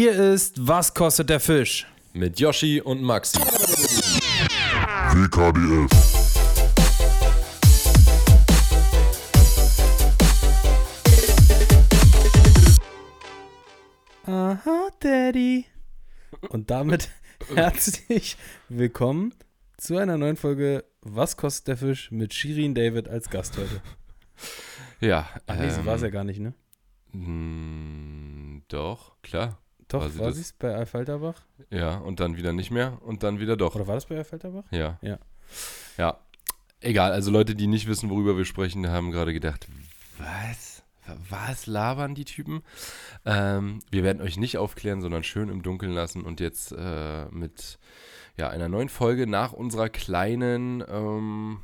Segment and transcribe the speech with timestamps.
[0.00, 1.84] Hier ist Was kostet der Fisch?
[2.12, 3.40] Mit Yoshi und Maxi.
[5.10, 5.90] WKDF.
[14.26, 15.64] Aha, Daddy.
[16.50, 17.08] Und damit
[17.56, 18.36] herzlich
[18.68, 19.34] willkommen
[19.78, 23.82] zu einer neuen Folge Was kostet der Fisch mit Shirin David als Gast heute.
[25.00, 25.28] Ja.
[25.48, 26.54] Ach nee, ähm, war es ja gar nicht, ne?
[27.10, 29.58] mh, Doch, klar.
[29.88, 31.42] Doch, war sie war sie es bei Alfalterbach?
[31.70, 33.74] Ja, und dann wieder nicht mehr und dann wieder doch.
[33.74, 34.64] Oder war das bei Alfalterbach?
[34.70, 34.98] Ja.
[35.02, 35.18] Ja.
[35.96, 36.18] Ja.
[36.80, 39.66] Egal, also Leute, die nicht wissen, worüber wir sprechen, haben gerade gedacht,
[40.18, 40.82] was?
[41.30, 42.62] Was labern die Typen?
[43.24, 47.78] Ähm, wir werden euch nicht aufklären, sondern schön im Dunkeln lassen und jetzt äh, mit
[48.36, 51.60] ja, einer neuen Folge nach unserer kleinen ähm,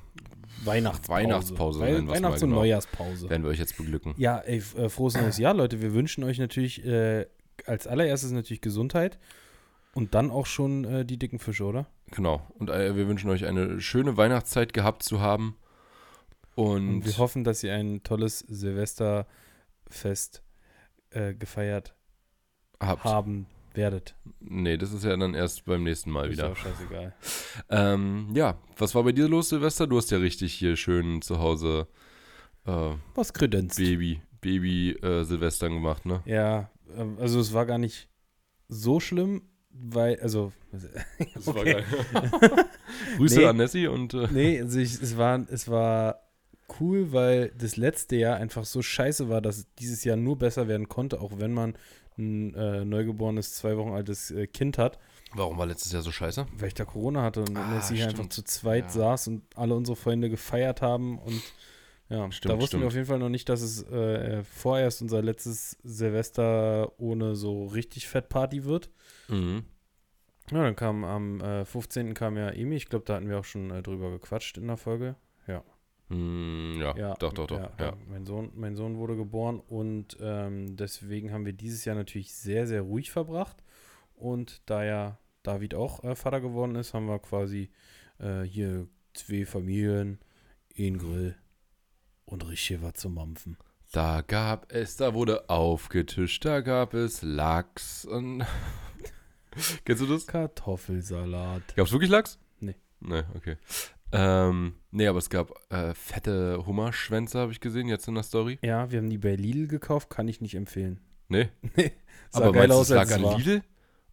[0.65, 1.23] Weihnachtspause.
[1.25, 2.61] Weihnachtspause, Wei nennen wir's mal Weihnachts- und genau.
[2.63, 3.31] Neujahrspause.
[3.31, 4.15] werden wir euch jetzt beglücken.
[4.17, 5.81] Ja, ey, äh, frohes neues Jahr, Leute.
[5.83, 7.27] Wir wünschen euch natürlich äh,
[7.67, 9.19] als allererstes natürlich Gesundheit
[9.95, 11.87] und dann auch schon äh, die dicken Fische, oder?
[12.11, 12.47] Genau.
[12.59, 15.57] Und äh, wir wünschen euch eine schöne Weihnachtszeit gehabt zu haben.
[16.55, 20.43] Und, Und wir hoffen, dass ihr ein tolles Silvesterfest
[21.11, 21.95] äh, gefeiert
[22.81, 23.05] habt.
[23.05, 24.15] haben werdet.
[24.41, 26.53] Nee, das ist ja dann erst beim nächsten Mal Ist wieder.
[26.53, 27.13] auch scheißegal.
[27.71, 29.87] Ähm, ja, was war bei dir los, Silvester?
[29.89, 31.89] Du hast ja richtig hier schön zu Hause
[32.67, 33.79] äh, Was kredenzt?
[33.79, 36.23] Baby, Baby äh, Silvestern gemacht, ne?
[36.25, 36.71] Ja,
[37.19, 38.09] also es war gar nicht
[38.69, 40.53] so schlimm, weil, also,
[41.35, 41.73] Das war Okay.
[41.73, 41.85] geil.
[43.17, 43.47] Grüße Nee.
[43.47, 46.21] an Nessie und äh, nee, also ich, es, war, es war
[46.81, 50.69] cool, weil das letzte Jahr einfach so scheiße war, dass es dieses Jahr nur besser
[50.69, 51.77] werden konnte, auch wenn man
[52.17, 54.99] ein äh, neugeborenes, zwei Wochen altes äh, Kind hat,
[55.35, 56.47] warum war letztes Jahr so scheiße?
[56.53, 58.33] weil ich da Corona hatte und Ah, Nessie hier einfach stimmt.
[58.33, 58.91] zu zweit Ja.
[58.91, 61.43] saß und alle unsere Freunde gefeiert haben und
[62.15, 62.83] ja, Stimmt, da wussten stimmt.
[62.83, 67.67] wir auf jeden Fall noch nicht, dass es äh, vorerst unser letztes Silvester ohne so
[67.67, 68.91] richtig Fettparty wird.
[69.29, 69.65] Mhm.
[70.51, 72.15] Ja, dann kam am äh, 15.
[72.15, 72.77] kam ja Emi.
[72.77, 75.17] Ich glaube, da hatten wir auch schon äh, drüber gequatscht in der Folge.
[76.09, 77.59] Mm, ja, Ja, doch, doch, doch.
[77.59, 81.97] Ja, ja, Mein, Sohn, mein Sohn wurde geboren und ähm, deswegen haben wir dieses Jahr
[81.97, 83.63] natürlich sehr, sehr ruhig verbracht.
[84.15, 87.71] Und da ja David auch äh, Vater geworden ist, haben wir quasi
[88.19, 90.19] äh, hier zwei Familien,
[90.79, 91.37] einen Grill
[92.27, 93.57] und richtig was zum Mampfen.
[93.93, 98.45] Da gab es, da wurde aufgetischt, da gab es Lachs und.
[99.85, 100.27] Kennst du das?
[100.27, 101.77] Kartoffelsalat.
[101.77, 102.39] Gab es wirklich Lachs?
[102.61, 102.75] Nee.
[103.01, 103.57] Nee, okay.
[104.11, 108.59] Ähm, nee, aber es gab äh, fette Hummerschwänze, habe ich gesehen, jetzt in der Story.
[108.63, 111.01] Ja, wir haben die bei Lidl gekauft, kann ich nicht empfehlen.
[111.29, 111.49] Nee.
[112.31, 113.39] Sah aber geil meinst aus, es lag an war.
[113.39, 113.63] Lidl?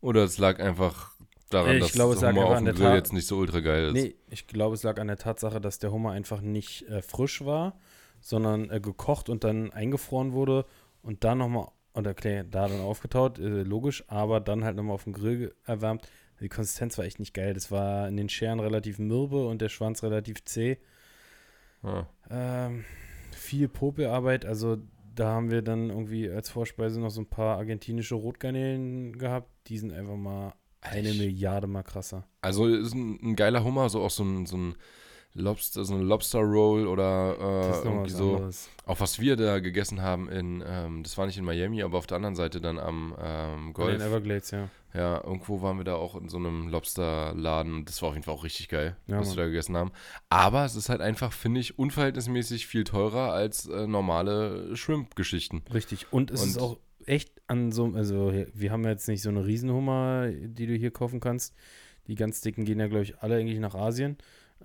[0.01, 1.11] Oder es lag einfach
[1.51, 3.59] daran, Ich dass glaube, es der lag Hummer auf dem Grill jetzt nicht so ultra
[3.59, 3.93] geil ist?
[3.93, 7.45] Nee, ich glaube, es lag an der Tatsache, dass der Hummer einfach nicht äh, frisch
[7.45, 7.79] war,
[8.21, 10.65] sondern äh, gekocht und dann eingefroren wurde
[11.01, 15.03] und dann nochmal, oder okay, da dann aufgetaut, äh, logisch, aber dann halt nochmal auf
[15.03, 16.07] dem Grill erwärmt.
[16.39, 17.53] Die Konsistenz war echt nicht geil.
[17.53, 20.77] Das war in den Scheren relativ mürbe und der Schwanz relativ zäh.
[21.83, 22.05] Ah.
[22.29, 22.85] Ähm,
[23.31, 24.77] viel Popelarbeit, also
[25.13, 29.49] da haben wir dann irgendwie als Vorspeise noch so ein paar argentinische Rotgarnelen gehabt.
[29.67, 32.25] Die sind einfach mal eine Milliarde mal krasser.
[32.41, 34.75] Also ist ein, ein geiler Hummer, so auch so ein, so ein
[35.33, 38.35] Lobster, so ein Lobster Roll oder äh, ist irgendwie so.
[38.35, 38.69] anderes.
[38.85, 42.07] Auch was wir da gegessen haben in, ähm, das war nicht in Miami, aber auf
[42.07, 44.01] der anderen Seite dann am ähm, den Golf.
[44.01, 44.69] Everglades, ja.
[44.93, 47.85] Ja, irgendwo waren wir da auch in so einem Lobsterladen.
[47.85, 49.37] Das war auf jeden Fall auch richtig geil, Ja, was Mann.
[49.37, 49.91] wir da gegessen haben.
[50.29, 55.63] Aber es ist halt einfach, finde ich, unverhältnismäßig viel teurer als äh, normale Shrimp-Geschichten.
[55.73, 56.07] Richtig.
[56.11, 59.45] Und es ist Und- auch echt an so, also wir haben jetzt nicht so eine
[59.45, 61.55] Riesenhummer, die du hier kaufen kannst.
[62.07, 64.17] Die ganz dicken gehen ja, glaube ich, alle eigentlich nach Asien,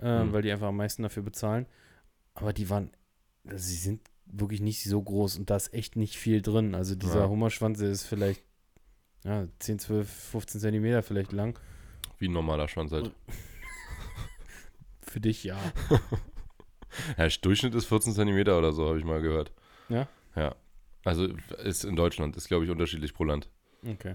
[0.02, 0.32] äh, Mhm.
[0.32, 1.66] weil die einfach am meisten dafür bezahlen.
[2.34, 2.90] Aber die waren,
[3.46, 6.74] also sie sind wirklich nicht so groß und da ist echt nicht viel drin.
[6.74, 7.28] Also dieser Ja.
[7.28, 8.42] Hummerschwanz ist vielleicht
[9.24, 11.58] ja, 10, 12, 15 Zentimeter vielleicht lang.
[12.18, 13.10] Wie ein normaler Schwanz halt.
[15.02, 15.58] Für dich ja.
[17.18, 19.52] Ja, Durchschnitt ist 14 Zentimeter oder so, habe ich mal gehört.
[19.90, 20.08] Ja?
[20.34, 20.54] Ja.
[21.04, 21.26] Also
[21.62, 23.48] ist in Deutschland, ist glaube ich unterschiedlich pro Land.
[23.86, 24.14] Okay.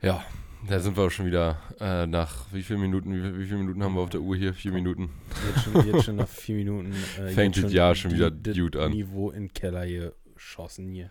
[0.00, 0.24] Ja,
[0.68, 3.82] da sind wir auch schon wieder äh, nach wie vielen Minuten, wie, wie viele Minuten
[3.82, 4.54] haben wir auf der Uhr hier?
[4.54, 5.10] Vier Minuten.
[5.48, 6.94] Jetzt schon, jetzt schon nach vier Minuten.
[7.18, 8.92] Äh, Fängt das Jahr schon wieder gut an.
[8.92, 9.86] Niveau in den Keller
[10.34, 11.10] geschossen hier.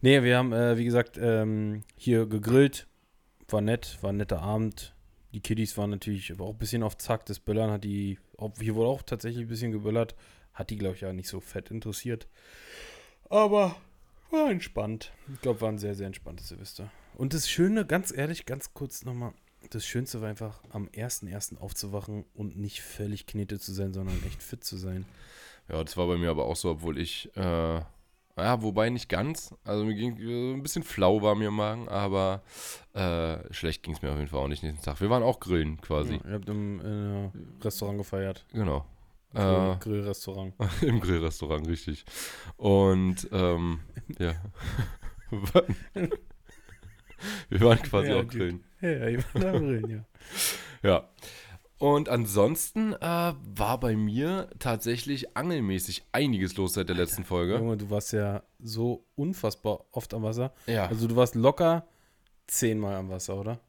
[0.00, 2.86] Nee, wir haben, äh, wie gesagt, ähm, hier gegrillt.
[3.48, 4.94] War nett, war ein netter Abend.
[5.32, 7.26] Die Kiddies waren natürlich auch ein bisschen auf Zack.
[7.26, 10.14] Das Böllern hat die, ob, hier wurde auch tatsächlich ein bisschen geböllert.
[10.52, 12.28] Hat die, glaube ich, ja nicht so fett interessiert.
[13.28, 13.76] Aber
[14.34, 15.12] war entspannt.
[15.32, 16.90] Ich glaube, war ein sehr, sehr entspanntes Silvester.
[17.16, 19.32] Und das Schöne, ganz ehrlich, ganz kurz nochmal,
[19.70, 21.58] das Schönste war einfach, am 1.1.
[21.58, 25.06] aufzuwachen und nicht völlig knete zu sein, sondern echt fit zu sein.
[25.68, 27.80] Ja, das war bei mir aber auch so, obwohl ich äh,
[28.36, 29.54] Ja, wobei nicht ganz.
[29.64, 32.42] Also mir ging äh, ein bisschen flau war mir im Magen, aber
[32.92, 35.00] äh, schlecht ging es mir auf jeden Fall auch nicht nächsten Tag.
[35.00, 36.14] Wir waren auch grillen quasi.
[36.14, 37.30] Ja, ihr habt im äh,
[37.64, 38.44] Restaurant gefeiert.
[38.52, 38.84] Genau.
[39.34, 40.54] Grill, Äh, Grillrestaurant.
[40.82, 42.04] Im Grillrestaurant, richtig.
[42.56, 43.80] Und ähm,
[44.18, 44.34] ja.
[47.48, 48.64] Wir waren quasi Ja, auch grillen.
[48.80, 50.04] Ja, ja, ihr wart am Grillen, ja.
[50.88, 51.08] Ja.
[51.78, 57.56] Und ansonsten äh, war bei mir tatsächlich angelmäßig einiges los seit der letzten Folge.
[57.56, 60.52] Junge, du warst ja so unfassbar oft am Wasser.
[60.66, 60.86] Ja.
[60.86, 61.86] Also du warst locker
[62.46, 63.60] zehnmal am Wasser, oder?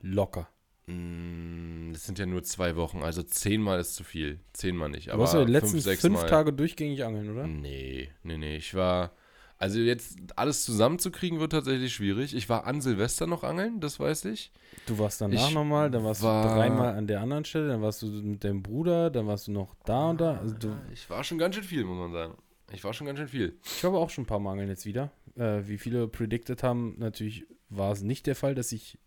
[0.00, 0.48] Locker.
[0.86, 4.40] Mm, Das sind ja nur zwei Wochen, also zehnmal ist zu viel.
[4.52, 5.08] Zehnmal nicht.
[5.08, 6.26] Du Aber warst ja die letzten fünf, sechs fünf Mal.
[6.28, 7.46] Tage durchgängig angeln, oder?
[7.46, 8.56] Nee, nee, nee.
[8.56, 9.12] Ich war.
[9.56, 12.34] Also jetzt alles zusammenzukriegen wird tatsächlich schwierig.
[12.34, 14.50] Ich war an Silvester noch angeln, das weiß ich.
[14.86, 18.02] Du warst danach nochmal, dann warst war- du dreimal an der anderen Stelle, dann warst
[18.02, 20.38] du mit deinem Bruder, dann warst du noch da und da.
[20.38, 22.34] Also du, Ich war schon ganz schön viel, muss man sagen.
[22.72, 23.56] Ich war schon ganz schön viel.
[23.64, 25.12] ich habe auch schon ein paar Mal angeln jetzt wieder.
[25.36, 28.98] Äh, wie viele predicted haben, natürlich war es nicht der Fall, dass ich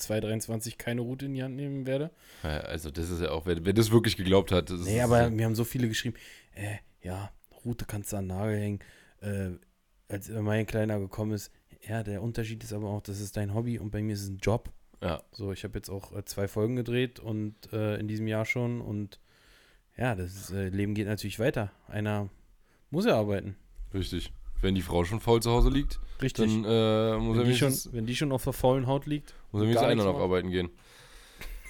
[0.00, 2.10] 2023 keine Route in die Hand nehmen werde.
[2.42, 4.70] Ja, Also das ist ja auch, wer, wer das wirklich geglaubt hat.
[4.70, 6.16] Das Nee, ist, aber mir haben so viele geschrieben,
[6.54, 7.30] äh, ja,
[7.64, 8.78] Route kannst du an den Nagel hängen.
[9.20, 9.50] Äh,
[10.08, 11.52] als mein Kleiner gekommen ist,
[11.86, 14.28] ja, der Unterschied ist aber auch, das ist dein Hobby und bei mir ist es
[14.28, 14.70] ein Job.
[15.02, 18.44] Ja, So, ich habe jetzt auch äh, zwei Folgen gedreht und äh, in diesem Jahr
[18.44, 19.18] schon und
[19.96, 21.70] ja, das äh, Leben geht natürlich weiter.
[21.88, 22.28] Einer
[22.90, 23.56] muss ja arbeiten.
[23.94, 24.32] richtig.
[24.62, 26.44] Wenn die Frau schon faul zu Hause liegt, Richtig.
[26.46, 29.34] dann äh, muss, er wenn, die schon, wenn die schon auf der faulen Haut liegt.
[29.52, 30.22] muss er wenigstens einer noch macht.
[30.22, 30.70] arbeiten gehen.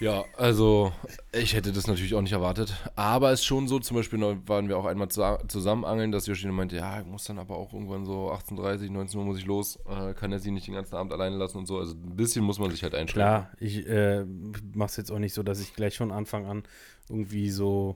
[0.01, 0.91] Ja, also
[1.31, 2.73] ich hätte das natürlich auch nicht erwartet.
[2.95, 6.25] Aber es ist schon so, zum Beispiel waren wir auch einmal zu, zusammen angeln, dass
[6.25, 9.45] Yoshino meinte, ja, ich muss dann aber auch irgendwann so 18.30, 19 Uhr muss ich
[9.45, 9.77] los.
[9.87, 11.77] Äh, kann er sie nicht den ganzen Abend alleine lassen und so.
[11.77, 13.23] Also ein bisschen muss man sich halt einstellen.
[13.27, 14.25] Klar, ich äh,
[14.73, 16.63] mache es jetzt auch nicht so, dass ich gleich von Anfang an
[17.07, 17.95] irgendwie so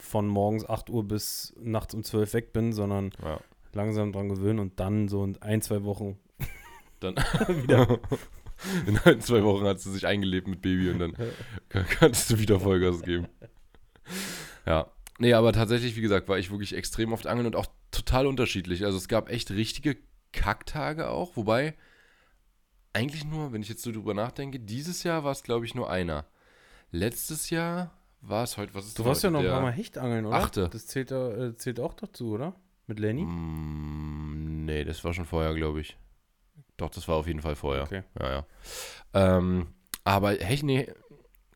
[0.00, 3.38] von morgens 8 Uhr bis nachts um 12 weg bin, sondern Ja.
[3.74, 6.18] Langsam dran gewöhnen und dann so in ein, zwei Wochen
[7.00, 7.14] Dann
[7.62, 7.98] wieder.
[8.86, 11.14] In ein, zwei Wochen hat sie sich eingelebt mit Baby und dann
[11.68, 13.26] kann- kannst du wieder Vollgas geben.
[14.66, 14.86] Ja.
[15.18, 18.84] Nee, aber tatsächlich, wie gesagt, war ich wirklich extrem oft angeln und auch total unterschiedlich.
[18.84, 19.96] Also es gab echt richtige
[20.32, 21.74] Kacktage auch, wobei
[22.92, 25.90] eigentlich nur, wenn ich jetzt so drüber nachdenke, dieses Jahr war es, glaube ich, nur
[25.90, 26.26] einer.
[26.90, 29.32] Letztes Jahr war es heute, was ist Du denn warst ja heute?
[29.34, 30.36] noch ein paar Mal Hechtangeln, oder?
[30.36, 30.68] Achte.
[30.70, 32.54] Das zählt, äh, zählt auch dazu, oder?
[32.86, 33.22] Mit Lenny?
[33.22, 35.96] Mm, nee, das war schon vorher, glaube ich.
[36.76, 37.84] Doch, das war auf jeden Fall vorher.
[37.84, 38.02] Okay.
[38.20, 38.46] Ja, ja.
[39.14, 39.68] Ähm,
[40.04, 40.88] aber Hecht, nee,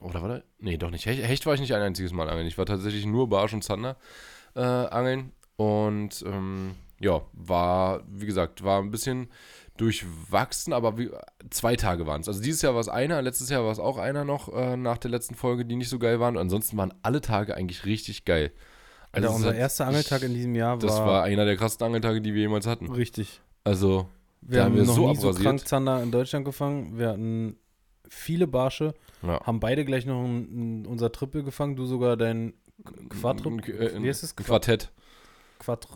[0.01, 1.07] oder warte, nee, doch nicht.
[1.07, 2.47] Hecht, Hecht war ich nicht ein einziges Mal angeln.
[2.47, 3.97] Ich war tatsächlich nur Barsch und Zander
[4.55, 9.29] äh, angeln und ähm, ja, war, wie gesagt, war ein bisschen
[9.77, 11.11] durchwachsen, aber wie,
[11.51, 12.29] zwei Tage waren es.
[12.29, 14.99] Also dieses Jahr war es einer, letztes Jahr war es auch einer noch äh, nach
[14.99, 16.37] der letzten Folge, die nicht so geil waren.
[16.37, 18.53] Und ansonsten waren alle Tage eigentlich richtig geil.
[19.13, 21.87] Alter, es unser hat- erster Angeltag in diesem Jahr Das war, war einer der krassesten
[21.87, 22.91] Angeltage, die wir jemals hatten.
[22.93, 23.41] richtig.
[23.65, 24.09] Also,
[24.41, 25.45] Wir haben wir noch so nie so abrasiert.
[25.45, 26.99] krank Zander in Deutschland gefangen.
[26.99, 27.57] Wir hatten
[28.09, 29.41] viele Barsche, ja.
[29.45, 31.77] haben beide gleich noch ein, ein, unser Triple gefangen.
[31.77, 32.55] Du sogar dein
[33.11, 33.67] Quadruple.
[33.73, 34.37] Äh, Wie heißt es?
[34.37, 34.93] Quad, Quartett.
[35.59, 35.89] Quadr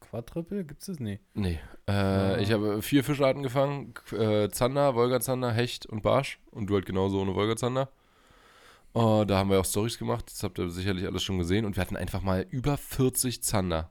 [0.00, 0.64] Quadruple?
[0.64, 0.98] Gibt es das?
[1.00, 1.20] Nee.
[1.34, 1.58] Nee.
[1.88, 6.38] Äh, Ich habe vier Fischarten gefangen: äh, Zander, Wolgazander, Hecht und Barsch.
[6.50, 7.88] Und du halt genauso ohne Wolgazander.
[8.96, 10.24] Oh, da haben wir auch Stories gemacht.
[10.30, 11.64] Das habt ihr sicherlich alles schon gesehen.
[11.66, 13.90] Und wir hatten einfach mal über 40 Zander.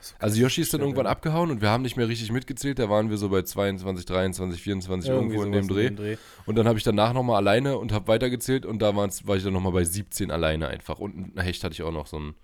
[0.00, 2.78] So Also Yoshi ist dann irgendwann abgehauen und wir haben nicht mehr richtig mitgezählt.
[2.78, 6.16] Da waren wir so bei 22, 23, 24 irgendwo in dem sowas Dreh.
[6.46, 9.52] Und dann habe ich danach nochmal alleine und habe weitergezählt und da war ich dann
[9.52, 11.00] nochmal bei 17 alleine einfach.
[11.00, 12.34] Und ein Hecht hatte ich auch noch, so einen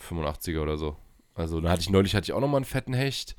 [0.00, 0.96] 85er oder so.
[1.34, 3.34] Also dann hatte ich neulich hatte ich auch nochmal einen fetten Hecht,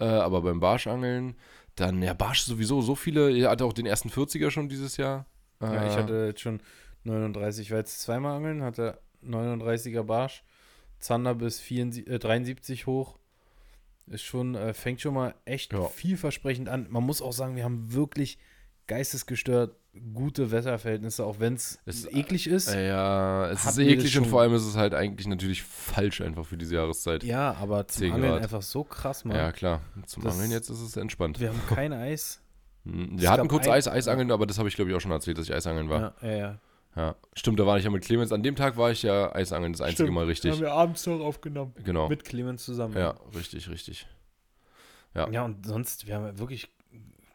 [0.00, 1.36] äh, aber beim Barschangeln.
[1.76, 3.30] Dann, ja, Barsch sowieso so viele.
[3.30, 5.24] Ihr hatte auch den ersten 40er schon dieses Jahr.
[5.62, 6.60] Ja, ich Äh, hatte jetzt schon
[7.04, 10.42] 39, ich war jetzt zweimal angeln, hatte 39er Barsch,
[10.98, 13.18] Zander bis 74, äh, 73 hoch.
[14.06, 15.84] Ist schon, äh, fängt schon mal echt Ja.
[15.86, 16.86] vielversprechend an.
[16.90, 18.38] Man muss auch sagen, wir haben wirklich
[18.88, 19.76] geistesgestört
[20.14, 22.68] gute Wetterverhältnisse, auch wenn es Es- eklig ist.
[22.68, 26.20] äh, Ja, es Hatten ist eklig und vor allem ist es halt eigentlich natürlich falsch
[26.22, 27.22] einfach für diese Jahreszeit.
[27.24, 28.42] ja, aber zum 10 Angeln Grad.
[28.42, 29.36] einfach so krass, Mann.
[29.36, 29.82] Ja, klar.
[30.06, 31.38] Zum Das- Angeln jetzt ist es entspannt.
[31.40, 32.40] Wir haben kein Eis.
[32.84, 35.00] Hm, es Wir hatten gab kurz Eis, Eisangeln, aber das habe ich glaube ich auch
[35.00, 36.14] schon erzählt, dass ich Eisangeln war.
[36.22, 36.58] Ja, ja, ja.
[36.94, 38.32] Ja, stimmt, da war ich ja mit Clemens.
[38.32, 40.52] An dem Tag war ich ja Eisangeln, das einzige Stimmt, Mal richtig.
[40.52, 41.74] Haben wir abends noch aufgenommen.
[41.84, 42.08] Genau.
[42.08, 42.96] Mit Clemens zusammen.
[42.96, 44.06] Ja, richtig, richtig.
[45.14, 45.28] Ja.
[45.30, 46.68] Ja, und sonst, wir haben ja wirklich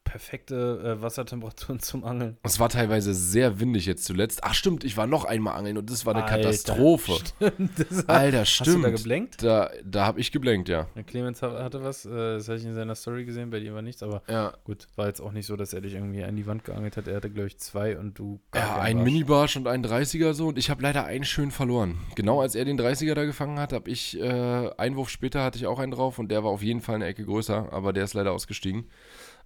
[0.08, 2.38] perfekte äh, Wassertemperaturen zum Angeln.
[2.44, 4.40] Es war teilweise sehr windig jetzt zuletzt.
[4.44, 7.12] Ach stimmt, ich war noch einmal angeln und das war eine Alter, Katastrophe.
[7.38, 7.72] Stimmt.
[7.90, 8.86] Das Alter, Hast du stimmt.
[8.86, 9.44] da geblenkt?
[9.44, 10.88] Da, da habe ich geblenkt, ja.
[10.96, 13.74] Der Clemens ha- hatte was, äh, das hatte ich in seiner Story gesehen, bei dir
[13.74, 16.36] war nichts, aber Ja, gut, war jetzt auch nicht so, dass er dich irgendwie an
[16.36, 17.08] die Wand geangelt hat.
[17.08, 18.40] Er hatte, glaube ich, zwei und du.
[18.56, 19.06] ja keinen ein Barsch.
[19.06, 21.98] Minibarsch und ein 30er so und ich habe leider einen schön verloren.
[22.16, 25.58] Genau als er den 30er da gefangen hat, habe ich, äh, einen Wurf später hatte
[25.58, 28.04] ich auch einen drauf und der war auf jeden Fall eine Ecke größer, aber der
[28.04, 28.86] ist leider ausgestiegen.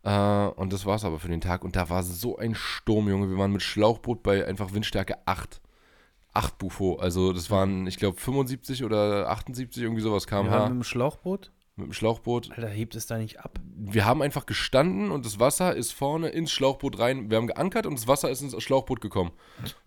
[0.04, 3.30] Äh, und das war's aber für den Tag und da war so ein Sturm, Junge.
[3.30, 5.62] Wir waren mit Schlauchboot bei einfach Windstärke 8.
[6.34, 10.84] 8 Bufo, also das waren, ich glaube, 75 oder 78, irgendwie sowas Wir waren mit
[10.84, 11.52] dem Schlauchboot.
[11.78, 12.52] Mit dem Schlauchboot.
[12.52, 13.60] Alter, hebt es da nicht ab?
[13.76, 17.30] Wir haben einfach gestanden und das Wasser ist vorne ins Schlauchboot rein.
[17.30, 19.32] Wir haben geankert und das Wasser ist ins Schlauchboot gekommen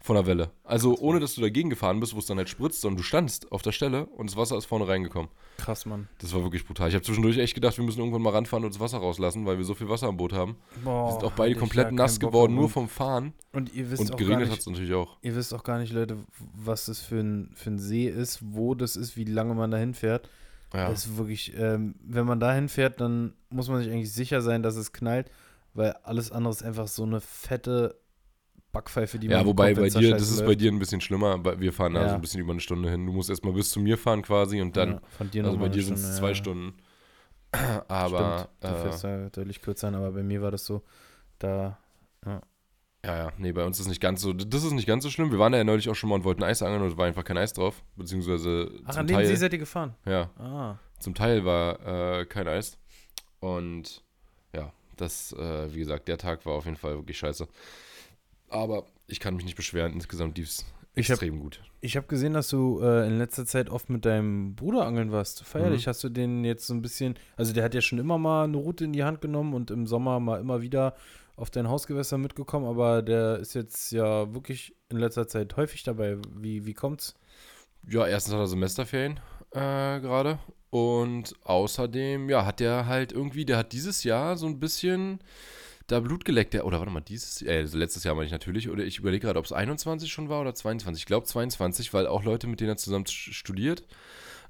[0.00, 0.50] von der Welle.
[0.64, 3.52] Also ohne, dass du dagegen gefahren bist, wo es dann halt spritzt, sondern du standst
[3.52, 5.30] auf der Stelle und das Wasser ist vorne reingekommen.
[5.58, 6.08] Krass, Mann.
[6.18, 6.88] Das war wirklich brutal.
[6.88, 9.58] Ich habe zwischendurch echt gedacht, wir müssen irgendwann mal ranfahren und das Wasser rauslassen, weil
[9.58, 10.56] wir so viel Wasser am Boot haben.
[10.82, 13.34] Boah, Wir sind auch beide komplett nass Bock geworden, nur vom Fahren.
[13.52, 15.16] Und ihr wisst Und auch geregnet hat es natürlich auch.
[15.22, 16.16] ihr wisst auch gar nicht, Leute,
[16.54, 19.76] was das für ein, für ein See ist, wo das ist, wie lange man da
[19.76, 20.28] hinfährt.
[20.74, 20.90] Ja.
[20.90, 24.62] Das ist wirklich, ähm, wenn man da hinfährt, dann muss man sich eigentlich sicher sein,
[24.62, 25.30] dass es knallt,
[25.72, 27.98] weil alles andere ist einfach so eine fette
[28.72, 31.42] Backpfeife, die Ja, man wobei bekommt, bei dir, das ist bei dir ein bisschen schlimmer,
[31.60, 32.08] wir fahren da Ja.
[32.08, 33.06] so ein bisschen über eine Stunde hin.
[33.06, 35.68] Du musst erstmal bis zu mir fahren quasi und dann, ja, von dir also bei
[35.68, 36.34] dir sind es zwei ja.
[36.34, 36.74] Stunden.
[37.88, 40.82] Aber, Stimmt, du äh, fährst da deutlich kürzer hin, aber bei mir war das so,
[41.38, 41.78] da,
[42.26, 42.40] Ja,
[43.04, 45.30] ja, nee, bei uns ist nicht ganz so, das ist nicht ganz so schlimm.
[45.30, 47.06] Wir waren da ja neulich auch schon mal und wollten Eis angeln und es war
[47.06, 49.94] einfach kein Eis drauf, beziehungsweise ach, zum an dem Teil, See seid ihr gefahren?
[50.06, 52.78] ja, Ah, zum Teil war äh, kein Eis
[53.40, 54.02] und
[54.54, 57.46] ja, das, äh, wie gesagt, der Tag war auf jeden Fall wirklich scheiße.
[58.48, 61.60] Aber ich kann mich nicht beschweren, insgesamt lief es Ich hab- extrem gut.
[61.80, 65.44] Ich habe gesehen, dass du äh, in letzter Zeit oft mit deinem Bruder angeln warst.
[65.44, 65.90] Feierlich Mhm.
[65.90, 68.56] hast du den jetzt so ein bisschen, also der hat ja schon immer mal eine
[68.56, 70.94] Route in die Hand genommen und im Sommer mal immer wieder
[71.36, 76.18] auf dein Hausgewässer mitgekommen, aber der ist jetzt ja wirklich in letzter Zeit häufig dabei.
[76.30, 77.14] Wie, wie kommt's?
[77.88, 80.38] Ja, erstens hat er Semesterferien äh, gerade.
[80.70, 85.20] Und außerdem, ja, hat der halt irgendwie, der hat dieses Jahr so ein bisschen
[85.86, 86.54] da Blut geleckt.
[86.54, 88.68] Der, oder warte mal, dieses, äh, also letztes Jahr meine ich natürlich.
[88.70, 91.02] Oder ich überlege gerade, ob es 21 schon war oder 22.
[91.02, 93.84] Ich glaube 22, weil auch Leute, mit denen er zusammen st- studiert,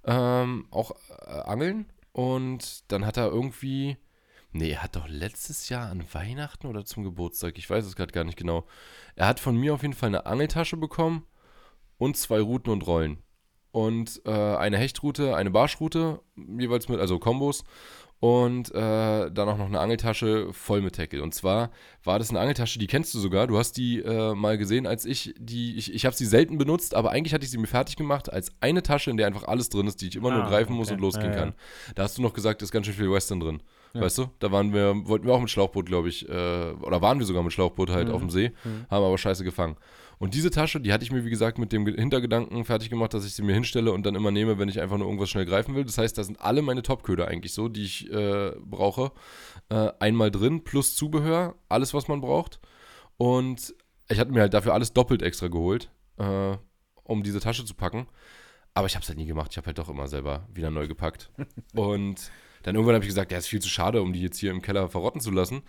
[0.05, 0.93] ähm, auch
[1.27, 1.87] äh, angeln.
[2.13, 3.97] Und dann hat er irgendwie,
[4.55, 8.13] nee, er hat doch letztes Jahr an Weihnachten oder zum Geburtstag, ich weiß es gerade
[8.13, 8.67] gar nicht genau.
[9.17, 11.27] Er hat von mir auf jeden Fall eine Angeltasche bekommen
[11.99, 13.19] und zwei Routen und Rollen.
[13.73, 17.65] Und äh, eine Hechtroute, eine Barschroute, jeweils mit, also Kombos.
[18.21, 21.23] Und äh, dann auch noch eine Angeltasche voll mit Tackle.
[21.23, 21.71] Und zwar
[22.05, 23.47] war das eine Angeltasche, die kennst du sogar.
[23.49, 26.95] Du hast die äh, mal gesehen, als ich die, ich, ich habe sie selten benutzt,
[26.95, 29.69] aber eigentlich hatte ich sie mir fertig gemacht als eine Tasche, in der einfach alles
[29.69, 30.95] drin ist, die ich immer nur Ah, greifen muss okay.
[30.95, 31.45] und losgehen Ja, ja.
[31.45, 31.55] kann.
[31.97, 33.63] Da hast du noch gesagt, ist ganz schön viel Western drin.
[33.95, 34.01] Ja.
[34.01, 34.27] Weißt du?
[34.41, 37.43] Da waren wir, wollten wir auch mit Schlauchboot, glaube ich, äh, oder waren wir sogar
[37.45, 38.15] mit Schlauchboot halt Mhm.
[38.15, 38.87] auf dem See, Mhm.
[38.91, 39.77] haben aber scheiße gefangen.
[40.19, 43.15] Und diese Tasche, die hatte ich mir, wie gesagt, mit dem Ge- Hintergedanken fertig gemacht,
[43.15, 45.45] dass ich sie mir hinstelle und dann immer nehme, wenn ich einfach nur irgendwas schnell
[45.45, 45.85] greifen will.
[45.85, 49.13] Das heißt, da sind alle meine Topköder eigentlich so, die ich äh, brauche,
[49.71, 52.61] äh, einmal drin, plus Zubehör, alles, was man braucht.
[53.17, 53.75] Und
[54.09, 56.57] ich hatte mir halt dafür alles doppelt extra geholt, äh,
[57.05, 58.07] um diese Tasche zu packen.
[58.73, 59.53] Aber ich habe es halt nie gemacht.
[59.53, 61.31] Ich habe halt doch immer selber wieder neu gepackt.
[61.75, 62.31] und
[62.65, 64.61] dann irgendwann habe ich gesagt, der ist viel zu schade, um die jetzt hier im
[64.61, 65.63] Keller verrotten zu lassen.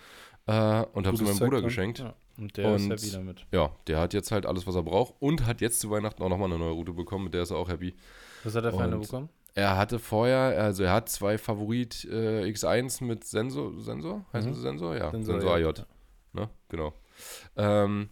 [0.47, 1.67] Äh, und habe sie meinem Zeug Bruder dran.
[1.69, 1.99] geschenkt.
[1.99, 2.13] Ja.
[2.37, 3.45] Und der Und- ist happy damit.
[3.51, 6.29] Ja, der hat jetzt halt alles, was er braucht und hat jetzt zu Weihnachten auch
[6.29, 7.95] nochmal eine neue Route bekommen, mit der ist er auch happy.
[8.43, 9.29] Was hat er für eine bekommen?
[9.55, 14.25] Er hatte vorher, also er hat zwei Favorit äh, X1 mit Sensor, Sensor?
[14.33, 14.51] Heißt Mhm.
[14.51, 14.95] das Sensor?
[14.97, 15.67] Ja, Sensor, Sensor, ja.
[15.69, 15.73] AJ.
[16.33, 16.49] Ne?
[16.67, 16.93] Genau.
[17.55, 18.09] Ähm,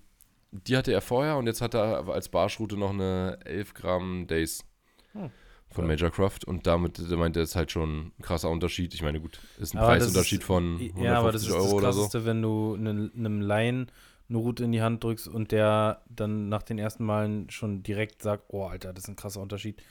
[0.52, 4.63] die hatte er vorher und jetzt hat er als Barschroute noch eine 11 Gramm Days
[5.12, 5.30] Hm.
[5.74, 5.88] Von.
[5.88, 8.94] Major Craft und damit der meinte er, ist halt schon ein krasser Unterschied.
[8.94, 11.63] Ich meine, gut, ist ein Aber Preisunterschied ist- von 150 Ja, aber das ist Euro
[11.63, 12.00] das oder so.
[12.01, 13.92] Krasseste, wenn du ne- einem Laien
[14.30, 18.22] eine Route in die Hand drückst und der dann nach den ersten Malen schon direkt
[18.22, 19.82] sagt, oh Alter, das ist ein krasser Unterschied.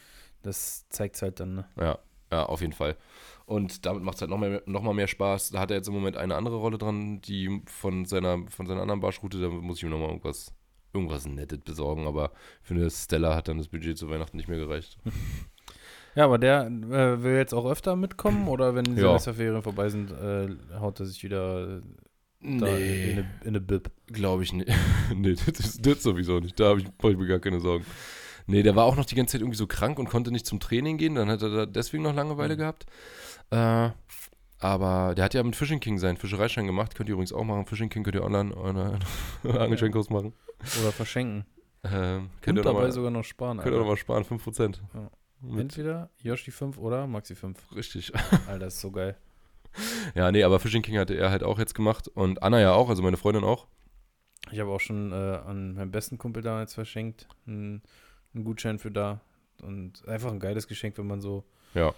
[0.43, 1.65] Das zeigt halt dann, ne?
[1.79, 1.99] Ja,
[2.33, 2.97] ja, auf jeden Fall.
[3.45, 5.51] Und damit macht es halt noch, mehr, noch mal mehr Spaß.
[5.51, 8.81] Da hat er jetzt im Moment eine andere Rolle dran, die von seiner, von seiner
[8.81, 10.53] anderen Barschroute, da muss ich ihm nochmal irgendwas,
[10.95, 12.07] irgendwas Nettes besorgen.
[12.07, 14.99] Aber für eine Stella hat dann das Budget zu Weihnachten nicht mehr gereicht.
[16.15, 19.09] Ja, aber der äh, will jetzt auch öfter mitkommen oder wenn die Ja.
[19.09, 21.79] Semesterferien vorbei sind, äh, haut er sich wieder da
[22.41, 23.91] in, in, eine, in eine Bib.
[24.09, 24.69] glaube ich nicht.
[25.15, 26.59] nee, das, ist- das sowieso nicht.
[26.61, 27.87] Da habe ich, mach ich mir gar keine Sorgen.
[28.47, 30.59] Nee, der war auch noch die ganze Zeit irgendwie so krank und konnte nicht zum
[30.61, 31.15] Training gehen.
[31.15, 32.59] Dann hat er da deswegen noch Langeweile Mhm.
[32.59, 32.87] gehabt.
[33.51, 33.91] Äh,
[34.59, 36.95] aber der hat ja mit Fishing King seinen Fischereischein gemacht.
[36.95, 37.67] Könnt ihr übrigens auch machen.
[37.67, 38.99] Fishing King könnt ihr online einen
[39.59, 40.35] Angelscheinkurs machen.
[40.83, 41.45] Oder verschenken.
[41.85, 43.59] Ähm, könnt Und ihr dabei mal, sogar noch sparen.
[43.59, 43.89] könnt ihr Alter.
[43.89, 44.81] mal sparen, 5%.
[44.95, 45.11] Ja.
[45.43, 47.59] Entweder Yoshi 5 oder Maxi 5.
[47.75, 48.13] richtig.
[48.47, 49.17] Alter, ist so geil.
[50.15, 52.89] ja, nee, aber Fishing King hatte er halt auch jetzt gemacht und Anna ja auch,
[52.89, 53.67] also meine Freundin auch.
[54.51, 57.29] Ich habe auch schon äh, an meinen besten Kumpel damals verschenkt.
[57.47, 57.83] Einen,
[58.35, 59.21] einen Gutschein für da.
[59.63, 61.45] Und einfach ein geiles Geschenk, wenn man so.
[61.75, 61.95] Ja.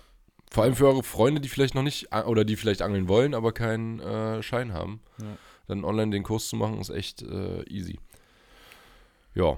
[0.51, 3.53] Vor allem für eure Freunde, die vielleicht noch nicht oder die vielleicht angeln wollen, aber
[3.53, 5.01] keinen äh, Schein haben.
[5.19, 5.37] Ja.
[5.67, 7.99] Dann online den Kurs zu machen, ist echt äh, easy.
[9.35, 9.57] Ja.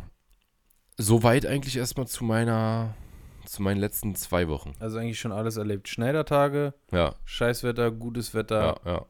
[0.97, 2.95] Soweit eigentlich erstmal zu meiner,
[3.47, 4.73] zu meinen letzten zwei Wochen.
[4.81, 5.89] Also eigentlich schon alles erlebt.
[5.89, 9.07] Schneidertage, Ja, Scheißwetter, gutes Wetter, ja, ja.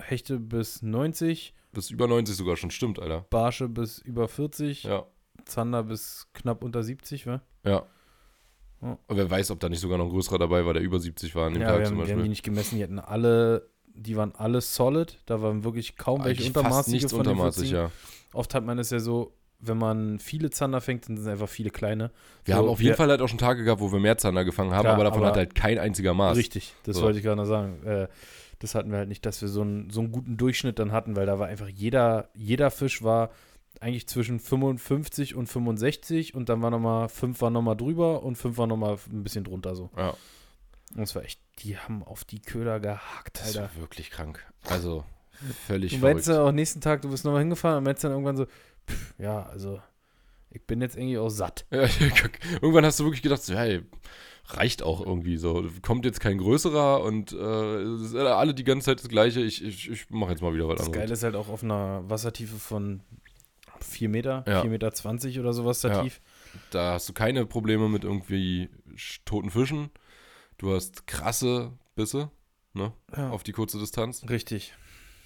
[0.00, 3.26] Hechte bis 90, Bis über 90 sogar schon, stimmt, Alter.
[3.30, 5.06] Barsche bis über 40, Ja,
[5.44, 7.42] Zander bis knapp unter 70, wa?
[7.64, 7.86] ja.
[8.80, 11.34] Und wer weiß, ob da nicht sogar noch ein größerer dabei war, der über 70
[11.34, 12.28] war an dem Ja, Tag wir zum haben, wir haben die Beispiel.
[12.28, 16.52] nicht gemessen, die hatten alle, die waren alle solid, da waren wirklich kaum welche Eigentlich
[16.52, 17.72] fast untermaßige nichts untermaßig, 40.
[17.72, 17.90] ja.
[18.34, 21.48] Oft hat man es ja so, wenn man viele Zander fängt, dann sind es einfach
[21.48, 22.10] viele kleine.
[22.44, 24.16] Wir So, haben auf jeden wir- Fall halt auch schon Tage gehabt, wo wir mehr
[24.18, 26.36] Zander gefangen haben, Klar, aber davon aber- hat halt kein einziger Maß.
[26.36, 27.02] Richtig, das So.
[27.02, 27.82] wollte ich gerade noch sagen.
[27.84, 28.08] Äh,
[28.60, 31.16] das hatten wir halt nicht, dass wir so einen, so einen guten Durchschnitt dann hatten,
[31.16, 33.30] weil da war einfach jeder, jeder Fisch war
[33.80, 38.58] eigentlich zwischen 55 und 65 und dann war nochmal, fünf war nochmal drüber und fünf
[38.58, 39.90] war nochmal ein bisschen drunter so.
[39.96, 40.14] Ja,
[40.96, 43.60] Und es war echt, die haben auf die Köder gehackt, das Alter.
[43.62, 44.44] war wirklich krank.
[44.68, 45.04] Also,
[45.66, 48.36] völlig Du meinst ja auch nächsten Tag, du bist nochmal hingefahren und meinst dann irgendwann
[48.36, 48.46] so,
[48.88, 49.80] pff, ja, also
[50.50, 51.66] ich bin jetzt irgendwie auch satt.
[51.70, 51.82] Ja,
[52.62, 53.82] irgendwann hast du wirklich gedacht, so, hey,
[54.46, 55.68] reicht auch irgendwie so.
[55.82, 57.36] Kommt jetzt kein größerer und äh,
[58.18, 59.40] alle die ganze Zeit das Gleiche.
[59.40, 61.02] Ich, ich, ich mache jetzt mal wieder was Das anderes.
[61.02, 63.00] Geile ist halt auch auf einer Wassertiefe von
[63.80, 64.62] 4 Meter, Ja.
[64.62, 66.02] 4,20 Meter 20 oder sowas da Ja.
[66.02, 66.20] tief.
[66.70, 68.70] Da hast du keine Probleme mit irgendwie
[69.26, 69.90] toten Fischen.
[70.56, 72.30] Du hast krasse Bisse
[72.74, 72.92] Ja.
[73.30, 74.24] auf die kurze Distanz.
[74.28, 74.74] Richtig.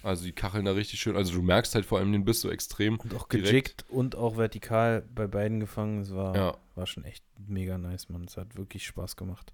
[0.03, 1.15] Also die kacheln da richtig schön.
[1.15, 2.99] Also du merkst halt vor allem den Biss so extrem.
[2.99, 3.49] Und auch Direkt.
[3.49, 6.01] gejickt und auch vertikal bei beiden gefangen.
[6.01, 8.25] Es war, Ja, war schon echt mega nice, Mann.
[8.25, 9.53] Es hat wirklich Spaß gemacht.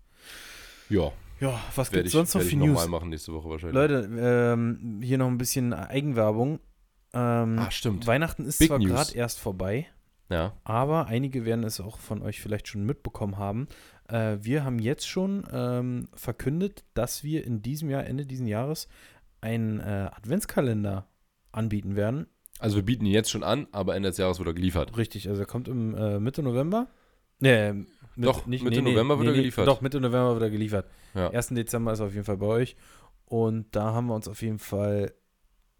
[0.89, 1.11] ja.
[1.41, 2.67] Ja, was gibt's ich, sonst noch für News?
[2.67, 3.73] nochmal machen nächste Woche wahrscheinlich.
[3.73, 6.59] Leute, ähm, hier noch ein bisschen Eigenwerbung.
[7.13, 8.05] Ähm, Ah, stimmt.
[8.07, 9.87] Weihnachten ist Big zwar gerade erst vorbei,
[10.29, 10.57] Ja.
[10.65, 13.69] aber einige werden es auch von euch vielleicht schon mitbekommen haben.
[14.09, 18.89] Äh, wir haben jetzt schon ähm, verkündet, dass wir in diesem Jahr, Ende dieses Jahres,
[19.41, 21.07] einen äh, Adventskalender
[21.51, 22.27] anbieten werden.
[22.59, 24.97] Also wir bieten ihn jetzt schon an, aber Ende des Jahres wird er geliefert.
[24.97, 26.87] Richtig, also er kommt im äh, Mitte November.
[27.39, 29.67] Nee, mit, Doch, Mitte November wird er geliefert.
[29.67, 30.87] Doch, Mitte November wird er geliefert.
[31.13, 31.29] Ja.
[31.29, 31.49] 1.
[31.49, 32.75] Dezember ist er auf jeden Fall bei euch.
[33.25, 35.13] Und da haben wir uns auf jeden Fall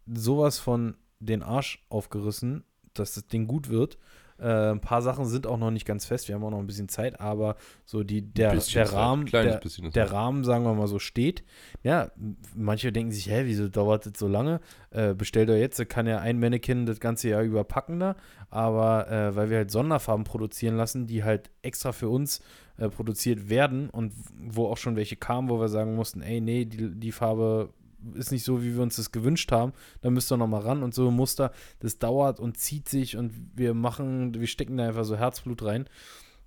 [0.06, 2.64] sowas von den Arsch aufgerissen,
[2.94, 3.98] dass das Ding gut wird.
[4.40, 6.28] Äh, ein paar Sachen sind auch noch nicht ganz fest.
[6.28, 10.12] Wir haben auch noch ein bisschen Zeit, aber so die, der, der Rahmen, der, der.
[10.12, 11.44] Rahmen, sagen wir mal so, steht.
[11.82, 12.10] Ja,
[12.54, 14.60] manche denken sich, hä, wieso dauert das so lange?
[14.90, 18.16] Äh, bestellt doch jetzt, kann ja ein Mannequin das ganze Jahr über packen da.
[18.48, 22.40] Aber äh, weil wir halt Sonderfarben produzieren lassen, die halt extra für uns
[22.78, 26.64] äh, produziert werden und wo auch schon welche kamen, wo wir sagen mussten, ey, nee,
[26.64, 27.74] die, die Farbe
[28.14, 30.82] ist nicht so, wie wir uns das gewünscht haben, da müsst ihr noch mal ran
[30.82, 34.86] und so ein Muster, das dauert und zieht sich und wir machen, wir stecken da
[34.88, 35.88] einfach so Herzblut rein.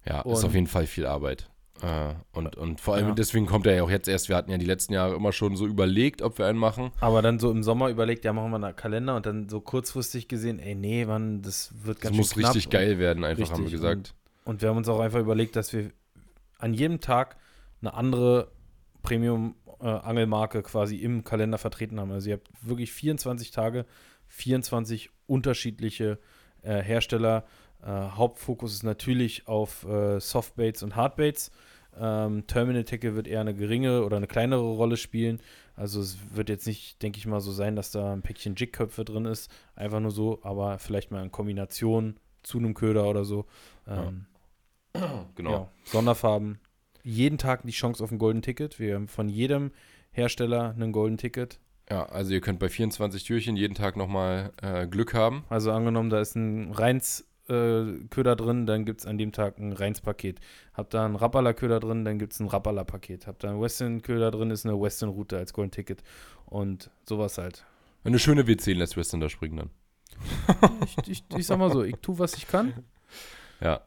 [0.06, 1.50] Ja, ist Und- auf jeden Fall viel Arbeit.
[1.82, 3.14] Äh, und, und vor allem Ja.
[3.16, 4.30] deswegen kommt er ja auch jetzt erst.
[4.30, 6.92] Wir hatten ja die letzten Jahre immer schon so überlegt, ob wir einen machen.
[7.02, 10.28] Aber dann so im Sommer überlegt, ja, machen wir einen Kalender und dann so kurzfristig
[10.28, 12.56] gesehen, ey, nee, Mann, das wird Das ganz muss schön knapp.
[12.56, 14.14] richtig geil werden, einfach haben wir Richtig, gesagt.
[14.46, 15.92] Und, und wir haben uns auch einfach überlegt, dass wir
[16.60, 17.38] an jedem Tag
[17.82, 18.52] eine andere
[19.84, 22.12] Premium-Angelmarke quasi im Kalender vertreten haben.
[22.12, 23.86] Also ihr habt wirklich 24 Tage,
[24.28, 26.20] 24 unterschiedliche
[26.62, 27.46] äh, Hersteller.
[27.82, 31.52] Äh, Hauptfokus ist natürlich auf äh, Softbaits und Hardbaits.
[32.00, 35.42] Ähm, Terminal Tackle wird eher eine geringere oder eine kleinere Rolle spielen.
[35.76, 39.06] Also es wird jetzt nicht, denke ich mal, so sein, dass da ein Päckchen Jigköpfe
[39.06, 39.52] drin ist.
[39.76, 43.46] Einfach nur so, aber vielleicht mal in Kombination zu einem Köder oder so.
[43.88, 44.26] Ähm,
[45.36, 45.52] Genau.
[45.52, 46.60] ja, Sonderfarben.
[47.04, 48.80] Jeden Tag die Chance auf ein Golden Ticket.
[48.80, 49.72] Wir haben von jedem
[50.12, 51.60] Hersteller einen Golden Ticket.
[51.90, 55.44] Ja, also ihr könnt bei 24 Türchen jeden Tag nochmal äh, Glück haben.
[55.50, 59.60] Also angenommen, da ist ein Reins äh, Köder drin, dann gibt es an dem Tag
[59.60, 60.40] ein Reins-Paket.
[60.74, 63.28] Habt da einen Rappala-Köder drin, dann gibt es ein Rappala-Paket.
[63.28, 66.04] Habt da einen Western-Köder drin, ist eine Western-Route als Golden Ticket.
[66.46, 67.66] Und sowas halt.
[68.06, 69.70] Eine schöne W10 lässt Western da springen dann.
[70.86, 72.74] Ich, ich, ich sag mal so, ich tue, was ich kann.
[73.62, 73.82] Ja.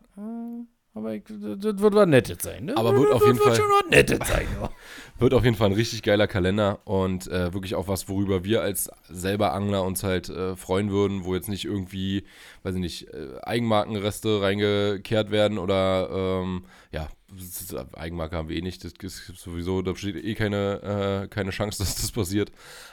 [0.96, 2.64] Äh, Aber ich, das das wird was Nettes sein.
[2.64, 2.76] Ne?
[2.76, 4.46] Aber wird auf jeden wird Fall- schon was Nettes sein.
[4.60, 4.70] Ja.
[5.18, 8.60] Wird auf jeden Fall ein richtig geiler Kalender und äh, wirklich auch was, worüber wir
[8.60, 12.24] als selber Angler uns halt äh, freuen würden, wo jetzt nicht irgendwie,
[12.64, 16.10] weiß ich nicht, äh, Eigenmarkenreste reingekehrt werden oder
[16.42, 20.34] ähm, ja, das ist- Eigenmarke haben wir eh nicht, das ist sowieso, da besteht eh
[20.34, 22.52] keine, äh, keine Chance, dass das passiert.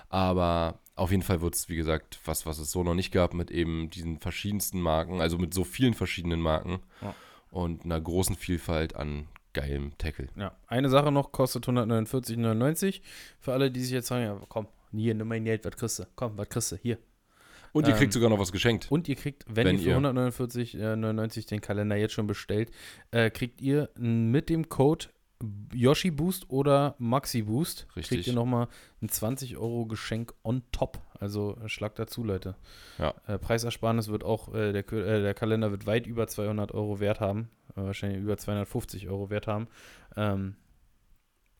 [0.09, 3.33] Aber auf jeden Fall wird es, wie gesagt, was, was es so noch nicht gab,
[3.33, 7.13] mit eben diesen verschiedensten Marken, also mit so vielen verschiedenen Marken Ja.
[7.53, 10.27] Und einer großen Vielfalt an geilem Tackle.
[10.35, 13.01] Ja, eine Sache noch, kostet 149,99.
[13.39, 16.03] Für alle, die sich jetzt sagen, ja, komm, hier, nimm mein Geld, was kriegst du?
[16.15, 16.75] Komm, was kriegst du?
[16.77, 16.97] Hier.
[17.71, 18.87] Und ihr Ähm, kriegt sogar noch was geschenkt.
[18.91, 22.71] Und ihr kriegt, wenn, Wenn ihr für ihr- 149,99 den Kalender jetzt schon bestellt,
[23.11, 25.05] äh, kriegt ihr mit dem Code
[25.73, 28.07] Yoshi Boost oder Maxi Boost, Richtig.
[28.07, 28.67] kriegt ihr nochmal
[29.01, 30.99] ein 20 Euro Geschenk on top.
[31.19, 32.55] Also äh, schlag dazu, Leute.
[32.97, 33.13] Ja.
[33.27, 37.19] Äh, Preisersparnis wird auch, äh, der, äh, der Kalender wird weit über 200 Euro Wert
[37.19, 37.49] haben.
[37.75, 39.67] Äh, wahrscheinlich über 250 Euro Wert haben.
[40.15, 40.55] Ähm,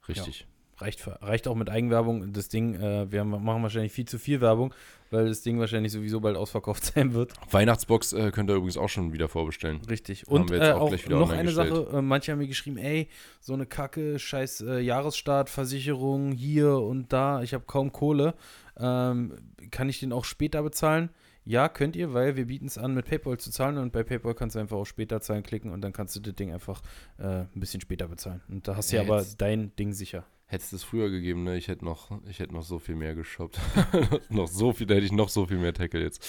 [0.08, 0.48] Richtig.
[0.78, 2.34] Reicht, reicht auch mit Eigenwerbung.
[2.34, 4.74] Das Ding, äh, wir machen wahrscheinlich viel zu viel Werbung,
[5.12, 7.34] weil das Ding wahrscheinlich sowieso bald ausverkauft sein wird.
[7.52, 9.82] Weihnachtsbox äh, könnt ihr übrigens auch schon wieder vorbestellen.
[9.90, 10.28] Richtig.
[10.28, 11.76] Und äh, auch auch noch eine gestellt.
[11.76, 13.10] Sache, äh, manche haben mir geschrieben, ey,
[13.40, 18.34] so eine Kacke, scheiß äh, Jahresstart, Versicherung hier und da, ich habe kaum Kohle.
[18.78, 19.34] Ähm,
[19.70, 21.10] kann ich den auch später bezahlen?
[21.46, 24.34] Ja, könnt ihr, weil wir bieten es an, mit PayPal zu zahlen und bei PayPal
[24.34, 26.82] kannst du einfach auf später zahlen klicken und dann kannst du das Ding einfach
[27.18, 28.42] äh, ein bisschen später bezahlen.
[28.48, 30.26] Und da hast du Ja, aber dein Ding sicher.
[30.54, 31.58] Hätte es das früher gegeben, ne?
[31.58, 33.60] Ich hätte noch, ich hätte noch so viel mehr geshoppt.
[34.30, 36.24] noch so viel, da hätte ich noch so viel mehr Tackle jetzt.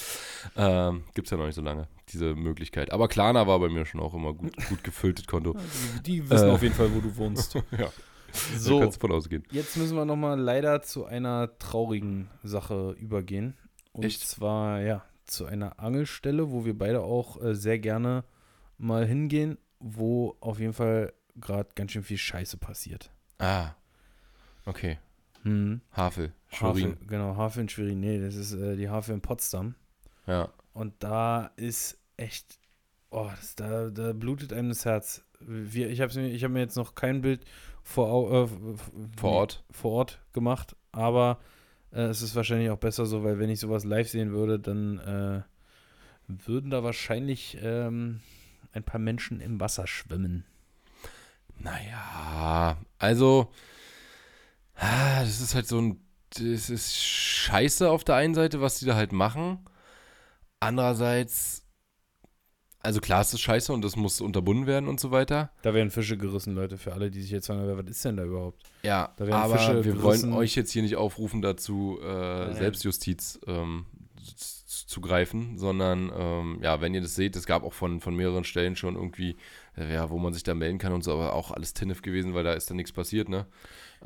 [0.57, 2.91] Ähm, Gibt es ja noch nicht so lange, diese Möglichkeit.
[2.91, 5.55] Aber Klarna war bei mir schon auch immer gut, gut gefülltes Konto.
[5.99, 6.53] Die, die wissen Äh.
[6.53, 7.55] auf jeden Fall, wo du wohnst.
[7.79, 7.91] ja,
[8.57, 9.45] So, da kannst du von ausgehen.
[9.51, 13.59] Jetzt müssen wir nochmal leider zu einer traurigen Sache übergehen.
[13.93, 14.27] Und Echt?
[14.27, 18.25] zwar, ja, zu einer Angelstelle, wo wir beide auch äh, sehr gerne
[18.79, 23.11] mal hingehen, wo auf jeden Fall gerade ganz schön viel Scheiße passiert.
[23.39, 23.73] Ah,
[24.67, 24.99] okay.
[25.43, 25.81] Hm.
[25.93, 26.93] Havel, Schwerin.
[26.93, 28.01] Havel, genau, Havel in Schwerin.
[28.01, 29.75] Nee, das ist äh, die Havel in Potsdam.
[30.27, 32.59] Ja, Und da ist echt,
[33.11, 35.23] oh, das, da, da blutet einem das Herz.
[35.41, 37.45] Wir, ich habe mir, ich hab mir jetzt noch kein Bild
[37.83, 38.49] vor, äh,
[39.17, 39.65] vor Ort.
[39.71, 41.39] vor Ort gemacht, aber
[41.93, 44.99] äh, es ist wahrscheinlich auch besser so, weil wenn ich sowas live sehen würde, dann
[44.99, 45.43] äh,
[46.27, 48.21] würden da wahrscheinlich ähm,
[48.73, 50.45] ein paar Menschen im Wasser schwimmen.
[51.59, 53.53] Naja, also,
[54.81, 58.95] das ist halt so ein, das ist scheiße auf der einen Seite, was die da
[58.95, 59.59] halt machen.
[60.61, 61.65] Andererseits,
[62.81, 65.51] also klar ist es scheiße und das muss unterbunden werden und so weiter.
[65.63, 68.25] Da werden Fische gerissen, Leute, für alle, die sich jetzt fragen, was ist denn da
[68.25, 68.63] überhaupt?
[68.83, 70.03] Ja, Da aber Fische wir gerissen.
[70.03, 72.55] wollen euch jetzt hier nicht aufrufen dazu, äh.
[72.55, 73.87] Selbstjustiz ähm,
[74.67, 78.45] zu greifen, sondern ähm, ja, wenn ihr das seht, es gab auch von, von mehreren
[78.45, 79.37] Stellen schon irgendwie,
[79.77, 82.45] ja, wo man sich da melden kann und so, aber auch alles Tinnef gewesen, weil
[82.45, 83.47] da ist dann nichts passiert, ne?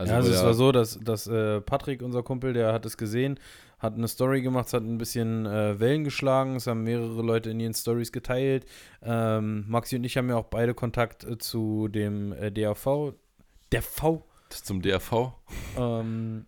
[0.07, 3.39] Ja, also es war so, dass, dass äh, Patrick, unser Kumpel, der hat es gesehen,
[3.79, 7.51] hat eine Story gemacht, es hat ein bisschen äh, Wellen geschlagen, es haben mehrere Leute
[7.51, 8.67] in ihren Stories geteilt.
[9.03, 13.13] Ähm, Maxi und ich haben ja auch beide Kontakt äh, zu dem äh, DAV.
[13.73, 15.33] Der V das zum DRV.
[15.77, 16.47] ähm,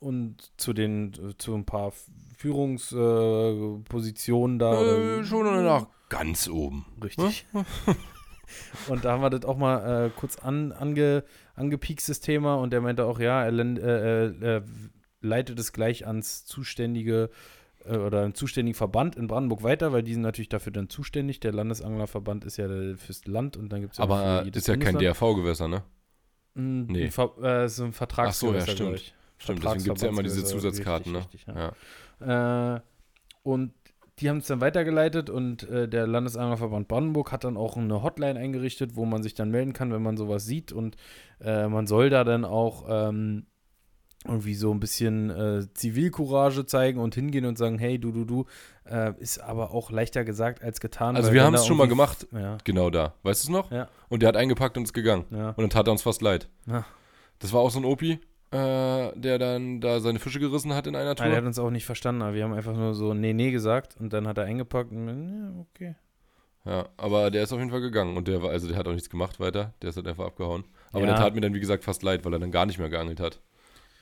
[0.00, 1.92] und zu den zu ein paar
[2.36, 4.70] Führungspositionen äh, da.
[4.72, 6.84] oder- Äh, schon nach ganz oben.
[7.02, 7.46] Richtig.
[8.88, 12.56] Und da haben wir das auch mal äh, kurz an, ange, angepiekst, das Thema.
[12.56, 14.62] Und der meinte auch, ja, er äh, äh, äh,
[15.20, 17.30] leitet es gleich ans zuständige
[17.84, 21.40] äh, oder einen zuständigen Verband in Brandenburg weiter, weil die sind natürlich dafür dann zuständig.
[21.40, 24.68] Der Landesanglerverband ist ja der, fürs Land und dann gibt es ja Aber äh, ist
[24.68, 25.82] ja kein DRV-Gewässer, ne?
[26.54, 27.04] Mm, Nee.
[27.04, 29.14] ein Ver äh, ist ein Vertragsgewässer, Ach so, ja, stimmt.
[29.40, 31.54] Stimmt, deswegen gibt es ja immer diese Zusatzkarten, richtig, ne?
[31.54, 31.72] richtig,
[32.20, 32.26] ja.
[32.26, 32.76] ja.
[32.76, 32.80] Äh,
[33.44, 33.72] und
[34.20, 38.38] die haben es dann weitergeleitet und äh, der Landesanglerverband Brandenburg hat dann auch eine Hotline
[38.38, 40.72] eingerichtet, wo man sich dann melden kann, wenn man sowas sieht.
[40.72, 40.96] Und
[41.40, 43.46] äh, man soll da dann auch ähm,
[44.24, 48.44] irgendwie so ein bisschen äh, Zivilcourage zeigen und hingehen und sagen, hey, du, du, du,
[48.84, 51.16] äh, ist aber auch leichter gesagt als getan.
[51.16, 53.14] Also wir haben es schon mal gemacht, Ja, genau da.
[53.22, 53.70] Weißt du es noch?
[53.70, 53.88] Ja.
[54.08, 55.24] Und der hat eingepackt und ist gegangen.
[55.30, 55.50] ja.
[55.50, 56.48] Und dann tat er uns fast leid.
[57.38, 58.18] Das war auch so ein Opi,
[58.50, 61.26] äh, der dann da seine Fische gerissen hat in einer Tour.
[61.26, 63.50] Ah, der hat uns auch nicht verstanden, aber wir haben einfach nur so nee, nee
[63.50, 65.94] gesagt und dann hat er eingepackt und dann, ja, okay.
[66.64, 68.92] Ja, aber der ist auf jeden Fall gegangen und der war, also der hat auch
[68.92, 70.64] nichts gemacht weiter, der ist halt einfach abgehauen.
[70.92, 71.06] Aber Ja.
[71.08, 73.20] der tat mir dann, wie gesagt, fast leid, weil er dann gar nicht mehr geangelt
[73.20, 73.40] hat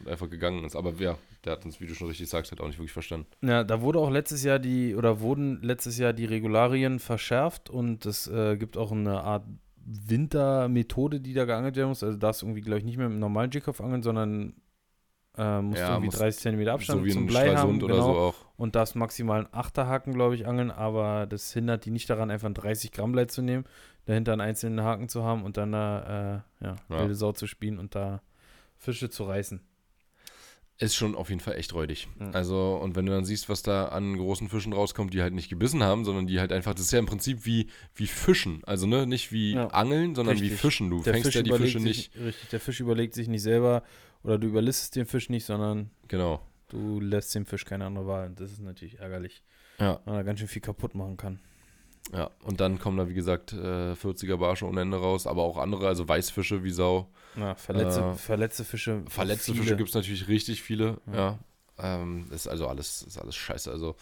[0.00, 0.74] und einfach gegangen ist.
[0.74, 3.26] Aber ja, der hat uns, wie du schon richtig sagst, halt auch nicht wirklich verstanden.
[3.42, 8.04] Ja, da wurde auch letztes Jahr die, oder wurden letztes Jahr die Regularien verschärft und
[8.06, 9.44] es äh, gibt auch eine Art
[9.86, 12.02] Wintermethode, die da geangelt werden muss.
[12.02, 14.54] Also darfst du irgendwie, glaube ich, nicht mehr mit einem normalen Jigkopf angeln, sondern
[15.38, 17.82] äh, musst Ja, irgendwie musst- 30 cm Abstand so wie zum ein Blei haben.
[17.82, 18.34] Oder genau, so auch.
[18.56, 22.46] Und darfst maximal einen Achterhaken, glaube ich, angeln, aber das hindert die nicht daran, einfach
[22.46, 23.64] einen 30 Gramm Blei zu nehmen,
[24.06, 26.98] dahinter einen einzelnen Haken zu haben und dann da, äh, ja, Ja.
[27.00, 28.22] wilde Sau zu spielen und da
[28.78, 29.60] Fische zu reißen.
[30.78, 32.06] Ist schon auf jeden Fall echt räudig.
[32.18, 32.32] Mhm.
[32.34, 35.48] Also, und wenn du dann siehst, was da an großen Fischen rauskommt, die halt nicht
[35.48, 38.62] gebissen haben, sondern die halt einfach, das ist ja im Prinzip wie, wie Fischen.
[38.64, 39.68] Also, ne, nicht wie Ja.
[39.68, 40.60] Angeln, sondern wie Richtig.
[40.60, 40.90] Fischen.
[40.90, 42.16] Du Der fängst Fisch ja die Fische sich, nicht.
[42.16, 43.84] Richtig, der Fisch überlegt sich nicht selber
[44.22, 46.42] oder du überlistest den Fisch nicht, sondern Genau.
[46.68, 48.26] du lässt dem Fisch keine andere Wahl.
[48.26, 49.42] Und das ist natürlich ärgerlich,
[49.78, 50.00] Ja.
[50.04, 51.40] weil er ganz schön viel kaputt machen kann.
[52.12, 55.58] Ja, und dann kommen da, wie gesagt, äh, 40er Barsche ohne Ende raus, aber auch
[55.58, 57.08] andere, also Weißfische wie Sau.
[57.36, 59.02] Ja, verletzte, Äh, verletzte Fische.
[59.08, 59.64] Verletzte viele.
[59.64, 61.14] Fische gibt es natürlich richtig viele, Ja.
[61.14, 61.38] ja.
[61.78, 63.70] Ähm, ist also alles, ist alles scheiße.
[63.70, 63.96] Also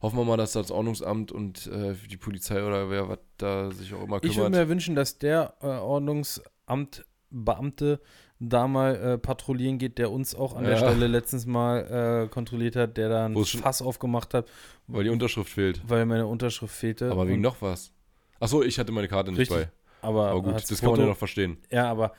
[0.00, 3.92] hoffen wir mal, dass das Ordnungsamt und äh, die Polizei oder wer was da sich
[3.94, 4.50] auch immer Ich würde kümmert.
[4.52, 8.00] mir wünschen, dass der äh, Ordnungsamt Beamte
[8.40, 10.78] da mal äh, patrouillieren geht, der uns auch an der Ja.
[10.78, 14.46] Stelle letztens mal äh, kontrolliert hat, der da ein Fass aufgemacht hat,
[14.86, 15.80] weil die Unterschrift fehlt.
[15.88, 17.10] weil meine Unterschrift fehlte.
[17.10, 17.92] Aber wegen noch was.
[18.40, 19.56] Achso, ich hatte meine Karte nicht Richtig.
[19.56, 19.68] bei.
[20.00, 21.58] Aber, Aber gut, das kann man ja noch verstehen.
[21.70, 22.12] Ja, aber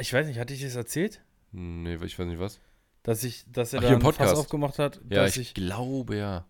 [0.00, 1.20] ich weiß nicht, hatte ich das erzählt?
[1.52, 2.58] Nee, ich weiß nicht was.
[3.02, 4.36] Dass ich, dass er Ach, da ein Fass Podcast.
[4.36, 6.46] aufgemacht hat, Ja, dass ich, ich, glaube ja.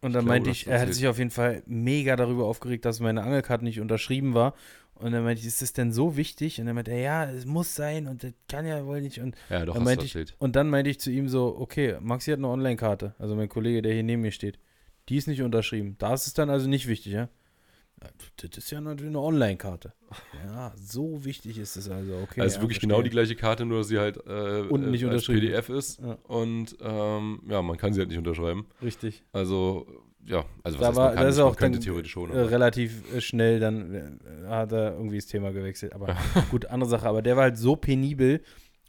[0.00, 2.84] Und dann ich meinte glaube, ich, er hat sich auf jeden Fall mega darüber aufgeregt,
[2.84, 4.54] dass meine Angelkarte nicht unterschrieben war.
[4.94, 6.60] Und dann meinte ich, ist das denn so wichtig?
[6.60, 9.18] Und dann meinte er, ja, es muss sein und das kann ja wohl nicht.
[9.18, 10.36] Und Ja, doch, dann meinte ich, erzählt.
[10.38, 13.80] und dann meinte ich zu ihm so, okay, Maxi hat eine Online-Karte, also mein Kollege,
[13.80, 14.58] der hier neben mir steht.
[15.08, 15.96] Die ist nicht unterschrieben.
[15.98, 17.28] Da ist es dann also nicht wichtig, ja?
[18.36, 19.92] Das ist ja natürlich eine Online-Karte.
[20.46, 22.40] Ja, so wichtig ist es also, okay.
[22.40, 22.88] also ja, wirklich verstehe.
[22.88, 25.26] genau die gleiche Karte, nur dass sie halt äh, Und nicht äh, als.
[25.26, 26.00] PDF ist.
[26.00, 26.16] Ja.
[26.26, 28.66] Und ähm, ja, man kann sie halt nicht unterschreiben.
[28.82, 29.22] Richtig.
[29.32, 29.86] Also,
[30.24, 32.30] ja, also was Da heißt, war- kann das ist auch könnte dann, theoretisch schon.
[32.30, 35.92] Äh, aber- relativ äh, schnell dann hat er irgendwie das Thema gewechselt.
[35.92, 36.16] Aber
[36.50, 37.06] gut, andere Sache.
[37.06, 38.40] Aber der war halt so penibel,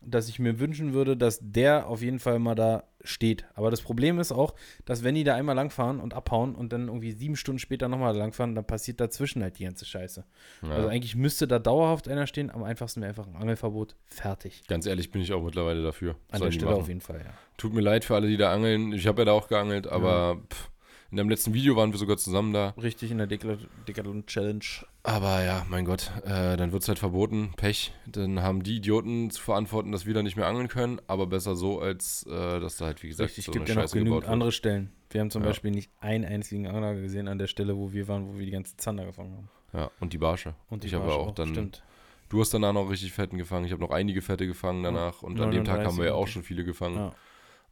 [0.04, 3.46] dass ich mir wünschen würde, dass der auf jeden Fall mal da steht.
[3.54, 4.54] Aber das Problem ist auch,
[4.86, 8.16] dass wenn die da einmal langfahren und abhauen und dann irgendwie sieben Stunden später nochmal
[8.16, 10.24] langfahren, dann passiert dazwischen halt die ganze Scheiße.
[10.64, 10.70] ja.
[10.70, 12.50] Also eigentlich müsste da dauerhaft einer stehen.
[12.50, 13.96] Am einfachsten wäre einfach ein Angelverbot.
[14.08, 14.64] Fertig.
[14.68, 16.16] Ganz ehrlich bin ich auch mittlerweile dafür.
[16.32, 16.82] An Sollen der Stelle machen.
[16.82, 17.34] auf jeden Fall, ja.
[17.58, 18.94] Tut mir leid für alle, die da angeln.
[18.94, 20.71] Ich habe ja da auch geangelt, aber pff,
[21.12, 22.70] in dem letzten Video waren wir sogar zusammen da.
[22.82, 24.64] Richtig in der Decathlon Challenge.
[25.04, 27.52] Aber ja, mein Gott, äh, dann wird es halt verboten.
[27.58, 27.92] Pech.
[28.06, 31.02] Dann haben die Idioten zu verantworten, dass wir da nicht mehr angeln können.
[31.08, 33.86] Aber besser so, als äh, dass da halt, wie gesagt, Richtig, so gibt eine ja
[33.86, 34.92] noch genügend andere Stellen.
[35.10, 35.50] Wir haben zum Ja.
[35.50, 38.52] Beispiel nicht einen einzigen Angler gesehen an der Stelle, wo wir waren, wo wir die
[38.52, 39.50] ganzen Zander gefangen haben.
[39.74, 40.56] Ja, und die Barsche.
[40.70, 41.50] Und die ich habe Barsche auch dann.
[41.50, 41.84] Stimmt.
[42.30, 43.66] Du hast danach noch richtig fetten gefangen.
[43.66, 45.22] Ich habe noch einige fette gefangen danach.
[45.22, 46.96] Und an dem Tag haben wir ja auch 39 schon viele gefangen.
[46.96, 47.16] Ja.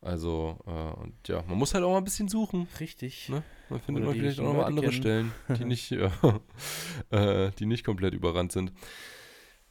[0.01, 2.67] Also, äh, und ja, man muss halt auch mal ein bisschen suchen.
[2.79, 3.27] Richtig.
[3.29, 3.43] Ne?
[3.69, 6.11] Man findet die vielleicht auch richtigen noch mal Leute andere Stellen, die nicht, ja,
[7.11, 8.71] äh, die nicht komplett überrannt sind.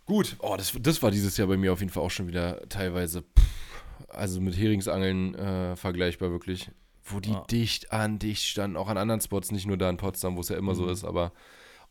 [0.05, 2.67] Gut, oh, das, das war dieses Jahr bei mir auf jeden Fall auch schon wieder
[2.69, 6.71] teilweise, pff, also mit Heringsangeln äh, vergleichbar wirklich,
[7.05, 7.45] wo die Ja.
[7.51, 10.49] dicht an dicht standen, auch an anderen Spots, nicht nur da in Potsdam, wo es
[10.51, 10.91] ja immer so Mhm.
[10.91, 11.33] ist, aber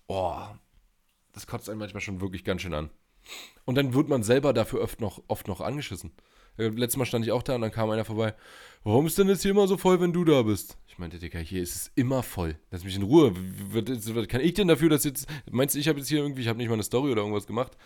[0.07, 0.41] oh,
[1.33, 2.89] das kotzt einen manchmal schon wirklich ganz schön an.
[3.65, 6.11] Und dann wird man selber dafür oft noch, oft noch angeschissen.
[6.57, 8.33] Äh, Letztes Mal stand ich auch da und dann kam einer vorbei.
[8.83, 10.77] Warum ist denn jetzt hier immer so voll, wenn du da bist?
[10.87, 12.55] Ich meinte, Digga, hier ist es immer voll.
[12.71, 13.33] Lass mich in Ruhe.
[13.71, 15.27] Was, kann ich denn dafür, dass jetzt.
[15.51, 17.47] Meinst du, ich habe jetzt hier irgendwie, ich habe nicht mal eine Story oder irgendwas
[17.47, 17.77] gemacht?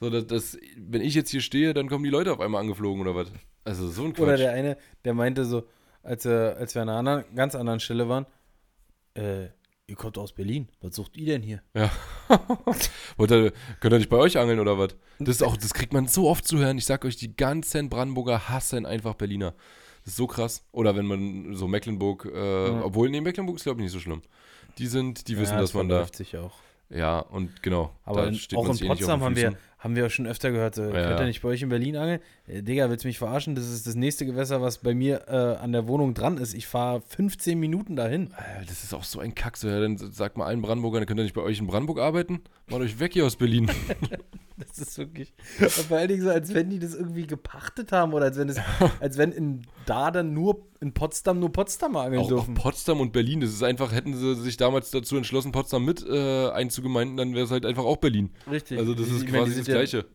[0.00, 3.00] So, dass, dass, wenn ich jetzt hier stehe, dann kommen die Leute auf einmal angeflogen
[3.00, 3.32] oder was?
[3.64, 4.24] Also so ein Quatsch.
[4.24, 5.64] Oder der eine, der meinte so,
[6.02, 8.26] als, er, als wir an einer anderen, ganz anderen Stelle waren,
[9.14, 9.48] äh,
[9.92, 11.62] ihr kommt aus Berlin, was sucht ihr denn hier?
[11.74, 11.90] Ja.
[13.18, 14.96] Wollt ihr, könnt ihr nicht bei euch angeln oder was?
[15.18, 16.78] Das ist auch, das kriegt man so oft zu hören.
[16.78, 19.52] Ich sag euch, die ganzen Brandenburger hassen einfach Berliner.
[20.04, 20.64] Das ist so krass.
[20.72, 22.84] Oder wenn man so Mecklenburg, äh, Ja.
[22.84, 24.22] obwohl, nee, Mecklenburg ist glaube ich nicht so schlimm.
[24.78, 26.54] Die sind, die wissen, Ja, dass das man da, sich auch.
[26.88, 27.90] ja, und genau.
[28.04, 29.58] Aber in, steht auch in eh Potsdam den haben wir.
[29.82, 31.96] Haben wir auch schon öfter gehört, äh, Ja, könnt ihr nicht bei euch in Berlin
[31.96, 32.20] angeln?
[32.46, 33.54] Äh, Digga, willst du mich verarschen?
[33.54, 36.54] Das ist das nächste Gewässer, was bei mir äh, an der Wohnung dran ist.
[36.54, 38.28] Ich fahre 15 Minuten dahin.
[38.32, 39.56] Äh, Das ist auch so ein Kack.
[39.56, 42.42] So, ja, dann sagt mal allen Brandenburgern, könnt ihr nicht bei euch in Brandenburg arbeiten?
[42.68, 43.70] Macht euch weg hier aus Berlin.
[44.58, 45.32] Das ist wirklich.
[45.58, 48.58] Vor allen Dingen so, als wenn die das irgendwie gepachtet haben oder als wenn es,
[49.00, 52.54] als wenn in da dann nur in Potsdam nur Potsdamer angeln auch, auch dürfen.
[52.54, 53.40] Potsdam und Berlin.
[53.40, 57.44] Das ist einfach, hätten sie sich damals dazu entschlossen, Potsdam mit äh, einzugemeinden, dann wäre
[57.46, 58.30] es halt einfach auch Berlin.
[58.48, 58.78] Richtig.
[58.78, 60.06] Also das Ich ist meine, die quasi sind das Gleiche.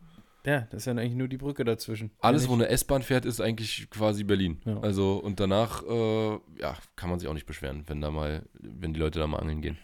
[0.46, 2.10] Ja, ja, das ist ja eigentlich nur die Brücke dazwischen.
[2.20, 4.60] Alles, Ja, wo eine S-Bahn fährt, ist eigentlich quasi Berlin.
[4.64, 4.78] Ja.
[4.80, 8.94] Also und danach, äh, ja, kann man sich auch nicht beschweren, wenn da mal, wenn
[8.94, 9.78] die Leute da mal angeln gehen.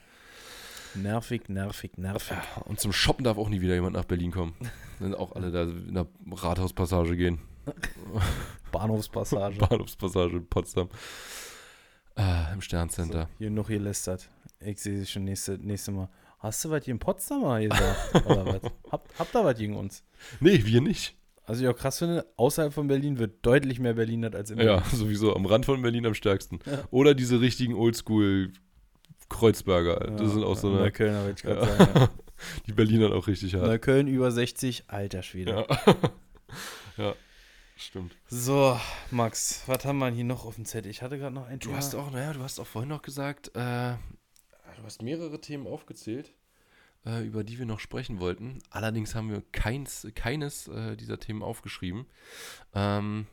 [0.95, 2.37] Nervig, nervig, nervig.
[2.37, 4.55] Ja, und zum Shoppen darf auch nie wieder jemand nach Berlin kommen.
[5.01, 7.41] Dann auch alle da in der Rathauspassage gehen.
[8.73, 9.59] Bahnhofspassage.
[9.59, 10.89] Bahnhofspassage in Potsdam.
[12.15, 13.23] Ah, Im Sterncenter.
[13.23, 14.29] So, hier noch hier lästert.
[14.61, 16.09] Ich sehe sie schon nächste, nächste Mal.
[16.45, 18.27] Hast du was hier in Potsdamer gesagt?
[18.27, 18.61] Oder was?
[18.93, 20.05] Habt, habt ihr was gegen uns?
[20.41, 21.17] Nee, wir nicht.
[21.47, 24.77] Also ich auch krass finde, außerhalb von Berlin wird deutlich mehr Berlinert als in Ja,
[24.77, 24.83] Berlin.
[24.99, 26.59] sowieso am Rand von Berlin am stärksten.
[26.67, 26.85] Ja.
[26.91, 28.53] Oder diese richtigen Oldschool
[29.31, 29.97] Kreuzberger.
[30.19, 30.79] Das sind auch so eine.
[30.81, 31.77] Neuköllner, würde ich gerade Ja.
[31.77, 31.91] sagen.
[32.01, 32.09] Ja.
[32.67, 33.67] Die Berliner auch richtig hart.
[33.67, 35.67] Neukölln über 60, alter Schwede.
[35.87, 35.95] Ja.
[36.99, 37.15] ja,
[37.77, 38.15] stimmt.
[38.29, 38.79] So,
[39.11, 40.91] Max, was haben wir hier noch auf dem Zettel?
[40.91, 41.79] Ich hatte gerade noch ein Du Thema.
[41.79, 43.95] hast auch, naja, du hast auch vorhin noch gesagt, äh,
[44.77, 46.33] du hast mehrere Themen aufgezählt,
[47.07, 48.59] äh, über die wir noch sprechen wollten.
[48.71, 52.07] Allerdings haben wir keins, keines äh, dieser Themen aufgeschrieben.
[52.75, 53.27] Ähm,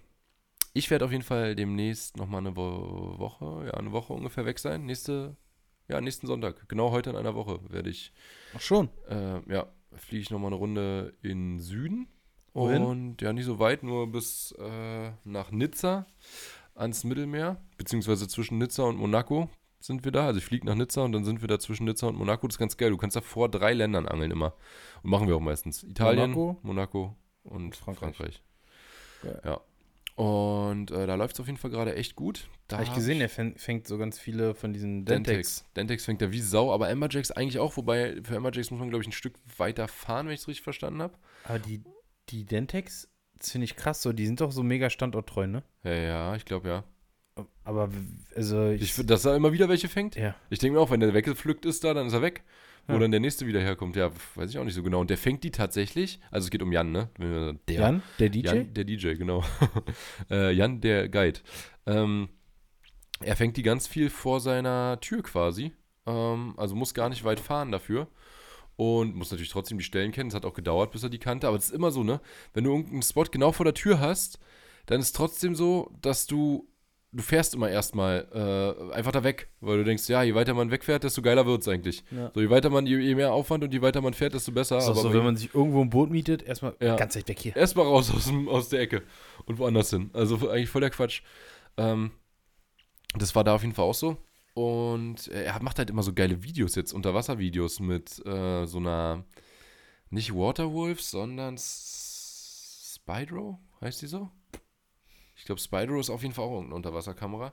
[0.73, 4.59] ich werde auf jeden Fall demnächst nochmal eine Wo Woche, ja, eine Woche ungefähr weg
[4.59, 4.85] sein.
[4.85, 5.35] Nächste
[5.87, 6.69] Ja, nächsten Sonntag.
[6.69, 8.13] Genau heute in einer Woche werde ich,
[8.55, 8.89] Ach schon.
[9.09, 12.07] äh, ja, fliege ich nochmal eine Runde in Süden.
[12.53, 12.83] Wohin?
[12.83, 16.05] Und ja, nicht so weit, nur bis äh, nach Nizza
[16.75, 19.49] ans Mittelmeer, beziehungsweise zwischen Nizza und Monaco
[19.81, 20.27] sind wir da.
[20.27, 22.47] Also ich fliege nach Nizza und dann sind wir da zwischen Nizza und Monaco.
[22.47, 22.91] Das ist ganz geil.
[22.91, 24.53] Du kannst da vor drei Ländern angeln immer.
[25.03, 25.83] Und machen wir auch meistens.
[25.83, 26.57] Italien, Monaco?
[26.63, 28.15] Monaco, und Frankreich.
[28.15, 28.43] Frankreich.
[29.43, 29.61] Ja.
[30.15, 32.47] Und äh, da läuft es auf jeden Fall gerade echt gut.
[32.67, 35.65] Da Habe ich gesehen, er fäng- fängt so ganz viele von diesen Dentex.
[35.75, 36.05] Dentex.
[36.05, 39.09] Fängt da wie Sau, aber Amberjacks eigentlich auch, wobei für Amberjacks muss man, glaube ich,
[39.09, 41.15] ein Stück weiter fahren, wenn ich es richtig verstanden habe.
[41.45, 41.83] Aber die,
[42.29, 44.13] die Dentex, das finde ich krass so.
[44.13, 45.63] Die sind doch so mega standorttreu, ne?
[45.83, 46.83] Ja, ja, ich glaube ja.
[47.63, 47.89] Aber
[48.35, 50.15] also ich, Ich, dass er immer wieder welche fängt.
[50.15, 50.35] ja.
[50.49, 52.43] Ich denke mir auch, wenn der weggepflückt ist da, dann ist er weg.
[52.87, 52.99] Wo Ja.
[52.99, 55.01] dann der nächste wieder herkommt, ja, weiß ich auch nicht so genau.
[55.01, 57.09] Und der fängt die tatsächlich, also es geht um Jan, ne?
[57.67, 58.45] Der, Jan, der DJ?
[58.47, 59.43] Jan, der DJ, genau.
[60.31, 61.39] äh, Jan, der Guide.
[61.85, 62.29] Ähm,
[63.19, 65.73] er fängt die ganz viel vor seiner Tür quasi.
[66.07, 68.07] Ähm, also muss gar nicht weit fahren dafür.
[68.77, 70.29] Und muss natürlich trotzdem die Stellen kennen.
[70.29, 71.47] Es hat auch gedauert, bis er die kannte.
[71.47, 72.19] Aber es ist immer so, ne?
[72.53, 74.39] Wenn du irgendeinen Spot genau vor der Tür hast,
[74.87, 76.67] dann ist trotzdem so, dass du.
[77.13, 80.71] Du fährst immer erstmal äh, einfach da weg, weil du denkst, ja, je weiter man
[80.71, 82.05] wegfährt, desto geiler wird es eigentlich.
[82.09, 82.31] Ja.
[82.33, 84.75] So, je weiter man, je, je mehr Aufwand und je weiter man fährt, desto besser.
[84.75, 86.95] Das ist aber so, wenn- man sich irgendwo ein Boot mietet, erstmal Ja.
[86.95, 87.53] ganz weit weg hier.
[87.55, 89.03] Erstmal raus aus, dem, aus der Ecke
[89.45, 90.09] und woanders hin.
[90.13, 91.21] Also eigentlich voll der Quatsch.
[91.75, 92.11] Ähm,
[93.15, 94.15] das war da auf jeden Fall auch so.
[94.53, 99.25] Und er macht halt immer so geile Videos jetzt, Unterwasservideos mit äh, so einer,
[100.09, 104.29] nicht Waterwolf, sondern S- Spydro, heißt die so?
[105.41, 107.51] Ich glaube, Spydro ist auf jeden Fall auch irgendeine Unterwasserkamera.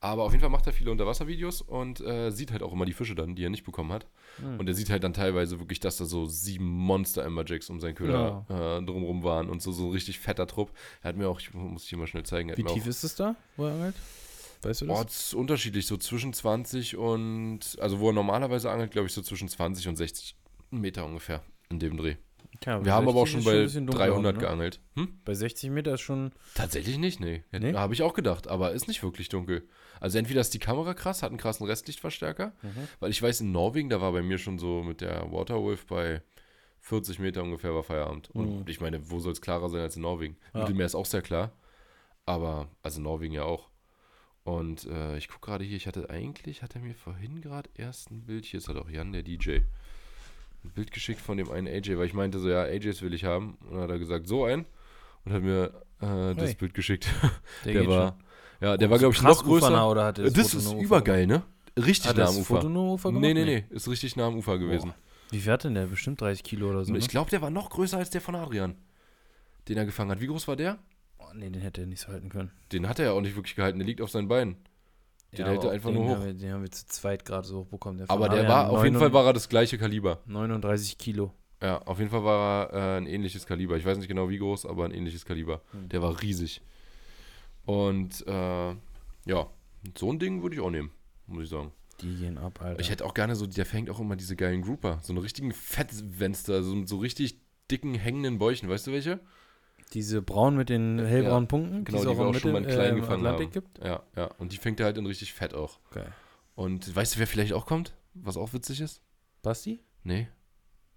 [0.00, 2.94] Aber auf jeden Fall macht er viele Unterwasservideos und äh, sieht halt auch immer die
[2.94, 4.06] Fische dann, die er nicht bekommen hat.
[4.38, 4.58] Hm.
[4.58, 7.94] Und er sieht halt dann teilweise wirklich, dass da so sieben Monster Amberjacks um seinen
[7.94, 10.72] Köder äh, drumrum waren und so, so ein richtig fetter Trupp.
[11.02, 13.04] Er hat mir auch, ich muss ich hier mal schnell zeigen, Wie tief auch, ist
[13.04, 13.96] es da, wo er angelt?
[14.62, 14.98] Weißt du das?
[14.98, 19.20] Oh, ist unterschiedlich, so zwischen 20 und, also wo er normalerweise angelt, glaube ich, so
[19.20, 20.36] zwischen 20 und 60
[20.70, 22.16] Meter ungefähr in dem Dreh.
[22.60, 24.40] Tja, Wir haben aber auch 60 schon bei dunkel 300 ne?
[24.40, 24.80] geangelt.
[24.94, 25.20] Hm?
[25.24, 26.32] Bei 60 Meter ist schon.
[26.54, 27.42] Tatsächlich nicht, nee.
[27.52, 27.74] Nee?
[27.74, 29.68] Habe ich auch gedacht, aber ist nicht wirklich dunkel.
[30.00, 32.88] Also entweder ist die Kamera krass, hat einen krassen Restlichtverstärker, Mhm.
[33.00, 36.22] weil ich weiß, in Norwegen, da war bei mir schon so mit der Waterwolf bei
[36.80, 38.30] 40 Meter ungefähr war Feierabend.
[38.30, 38.64] Und Mhm.
[38.68, 40.36] ich meine, wo soll es klarer sein als in Norwegen?
[40.54, 40.60] Ja.
[40.60, 41.52] Mittelmeer ist auch sehr klar,
[42.26, 43.68] aber, also Norwegen ja auch.
[44.44, 48.12] Und äh, ich gucke gerade hier, ich hatte eigentlich, hat er mir vorhin gerade erst
[48.12, 49.58] ein Bild, hier ist halt auch Jan, der DJ,
[50.66, 53.24] ein Bild geschickt von dem einen AJ, weil ich meinte so, ja, AJs will ich
[53.24, 53.56] haben.
[53.62, 54.64] Und dann hat er gesagt, so ein.
[55.24, 56.54] Und hat mir äh, das Hey.
[56.54, 57.08] Bild geschickt.
[57.64, 58.68] Der, Der war, schon.
[58.68, 59.66] ja, der war, glaube ich, noch größer.
[59.66, 61.42] ufernah, oder hat Das, Foto ist übergeil, ne?
[61.78, 62.44] Richtig Hat nah am Ufer.
[62.56, 63.20] Foto nur Ufer gemacht?
[63.22, 64.94] nee, nee, nee, ist richtig nah am Ufer gewesen.
[65.30, 65.86] Wie viel hat denn der?
[65.86, 66.88] Bestimmt 30 Kilo oder so.
[66.88, 66.98] Und Ne?
[67.00, 68.76] ich glaube, der war noch größer als der von Adrian,
[69.68, 70.20] den er gefangen hat.
[70.20, 70.78] Wie groß war der?
[71.18, 72.50] oh, nee, den hätte er nicht so halten können.
[72.72, 73.78] Den hat er ja auch nicht wirklich gehalten.
[73.78, 74.56] Der liegt auf seinen Beinen.
[75.38, 76.10] Den hält er einfach nur hoch.
[76.16, 77.98] Haben wir, den haben wir zu zweit gerade so hochbekommen.
[77.98, 80.20] Der Aber der war, auf jeden 39 Fall war er das gleiche Kaliber.
[80.26, 81.32] 39 Kilo.
[81.62, 83.76] Ja, auf jeden Fall war er äh, ein ähnliches Kaliber.
[83.76, 85.62] Ich weiß nicht genau wie groß, aber ein ähnliches Kaliber.
[85.72, 85.88] Hm.
[85.88, 86.60] Der war riesig.
[87.64, 89.46] Und äh, ja,
[89.96, 90.90] so ein Ding würde ich auch nehmen,
[91.26, 91.72] muss ich sagen.
[92.00, 92.80] Die gehen ab, Alter.
[92.80, 94.98] Ich hätte auch gerne so, der fängt auch immer diese geilen Grouper.
[95.02, 98.68] So einen richtigen Fettwenster, so so richtig dicken hängenden Bäuchen.
[98.68, 99.20] Weißt du welche?
[99.92, 102.68] Diese braun mit den hellbraunen Punkten, Genau, es die wir im auch schon mal in
[102.68, 103.52] klein äh, gefangen Atlantik haben.
[103.52, 103.78] gibt.
[103.84, 104.30] Ja, ja.
[104.38, 105.78] Und die fängt er halt in richtig fett auch.
[105.92, 106.12] Geil.
[106.54, 107.94] Und weißt du, wer vielleicht auch kommt?
[108.14, 109.02] Was auch witzig ist?
[109.42, 109.80] Basti?
[110.02, 110.28] Nee.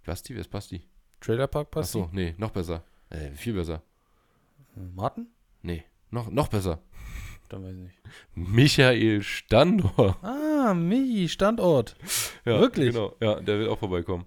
[0.05, 0.33] Basti?
[0.33, 0.81] Wer ist Basti?
[1.21, 1.99] Trailerpark Basti?
[1.99, 2.83] Achso, nee, noch besser.
[3.09, 3.83] Äh, viel besser.
[4.75, 5.27] Äh, Martin?
[5.61, 6.81] Nee, noch, noch besser.
[7.49, 7.99] Dann weiß ich nicht.
[8.35, 10.17] Michael Standor.
[10.23, 11.95] Ah, Michi, Standort.
[12.45, 12.93] Ja, Wirklich?
[12.93, 14.25] Genau, ja, der will auch vorbeikommen.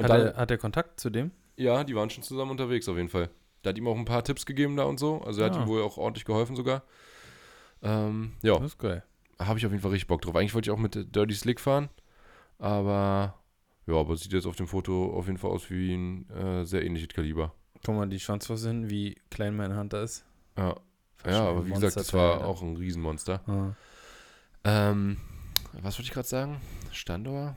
[0.00, 1.30] Hat, dann, er, hat er Kontakt zu dem?
[1.56, 3.28] ja, die waren schon zusammen unterwegs auf jeden Fall.
[3.64, 5.20] Der hat ihm auch ein paar Tipps gegeben da und so.
[5.22, 5.62] Also er hat Ah.
[5.62, 6.82] ihm wohl auch ordentlich geholfen sogar.
[7.82, 9.02] Ähm, ja, Das ist geil.
[9.40, 10.34] habe ich auf jeden Fall richtig Bock drauf.
[10.36, 11.88] Eigentlich wollte ich auch mit Dirty Slick fahren,
[12.58, 13.34] aber
[13.86, 16.84] ja, aber sieht jetzt auf dem Foto auf jeden Fall aus wie ein äh, sehr
[16.84, 17.52] ähnliches Kaliber.
[17.84, 20.24] Guck mal, die Schwanzflosse hin, wie klein mein Hunter ist.
[20.56, 20.76] Ja,
[21.16, 22.46] Fast ja aber wie gesagt, das war Alter.
[22.46, 23.40] auch ein Riesenmonster.
[23.48, 23.74] Ah.
[24.64, 25.16] Ähm,
[25.80, 26.60] was wollte ich gerade sagen?
[26.92, 27.56] Standor?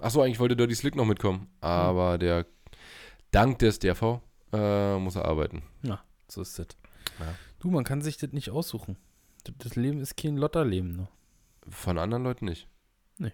[0.00, 2.46] Achso, eigentlich wollte Dirty Slick noch mitkommen, aber der,
[3.30, 4.20] dank des DRV,
[4.56, 5.62] äh, muss er arbeiten.
[6.28, 6.68] So ist das.
[7.18, 7.34] Ja.
[7.60, 8.96] Du, man kann sich das nicht aussuchen.
[9.58, 10.96] Das, Leben ist kein Lotterleben.
[10.96, 11.08] Ne?
[11.68, 12.68] Von anderen Leuten nicht.
[13.18, 13.32] Nee.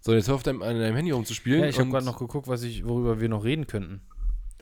[0.00, 1.60] So, jetzt hör auf deinem, an deinem Handy rumzuspielen.
[1.60, 4.02] Ja, ich habe gerade noch geguckt, was ich, worüber wir noch reden könnten.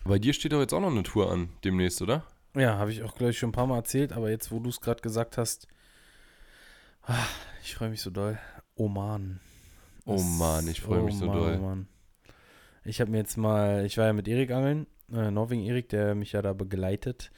[0.05, 2.25] Bei dir steht doch jetzt auch noch eine Tour an, demnächst, oder?
[2.55, 4.69] Ja, habe ich auch, glaube ich, schon ein paar Mal erzählt, aber jetzt, wo du
[4.69, 5.69] es gerade gesagt hast,
[7.03, 7.27] ah,
[7.63, 8.39] ich freue mich so doll.
[8.75, 9.41] Oman.
[10.05, 11.59] Oh Mann, ich freue mich so Mann, doll.
[11.59, 11.89] Oh Mann.
[12.85, 16.15] Ich habe mir jetzt mal, ich war ja mit Erik angeln, äh, Norwegen Erik, der
[16.15, 17.31] mich ja da begleitet,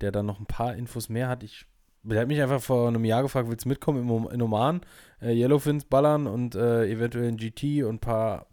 [0.00, 1.42] der dann noch ein paar Infos mehr hat.
[1.42, 1.66] Ich
[2.04, 4.80] der hat mich einfach vor einem Jahr gefragt, willst du mitkommen im, in Oman,
[5.20, 8.46] äh, Yellowfins ballern und äh, eventuell ein GT und ein paar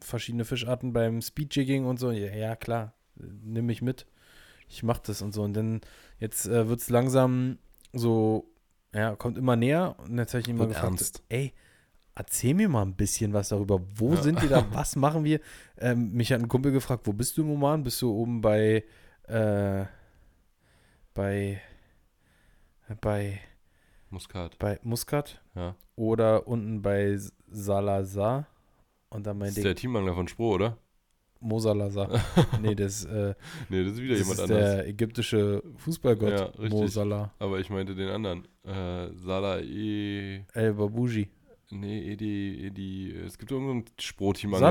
[0.00, 2.10] verschiedene Fischarten beim Speedjigging und so.
[2.10, 4.06] Ja, ja klar, nimm mich mit.
[4.68, 5.42] Ich mach das und so.
[5.42, 5.80] Und dann
[6.18, 7.58] jetzt äh, wird es langsam
[7.92, 8.50] so,
[8.92, 9.96] ja, kommt immer näher.
[9.98, 11.22] Und jetzt habe ich ihn Wird gefragt, ernst.
[11.28, 11.52] ey,
[12.14, 13.80] erzähl mir mal ein bisschen was darüber.
[13.96, 14.22] Wo Ja.
[14.22, 14.66] sind wir da?
[14.72, 15.40] Was machen wir?
[15.78, 17.82] Ähm, mich hat ein Kumpel gefragt, wo bist du im Oman?
[17.82, 18.84] Bist du oben bei,
[19.24, 19.84] äh,
[21.14, 21.60] bei,
[23.00, 23.40] bei,
[24.10, 24.58] Muskat.
[24.58, 25.74] bei Muscat Ja.
[25.96, 28.46] oder unten bei Salazar?
[29.10, 30.78] Und dann Das meinte ist der Teammangler von Spro, oder?
[31.42, 32.10] Mo Salazar.
[32.60, 33.34] nee, das, äh,
[33.70, 34.76] Nee, das ist wieder das jemand ist anders.
[34.76, 36.92] der ägyptische Fußballgott, Ja, Mo richtig.
[36.92, 37.32] Salah.
[37.38, 38.46] Aber ich meinte den anderen.
[38.62, 40.44] Äh, Salah E.
[40.52, 41.28] El Babushi.
[41.70, 43.12] Nee, Edi, Edi.
[43.12, 43.84] Es gibt irgendeinen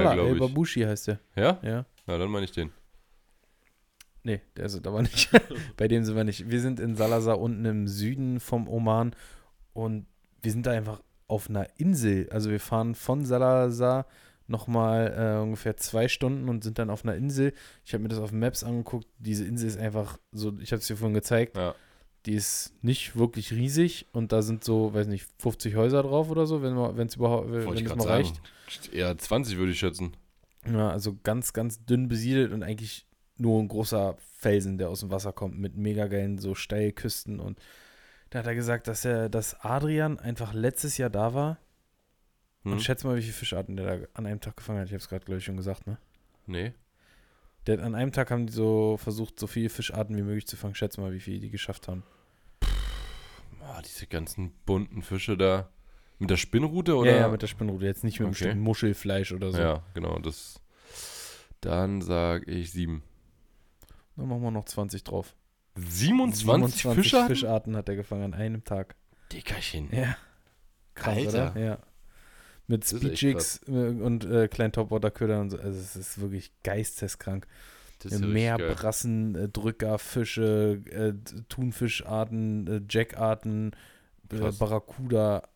[0.09, 0.39] El glaube ich.
[0.39, 1.19] Babushi heißt der.
[1.35, 1.59] Ja?
[1.61, 1.85] Ja.
[2.05, 2.71] Na, dann meine ich den.
[4.23, 5.29] Nee, der ist es aber nicht.
[5.77, 6.49] Bei dem sind wir nicht.
[6.49, 9.15] Wir sind in Salazar unten im Süden vom Oman
[9.73, 10.05] und
[10.41, 12.27] wir sind da einfach auf einer Insel.
[12.31, 14.05] Also wir fahren von Salazar
[14.47, 17.53] nochmal äh, ungefähr zwei Stunden und sind dann auf einer Insel.
[17.85, 19.07] Ich habe mir das auf Maps angeguckt.
[19.19, 21.75] Diese Insel ist einfach so, ich habe es dir vorhin gezeigt, Ja.
[22.26, 26.45] Die ist nicht wirklich riesig und da sind so, weiß nicht, 50 Häuser drauf oder
[26.45, 28.36] so, wenn es überhaupt, wenn es mal reicht.
[28.36, 28.93] sagen.
[28.93, 30.15] Eher 20 würde ich schätzen.
[30.65, 33.05] Ja, also ganz, ganz dünn besiedelt und eigentlich
[33.38, 37.39] nur ein großer Felsen, der aus dem Wasser kommt, mit mega geilen so Steilküsten.
[37.39, 37.57] Und
[38.30, 41.57] da hat er gesagt, dass er, dass Adrian einfach letztes Jahr da war.
[42.63, 42.74] Hm?
[42.74, 44.88] Und schätze mal, wie viele Fischarten der da an einem Tag gefangen hat.
[44.88, 45.97] Ich habe es gerade, glaube ich, schon gesagt, ne?
[46.45, 46.74] Nee.
[47.70, 50.74] Der an einem Tag haben die so versucht, so viele Fischarten wie möglich zu fangen.
[50.74, 52.01] Schätze mal, wie viele die geschafft haben.
[53.61, 55.70] Ah, diese ganzen bunten Fische da.
[56.17, 57.11] Mit der Spinnrute oder?
[57.11, 57.86] Ja, ja, mit der Spinnrute.
[57.86, 58.45] Jetzt nicht mit einem Okay.
[58.45, 59.59] Stück Muschelfleisch oder so.
[59.59, 60.17] Ja, genau.
[60.17, 60.59] Das.
[61.61, 63.03] Dann sage ich sieben.
[64.15, 65.36] Dann machen wir noch 20 drauf.
[65.78, 67.26] 27, Fische?
[67.28, 68.95] Fischarten hat er gefangen an einem Tag.
[69.32, 69.89] Dickerchen.
[69.91, 70.17] Ja.
[70.95, 71.51] Krass, Alter.
[71.51, 71.61] oder?
[71.61, 71.78] Ja.
[72.70, 75.57] Mit ist Speedjigs äh, und äh, kleinen Topwater-Ködern und so.
[75.57, 77.47] Also es ist wirklich geisteskrank.
[77.97, 78.57] Das ist richtig geil.
[78.57, 81.13] Meerbrassen, äh, Drücker, Fische, äh,
[81.49, 83.72] Thunfischarten, äh, Jackarten,
[84.32, 84.51] äh.
[84.51, 85.49] Barracuda,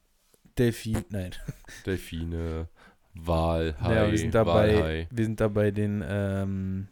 [0.58, 1.32] Delfin, nein.
[1.86, 2.68] Delfine,
[3.14, 5.08] Wal, Hai, ja, wir sind dabei, Walhai.
[5.12, 6.88] wir sind dabei den, ähm,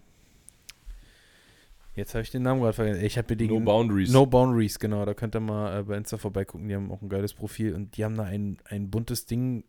[1.95, 3.03] jetzt habe ich den Namen gerade vergessen.
[3.03, 4.11] Ich habe mir No Boundaries.
[4.11, 5.03] No Boundaries, genau.
[5.03, 6.67] Da könnt ihr mal äh, bei Insta vorbeigucken.
[6.67, 9.63] Die haben auch ein geiles Profil und die haben da ein, ein buntes Ding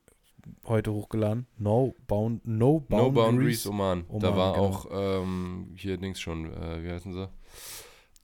[0.65, 1.47] heute hochgeladen.
[1.59, 3.07] No, bound, no Boundaries.
[3.07, 4.05] No Boundaries, Oman.
[4.09, 4.65] da Oman, war genau.
[4.67, 7.29] auch ähm, hier Dings schon, äh, wie heißen sie?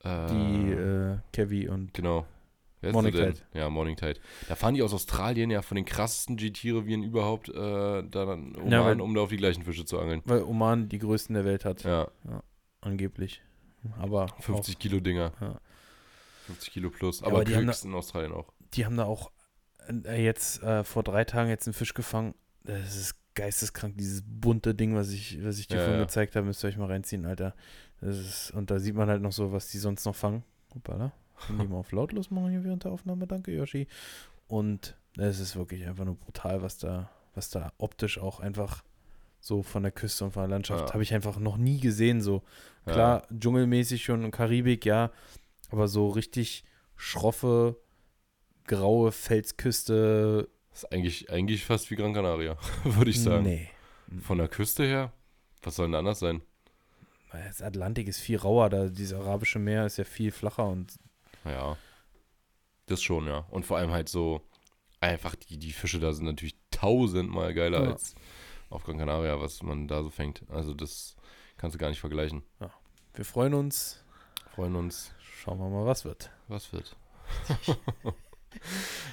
[0.05, 2.27] Äh, Die äh, Kevi und Genau.
[2.81, 3.13] Morning?
[3.13, 3.35] Tide.
[3.55, 4.21] Ja, Morning Tide.
[4.49, 8.71] Da fahren die aus Australien ja von den krassesten GT-Revieren überhaupt äh, da dann Oman,
[8.71, 10.23] Ja, weil- um da auf die gleichen Fische zu angeln.
[10.27, 12.09] weil Oman die größten der Welt hat, Ja,
[12.81, 13.43] angeblich.
[13.99, 15.33] Aber 50 Kilo Dinger.
[15.41, 15.61] Ja.
[16.47, 17.21] 50 Kilo plus.
[17.21, 18.49] Ja, aber aber die haben in Australien auch.
[18.49, 19.31] auch, die haben da auch
[20.17, 22.35] jetzt äh, vor drei Tagen jetzt einen Fisch gefangen.
[22.65, 26.07] Das ist geisteskrank, dieses bunte Ding, was ich, was ich dir Ja, vorhin ja.
[26.07, 27.55] gezeigt habe, müsst ihr euch mal reinziehen, Alter.
[28.01, 30.43] Das ist, und da sieht man halt noch so, was die sonst noch fangen.
[30.75, 31.13] Hoppala.
[31.47, 33.87] Kann die mal auf lautlos machen hier während der Aufnahme, danke Yoshi.
[34.49, 38.83] Und es ist wirklich einfach nur brutal, was da, was da optisch auch einfach
[39.41, 40.93] so von der Küste und von der Landschaft Ja.
[40.95, 42.21] habe ich einfach noch nie gesehen.
[42.21, 42.43] So
[42.87, 45.13] klar, dschungelmäßig schon und Karibik, ja,
[45.71, 46.65] aber so richtig
[46.97, 47.77] schroffe,
[48.69, 50.49] graue Felsküste.
[50.73, 53.43] ist eigentlich, eigentlich fast wie Gran Canaria, würde ich sagen.
[53.43, 53.69] Nee.
[54.23, 55.13] Von der Küste her,
[55.63, 56.41] was soll denn anders sein?
[57.33, 60.99] Das Atlantik ist viel rauer, da dieses arabische Meer ist ja viel flacher und
[61.45, 61.77] Ja,
[62.87, 63.41] das schon, ja.
[63.51, 64.41] Und vor allem halt so,
[65.01, 67.91] einfach die, die Fische da sind natürlich tausendmal geiler Ja.
[67.93, 68.15] als
[68.71, 70.43] auf Gran Canaria, was man da so fängt.
[70.49, 71.17] Also das
[71.59, 72.43] kannst du gar nicht vergleichen.
[73.15, 74.03] wir freuen uns.
[74.55, 75.13] Freuen uns,
[75.43, 76.31] Schauen wir mal, was wird.
[76.49, 76.97] was wird.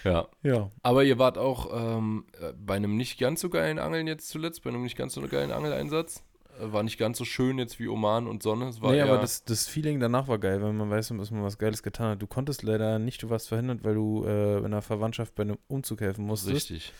[0.03, 0.71] ja, Ja.
[0.83, 4.63] aber ihr wart auch ähm, äh, bei einem nicht ganz so geilen Angeln jetzt zuletzt,
[4.63, 6.23] bei einem nicht ganz so geilen Angeleinsatz.
[6.59, 8.67] Äh, War nicht ganz so schön jetzt wie Oman und Sonne.
[8.69, 11.43] Es war nee, aber das, das Feeling danach war geil, wenn man weiß, dass man
[11.43, 12.21] was Geiles getan hat.
[12.21, 15.57] Du konntest leider nicht, du warst verhindert, weil du äh, in der Verwandtschaft bei einem
[15.67, 16.55] Umzug helfen musstest.
[16.55, 16.93] richtig.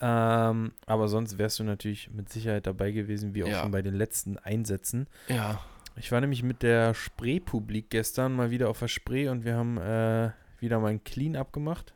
[0.00, 3.62] Ähm, aber sonst wärst du natürlich mit Sicherheit dabei gewesen, wie auch Ja.
[3.62, 5.06] schon bei den letzten Einsätzen.
[5.28, 5.60] Ja,
[5.98, 9.78] Ich war nämlich mit der Spree-Publik gestern mal wieder auf der Spree und wir haben
[9.78, 10.30] äh,
[10.60, 11.94] wieder mal ein Clean-Up gemacht.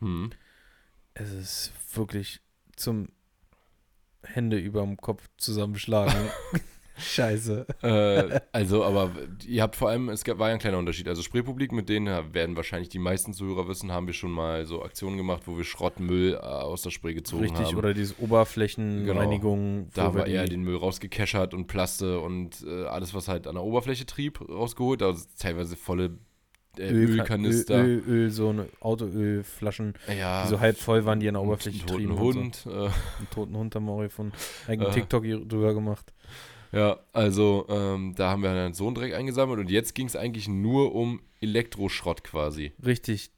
[0.00, 0.30] hm.
[1.14, 2.40] Es ist wirklich
[2.74, 3.08] zum
[4.24, 6.14] Hände überm Kopf zusammenschlagen.
[6.98, 7.66] Scheiße.
[7.82, 9.10] äh, also, aber
[9.46, 11.08] ihr habt vor allem, es gab, war ja ein kleiner Unterschied.
[11.08, 14.82] Also Spreepublik, mit denen werden wahrscheinlich die meisten Zuhörer wissen, haben wir schon mal so
[14.82, 17.76] Aktionen gemacht, wo wir Schrottmüll äh, aus der Spree gezogen Richtig, haben.
[17.76, 19.88] oder diese Oberflächenreinigung.
[19.94, 23.46] da wo haben wir eher den Müll rausgekeschert und Plaste und äh, alles, was halt
[23.46, 25.02] an der Oberfläche trieb, rausgeholt.
[25.02, 26.18] Also teilweise volle
[26.78, 27.84] äh, Ölka- Ölkanister.
[27.84, 31.40] Öl, Öl, Öl, so eine Autoölflaschen, ja, die so halb voll waren, die an der
[31.42, 32.12] einen Oberfläche toten trieben.
[32.12, 32.56] und Hund.
[32.66, 32.74] Äh, So.
[32.78, 34.32] Einen toten Hund haben wir auch von
[34.68, 34.94] eigenen Äh.
[34.94, 36.12] TikTok drüber gemacht.
[36.72, 40.16] ja, also ähm, da haben wir dann so einen Dreck eingesammelt und jetzt ging es
[40.16, 42.72] eigentlich nur um Elektroschrott quasi.
[42.84, 43.30] Richtig,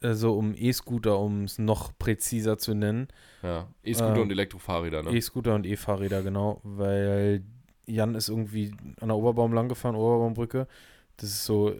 [0.00, 3.08] also um E-Scooter, um es noch präziser zu nennen.
[3.42, 5.10] Ja, E-Scooter Ähm, und Elektrofahrräder, ne?
[5.10, 7.42] E-Scooter und E-Fahrräder, genau, weil
[7.86, 10.66] Jan ist irgendwie an der Oberbaum lang gefahren, Oberbaumbrücke.
[11.16, 11.74] Das ist so,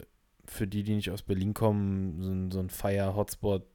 [0.51, 3.67] für die, die nicht aus Berlin kommen, so ein, so ein Fire-Hotspot.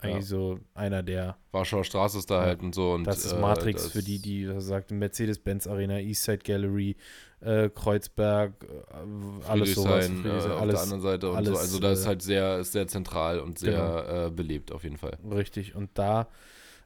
[0.00, 0.36] Eigentlich Ja.
[0.36, 2.92] so einer der, Warschauer Straße ist da halt und so.
[2.92, 6.96] Und, das ist äh, Matrix das- für die, die sagt, Mercedes-Benz Arena, Eastside Gallery,
[7.40, 10.08] äh, Kreuzberg, äh, alles sowas.
[10.10, 11.56] Äh, auf alles der anderen Seite und alles, so.
[11.58, 14.26] Also da ist äh, halt sehr, ist sehr zentral und sehr Genau.
[14.26, 15.16] äh, belebt auf jeden Fall.
[15.30, 15.74] Richtig.
[15.74, 16.28] Und da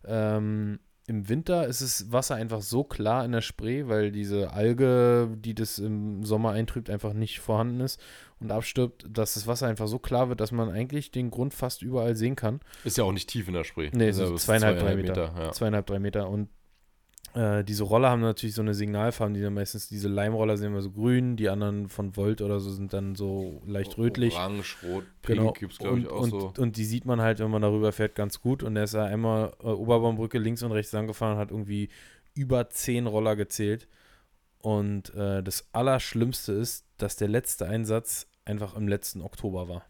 [0.05, 0.79] ähm,
[1.09, 5.55] im Winter ist das Wasser einfach so klar in der Spree, weil diese Alge, die
[5.55, 7.99] das im Sommer eintrübt, einfach nicht vorhanden ist
[8.41, 11.81] und abstirbt, dass das Wasser einfach so klar wird, dass man eigentlich den Grund fast
[11.81, 12.61] überall sehen kann.
[12.85, 13.89] Ist ja auch nicht tief in der Spree.
[13.95, 15.35] Nee, ja so bis zweieinhalb, drei Meter.
[15.35, 15.53] ja.
[15.53, 16.29] Zweieinhalb, drei Meter.
[16.29, 16.51] Und
[17.35, 20.83] äh, diese Roller haben natürlich so eine Signalfarben, die dann meistens, diese Leimroller sind immer
[20.83, 24.35] so grün, die anderen von Volt oder so sind dann so leicht rötlich.
[24.35, 25.53] Orange, rot, pink Genau.
[25.53, 26.53] gibt es, glaube und, ich, auch und, so.
[26.59, 28.63] und die sieht man halt, wenn man darüber fährt, ganz gut.
[28.63, 31.91] Und er ist ja einmal äh, Oberbaumbrücke links und rechts angefahren und hat irgendwie
[32.35, 33.89] über zehn Roller gezählt.
[34.61, 39.85] Und äh, das Allerschlimmste ist, dass der letzte Einsatz einfach im letzten Oktober war.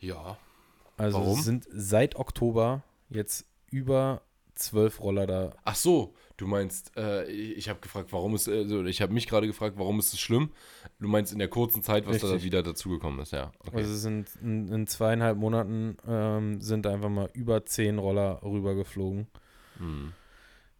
[0.00, 0.38] Ja.
[0.96, 1.38] Also Warum?
[1.38, 4.22] es sind seit Oktober jetzt über
[4.58, 5.54] zwölf Roller da.
[5.64, 9.46] Ach so, du meinst, äh, ich, habe gefragt, warum ist, also ich habe mich gerade
[9.46, 10.50] gefragt, warum ist es schlimm?
[10.98, 12.44] Du meinst in der kurzen Zeit, was da Richtig.
[12.44, 13.52] wieder dazugekommen ist, ja.
[13.60, 13.76] Okay.
[13.76, 19.26] Also es sind in, in zweieinhalb Monaten ähm, sind einfach mal über zehn Roller rübergeflogen.
[19.78, 20.12] Hm.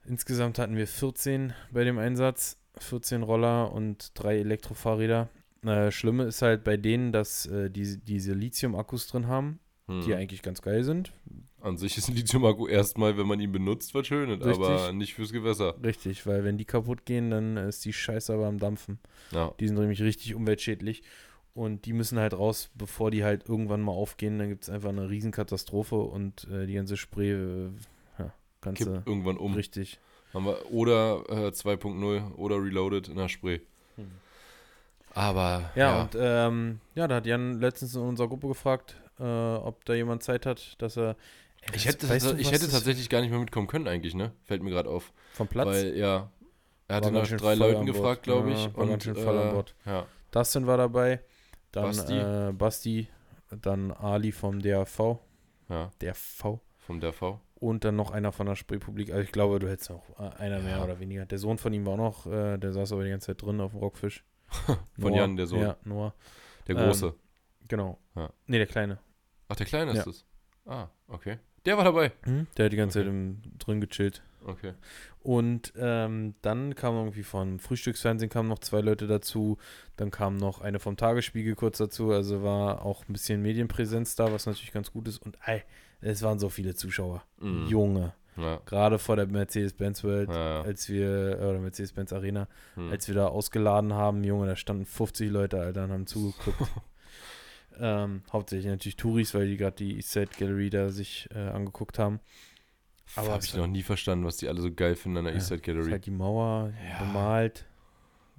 [0.05, 5.29] Insgesamt hatten wir 14 bei dem Einsatz, 14 Roller und drei Elektrofahrräder.
[5.65, 10.03] Äh, Schlimme ist halt bei denen, dass äh, die, diese Lithium-Akkus drin haben, Hm.
[10.03, 11.13] die eigentlich ganz geil sind.
[11.61, 14.65] An sich ist Lithium-Akku erstmal, wenn man ihn benutzt, verschönert, Richtig.
[14.65, 15.75] aber nicht fürs Gewässer.
[15.83, 19.01] Richtig, weil wenn die kaputt gehen, dann ist die Scheiße aber am Dampfen.
[19.33, 19.53] Ja.
[19.59, 21.03] Die sind nämlich richtig umweltschädlich.
[21.55, 24.39] Und die müssen halt raus, bevor die halt irgendwann mal aufgehen.
[24.39, 27.71] Dann gibt es einfach eine Riesenkatastrophe und äh, die ganze Spree, äh,
[28.19, 28.33] ja,
[28.63, 29.55] du irgendwann um.
[29.55, 29.99] richtig.
[30.33, 33.61] Haben wir, oder äh, 2.0 oder Reloaded in der Spree.
[33.97, 34.11] Hm.
[35.15, 39.23] Aber Ja, ja, und ähm, ja, da hat Jan letztens in unserer Gruppe gefragt, äh,
[39.57, 41.17] ob da jemand Zeit hat, dass er.
[41.61, 44.33] Ey, ich hätte, weißt du, ich hätte tatsächlich gar nicht mehr mitkommen können eigentlich, ne?
[44.45, 45.13] Fällt mir gerade auf.
[45.33, 45.67] Vom Platz.
[45.67, 46.31] Weil, ja,
[46.87, 48.77] er hatte nach drei Leuten gefragt, glaube Ja, ich.
[48.77, 49.75] war ganz schön voll an Bord.
[49.85, 51.21] Ja, Dustin war dabei,
[51.73, 52.17] dann Basti.
[52.17, 53.09] Äh, Basti
[53.63, 55.19] dann Ali vom DRV,
[55.69, 57.39] ja, DRV vom DRV.
[57.57, 59.11] und dann noch einer von der Spreepublik.
[59.11, 60.85] Also ich glaube, du hättest noch äh, einer mehr Ja.
[60.85, 61.27] oder weniger.
[61.27, 63.61] Der Sohn von ihm war auch noch, äh, der saß aber die ganze Zeit drin
[63.61, 64.25] auf dem Rockfisch.
[64.67, 64.77] Von
[65.11, 65.17] Noah.
[65.17, 65.61] Jan, der Sohn.
[65.61, 66.15] Ja, Noah.
[66.67, 67.15] Der Ähm, Große.
[67.69, 67.99] Genau.
[68.17, 68.31] Ja.
[68.47, 68.99] Nee, der Kleine.
[69.49, 70.11] Ach, der Kleine ist ja.
[70.11, 70.25] es.
[70.67, 71.39] Ah, okay.
[71.65, 72.13] Der war dabei.
[72.57, 73.07] Der hat die ganze Okay.
[73.07, 74.23] Zeit im, drin gechillt.
[74.47, 74.73] Okay.
[75.21, 79.59] Und ähm, dann kam irgendwie vom Frühstücksfernsehen kamen noch zwei Leute dazu.
[79.97, 82.13] Dann kam noch eine vom Tagesspiegel kurz dazu.
[82.13, 85.19] Also war auch ein bisschen Medienpräsenz da, was natürlich ganz gut ist.
[85.19, 85.63] Und ey,
[86.01, 87.25] es waren so viele Zuschauer.
[87.41, 87.67] Mhm.
[87.67, 88.15] Junge.
[88.37, 88.61] Ja.
[88.67, 90.63] Gerade vor der Mercedes-Benz World, Ja, ja.
[90.63, 92.91] als wir, oder Mercedes-Benz Arena, Hm.
[92.93, 96.57] als wir da ausgeladen haben, Junge, da standen 50 Leute, Alter, und haben zugeguckt.
[97.81, 102.21] ähm, hauptsächlich natürlich Touris, weil die gerade die Eastside Gallery da sich äh, angeguckt haben.
[103.17, 105.39] aber habe ich noch nie verstanden, was die alle so geil finden an der Ja,
[105.39, 105.91] Eastside Ist Gallery.
[105.91, 106.99] halt die Mauer Ja.
[107.05, 107.65] bemalt.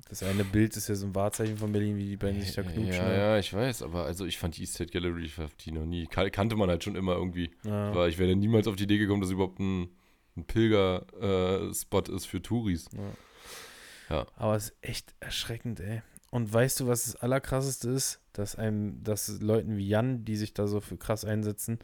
[0.10, 2.64] Das eine Bild ist ja so ein Wahrzeichen von Berlin, wie die beiden sich da
[2.64, 2.88] knutschen.
[2.88, 3.18] ja, ne?
[3.18, 6.08] ja, ich weiß, aber also ich fand die Eastside Gallery, ich hab die noch nie,
[6.08, 7.52] kan kannte man halt schon immer irgendwie.
[7.64, 7.90] Ja.
[7.90, 9.90] Aber ich wäre niemals auf die Idee gekommen, dass überhaupt ein,
[10.38, 12.88] ein Pilger-Spot ist für Touris.
[12.94, 14.16] Ja.
[14.16, 14.26] Ja.
[14.38, 16.02] Aber es ist echt erschreckend, ey.
[16.32, 18.20] Und weißt du, was das Allerkrasseste ist?
[18.34, 21.80] Dass einem, dass Leuten wie Jan, die sich da so für krass einsetzen,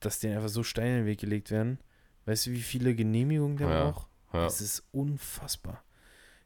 [0.00, 1.78] dass denen einfach so Steine in den Weg gelegt werden.
[2.24, 3.90] Weißt du, wie viele Genehmigungen der Ja.
[3.90, 4.08] braucht?
[4.32, 4.44] Ja.
[4.44, 5.82] Das ist unfassbar.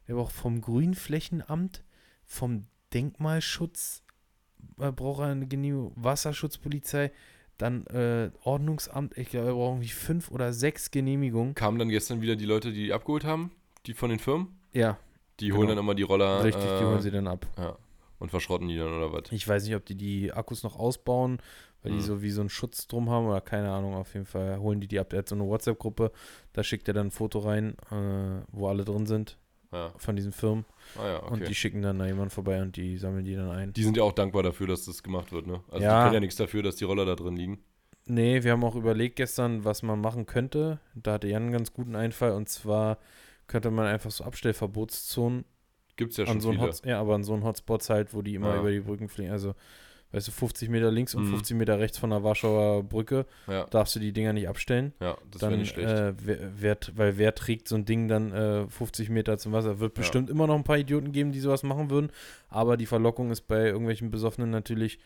[0.07, 1.83] Der braucht vom Grünflächenamt,
[2.25, 4.03] vom Denkmalschutz,
[4.79, 7.11] äh, braucht er eine Genehmigung, Wasserschutzpolizei,
[7.57, 11.53] dann äh, Ordnungsamt, ich glaube, er braucht irgendwie fünf oder sechs Genehmigungen.
[11.55, 13.51] Kamen dann gestern wieder die Leute, die die abgeholt haben,
[13.85, 14.47] die von den Firmen?
[14.73, 14.97] Ja,
[15.39, 15.59] Die Genau.
[15.59, 17.45] holen dann immer die Roller richtig, die äh, holen sie dann ab.
[17.57, 17.75] ja,
[18.19, 19.31] und verschrotten die dann oder was?
[19.31, 21.39] Ich weiß nicht, ob die die Akkus noch ausbauen,
[21.81, 22.03] weil die Hm.
[22.05, 23.95] so wie so einen Schutz drum haben oder keine Ahnung.
[23.95, 25.09] Auf jeden Fall holen die die ab.
[25.09, 26.11] Der hat so eine WhatsApp-Gruppe,
[26.53, 29.37] da schickt er dann ein Foto rein, äh, wo alle drin sind
[29.71, 30.65] Ja, von diesen Firmen.
[30.95, 31.33] ah ja, okay.
[31.33, 33.73] Und die schicken dann da jemanden vorbei und die sammeln die dann ein.
[33.73, 35.61] Die sind ja auch dankbar dafür, dass das gemacht wird, ne?
[35.71, 35.97] Also Ja.
[35.97, 37.63] die können ja nichts dafür, dass die Roller da drin liegen.
[38.05, 40.79] Nee, wir haben auch überlegt gestern, was man machen könnte.
[40.95, 42.97] Da hatte Jan einen ganz guten Einfall und zwar
[43.51, 45.45] könnte man einfach so Abstellverbotszonen
[45.97, 46.67] Gibt's ja an schon so einen viele.
[46.69, 48.59] Hots ja, aber an so einen Hotspots halt, wo die immer Ja.
[48.61, 49.31] über die Brücken fliegen.
[49.31, 49.53] Also
[50.13, 51.29] weißt du, 50 Meter links und Mhm.
[51.29, 54.93] 50 Meter rechts von der Warschauer Brücke, Ja, darfst du die Dinger nicht abstellen.
[54.99, 55.89] ja das wäre nicht schlecht.
[55.89, 59.79] äh, wer, wer, weil wer trägt so ein Ding dann äh, 50 Meter zum Wasser?
[59.79, 60.01] Wird Ja.
[60.01, 62.11] bestimmt immer noch ein paar Idioten geben, die sowas machen würden,
[62.49, 64.99] aber die Verlockung ist bei irgendwelchen Besoffenen natürlich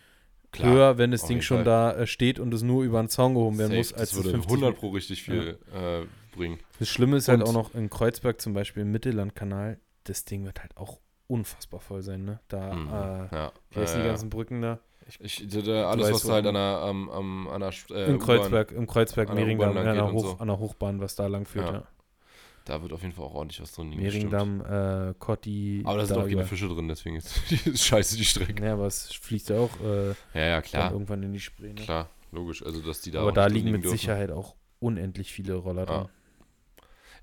[0.51, 1.65] Klar, höher, wenn das Ding schon Fall.
[1.65, 4.09] da äh, steht und es nur über den Zaun gehoben werden Safe, muss, als das
[4.11, 6.01] es würde 50 100 pro richtig viel äh,
[6.35, 6.59] bringen.
[6.79, 10.45] Das Schlimme ist halt Und- auch noch in Kreuzberg zum Beispiel im Mittellandkanal, das Ding
[10.45, 12.39] wird halt auch unfassbar voll sein, ne?
[12.47, 12.87] Da, Mhm.
[12.89, 14.79] äh, ja, heißen die äh, ganzen Brücken da?
[15.19, 18.19] ich, da, da, alles, weißt, was halt an der, am, am, an der äh, Im
[18.19, 20.35] Kreuzberg, im Kreuzberg, an Mehringdamm, an, der Hoch, so.
[20.39, 21.83] an der Hochbahn, was da lang führt, Ja, ja.
[22.65, 24.01] Da wird auf jeden Fall auch ordentlich was drin liegen.
[24.01, 25.83] Mehringdamm, äh, Kotti.
[25.85, 28.63] Aber da sind auch keine Fische drin, deswegen ist, ist scheiße die Strecke.
[28.65, 30.91] Ja, aber es fließt ja auch äh, Ja, ja, klar.
[30.91, 31.73] irgendwann in die Spree.
[31.73, 31.75] Ne?
[31.75, 32.65] Klar, logisch.
[32.65, 33.95] Also, dass die da aber auch da drin liegen mit dürfen.
[33.99, 36.09] Sicherheit auch unendlich viele Roller Ja.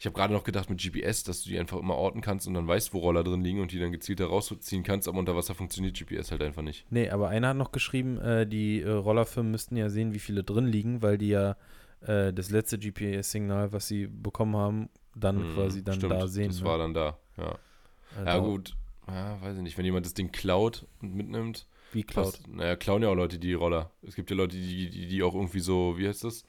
[0.02, 2.54] Ich habe gerade noch gedacht mit GPS, dass du die einfach immer orten kannst und
[2.54, 5.36] dann weißt, wo Roller drin liegen und die dann gezielt da rausziehen kannst, aber unter
[5.36, 6.84] Wasser funktioniert GPS halt einfach nicht.
[6.90, 10.42] Nee, aber einer hat noch geschrieben, äh, die äh, Rollerfirmen müssten ja sehen, wie viele
[10.42, 11.56] drin liegen, weil die ja
[12.00, 16.48] äh, das letzte GPS-Signal, was sie bekommen haben, dann Hm, quasi dann stimmt, da sehen.
[16.48, 16.66] Das ne?
[16.66, 17.52] war dann da, ja.
[18.20, 18.74] Äh, Ja, gut.
[19.06, 19.78] Ja, weiß ich nicht.
[19.78, 23.52] Wenn jemand das Ding klaut und mitnimmt, Wie was- naja, klauen ja auch Leute die
[23.52, 23.92] Roller.
[24.02, 26.44] Es gibt ja Leute, die, die, die auch irgendwie so, wie heißt das?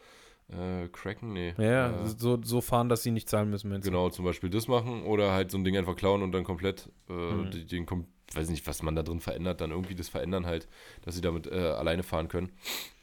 [0.49, 1.33] Äh, cracken?
[1.33, 1.53] Nee.
[1.57, 3.79] Ja, äh, so, so fahren, dass sie nicht zahlen müssen, du?
[3.79, 6.89] Genau, zum Beispiel das machen oder halt so ein Ding einfach klauen und dann komplett
[7.09, 7.67] äh, Mhm.
[7.67, 10.67] den, kom weiß nicht, was man da drin verändert, dann irgendwie das verändern halt,
[11.03, 12.51] dass sie damit äh, alleine fahren können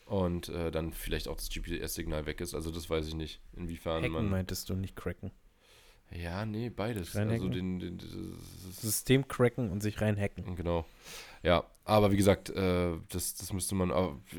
[0.07, 2.55] und äh, dann vielleicht auch das GPS-Signal weg ist.
[2.55, 4.29] Also das weiß ich nicht, inwiefern Hacken man.
[4.31, 5.31] meintest du, nicht cracken.
[6.13, 7.15] Ja, nee, beides.
[7.15, 7.43] Reinhacken?
[7.43, 10.57] Also den, den das, System cracken und sich reinhacken.
[10.57, 10.85] genau.
[11.43, 13.91] Ja, aber wie gesagt, äh, das, das müsste man.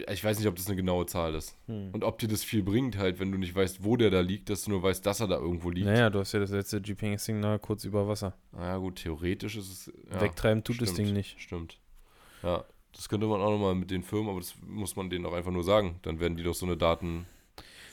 [0.09, 1.57] Ich weiß nicht, ob das eine genaue Zahl ist.
[1.67, 1.89] Hm.
[1.91, 4.49] Und ob dir das viel bringt, halt, wenn du nicht weißt, wo der da liegt,
[4.49, 5.87] dass du nur weißt, dass er da irgendwo liegt.
[5.87, 8.35] Naja, du hast ja das letzte GPS-Signal kurz über Wasser.
[8.51, 9.93] Na gut, theoretisch ist es.
[10.11, 11.41] Ja, Wegtreiben tut das stimmt, Ding nicht.
[11.41, 11.79] Stimmt.
[12.43, 15.33] Ja, das könnte man auch nochmal mit den Firmen, aber das muss man denen auch
[15.33, 15.99] einfach nur sagen.
[16.03, 17.25] Dann werden die doch so eine Daten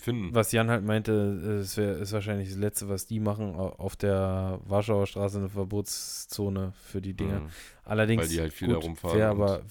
[0.09, 0.35] finden.
[0.35, 1.13] Was Jan halt meinte,
[1.61, 5.49] es wär, ist wahrscheinlich das Letzte, was die machen, au- auf der Warschauer Straße eine
[5.49, 7.41] Verbotszone für die Dinger.
[7.41, 7.49] Mhm.
[7.85, 9.63] Allerdings, Weil die halt viel da gut, rumfahren wär und- aber,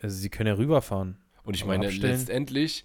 [0.00, 1.16] also sie können ja rüberfahren.
[1.44, 2.18] Und ich meine, abstellen?
[2.18, 2.84] letztendlich,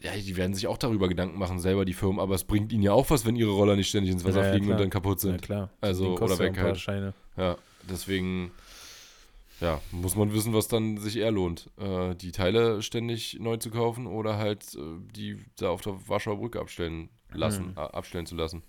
[0.00, 2.82] ja, die werden sich auch darüber Gedanken machen, selber die Firmen, aber es bringt ihnen
[2.82, 4.76] ja auch was, wenn ihre Roller nicht ständig ins Wasser Ja, ja, fliegen klar.
[4.78, 5.42] und dann kaputt Ja sind.
[5.42, 5.70] klar.
[5.80, 7.14] Also, oder ja weg halt.
[7.36, 7.56] Ja,
[7.88, 8.50] deswegen,
[9.60, 11.70] ja, muss man wissen, was dann sich eher lohnt.
[11.78, 14.80] Äh, die Teile ständig neu zu kaufen oder halt äh,
[15.14, 17.76] die da auf der Warschauer Brücke abstellen lassen, Mhm.
[17.76, 18.62] äh, abstellen zu lassen.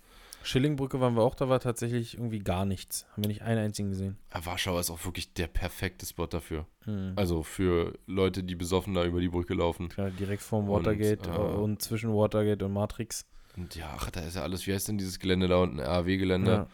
[0.44, 3.06] Schillingbrücke waren wir auch, da war tatsächlich irgendwie gar nichts.
[3.12, 4.18] Haben wir nicht einen einzigen gesehen.
[4.34, 6.66] Ja, Warschau ist auch wirklich der perfekte Spot dafür.
[6.84, 7.12] Mhm.
[7.14, 9.88] Also für Leute, die besoffen da über die Brücke laufen.
[9.88, 13.24] Klar, direkt vorm Und, Watergate äh, äh, und zwischen Watergate und Matrix.
[13.56, 15.78] Und ja, ach, da ist ja alles, wie heißt denn dieses Gelände da unten?
[15.78, 16.66] RAW-Gelände.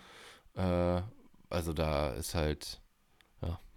[0.57, 0.97] Ja.
[0.99, 1.03] Äh,
[1.51, 2.81] also da ist halt.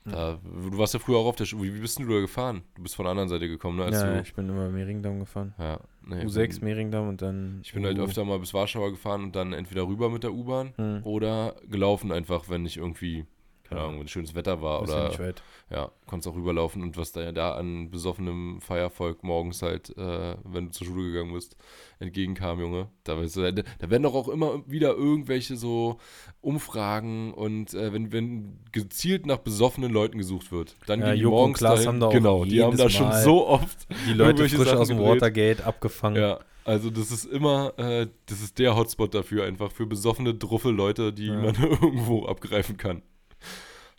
[0.06, 1.74] Da, du warst ja früher auch auf der Schule.
[1.74, 2.64] Wie bist denn du da gefahren?
[2.76, 3.90] Du bist von der anderen Seite gekommen, ne?
[3.92, 5.54] Ja, du, ich bin immer Mehringdamm gefahren.
[5.60, 7.60] ja, nee, U6, bin- Mehringdamm und dann.
[7.64, 10.34] Ich bin halt U- öfter mal bis Warschauer gefahren und dann entweder rüber mit der
[10.34, 11.02] U-Bahn Hm.
[11.04, 13.26] oder gelaufen einfach, wenn ich irgendwie,
[13.72, 13.82] keine.
[13.88, 15.42] Ahnung, wenn schönes Wetter war oder nicht weit.
[15.70, 20.36] ja, konntest auch rüberlaufen und was da ja da an besoffenem Feiervolk morgens halt, äh,
[20.44, 21.56] wenn du zur Schule gegangen bist,
[22.00, 22.88] entgegenkam, Junge.
[23.04, 25.98] Da, weißt du, da, da werden doch auch immer wieder irgendwelche so
[26.42, 31.22] Umfragen und äh, wenn, wenn gezielt nach besoffenen Leuten gesucht wird, dann Ja, gehen die
[31.22, 31.88] Joko morgens dahin.
[31.88, 34.78] haben da auch genau, die haben da schon Mal so oft Die Leute frisch Sachen
[34.80, 35.22] aus dem gedreht.
[35.22, 36.22] Watergate abgefangen.
[36.22, 41.14] Ja, also das ist immer, äh, das ist der Hotspot dafür, einfach für besoffene Druffel-Leute,
[41.14, 41.36] die Ja.
[41.36, 43.02] man irgendwo abgreifen kann.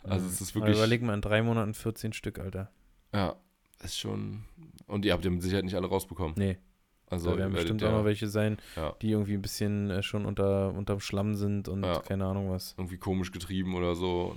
[0.03, 2.69] Also es ist Aber wirklich, Überleg mal, in drei Monaten 14 Stück, Alter.
[3.13, 3.35] ja,
[3.83, 4.43] ist schon,
[4.87, 6.33] und ihr habt ja mit Sicherheit nicht alle rausbekommen.
[6.37, 6.57] Nee,
[7.09, 8.95] Also da werden bestimmt ja auch noch welche sein, Ja.
[9.01, 11.99] die irgendwie ein bisschen äh, schon unter, unterm Schlamm sind und Ja.
[11.99, 12.75] keine Ahnung was.
[12.77, 14.35] irgendwie komisch getrieben oder so.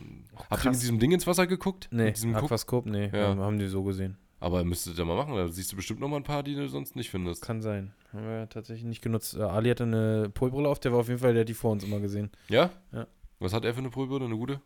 [0.50, 1.88] Habt ihr mit diesem Ding ins Wasser geguckt?
[1.90, 2.34] Nee, Mit diesem?
[2.34, 3.28] Aquascope, nee, Ja.
[3.28, 4.18] haben, haben die so gesehen.
[4.38, 6.68] Aber müsstet ihr mal machen, da siehst du bestimmt noch mal ein paar, die du
[6.68, 7.42] sonst nicht findest.
[7.42, 7.94] Kann sein.
[8.12, 9.34] Haben wir tatsächlich nicht genutzt.
[9.36, 11.70] Äh, Ali hatte eine Polbrille auf, der war auf jeden Fall, der hat die vor
[11.72, 12.30] uns immer gesehen.
[12.48, 12.70] Ja?
[12.92, 13.06] Ja.
[13.38, 14.26] Was hat er für eine Polbrille?
[14.26, 14.60] Eine gute?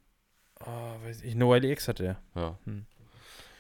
[0.67, 2.17] Oh, weiß ich, eine Wiley X hatte er.
[2.35, 2.57] Ja.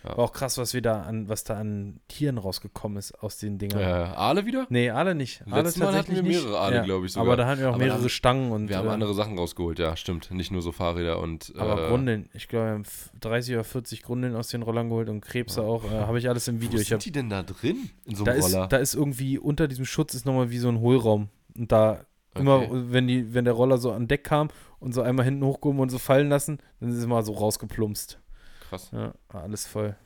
[0.02, 0.16] Ja.
[0.16, 3.58] War auch krass, was wir da an, was da an Tieren rausgekommen ist aus den
[3.58, 3.80] Dingern.
[3.80, 4.66] Äh, Aale wieder?
[4.70, 5.42] Nee, alle nicht.
[5.50, 7.26] Alle Letztes Mal hatten wir mehrere Aale, glaube ich, sogar.
[7.26, 9.12] Aber da hatten wir auch Aber da mehrere haben- Stangen und Wir haben äh, andere
[9.12, 10.30] Sachen rausgeholt, ja, stimmt.
[10.30, 11.52] Nicht nur so Fahrräder und.
[11.58, 14.88] Aber äh, Grundeln, ich glaube, wir haben f- 30 oder 40 Grundeln aus den Rollern
[14.88, 15.66] geholt und Krebse Ja.
[15.66, 15.84] auch.
[15.84, 16.80] Äh, habe ich alles im Wo Video.
[16.80, 17.90] Ich sind hab, die denn da drin?
[18.06, 18.68] In so da, einem ist, Roller?
[18.68, 21.28] da ist irgendwie unter diesem Schutz ist nochmal wie so ein Hohlraum.
[21.58, 22.00] Und da
[22.34, 22.68] immer, Okay.
[22.92, 25.90] wenn, die, wenn der Roller so an Deck kam und so einmal hinten hochgehoben und
[25.90, 28.20] so fallen lassen, dann ist es immer so rausgeplumpst.
[28.68, 28.90] Krass.
[28.92, 29.96] Ja, alles voll.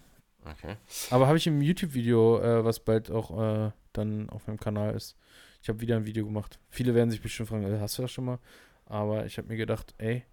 [0.45, 0.77] Okay.
[1.11, 5.17] Aber habe ich im YouTube-Video, äh, was bald auch äh, dann auf meinem Kanal ist.
[5.63, 6.59] Ich habe wieder ein Video gemacht.
[6.69, 8.39] Viele werden sich bestimmt fragen, äh, hast du das schon mal?
[8.87, 10.25] Aber ich habe mir gedacht, ey,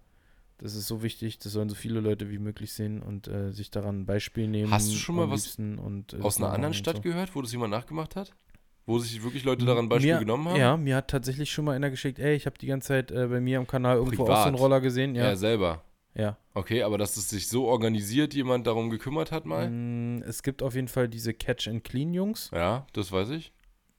[0.58, 3.70] Das ist so wichtig, das sollen so viele Leute wie möglich sehen und äh, sich
[3.70, 4.70] daran ein Beispiel nehmen.
[4.70, 7.02] Hast du schon mal was und, äh, Aus einer anderen Stadt so.
[7.02, 8.32] gehört, wo das jemand nachgemacht hat?
[8.86, 10.56] Wo sich wirklich Leute daran Beispiel mir, genommen haben?
[10.58, 13.26] Ja, mir hat tatsächlich schon mal einer geschickt, ey, ich habe die ganze Zeit äh,
[13.28, 14.60] bei mir am Kanal irgendwo auch so einen Privat?
[14.60, 15.14] Roller gesehen.
[15.14, 15.82] Er Ja, selber.
[16.14, 16.36] ja.
[16.54, 19.70] Okay, aber dass es sich so organisiert, jemand darum gekümmert hat mal?
[19.70, 23.52] Mm, es gibt auf jeden Fall diese Catch-and-Clean-Jungs, Ja, das weiß ich.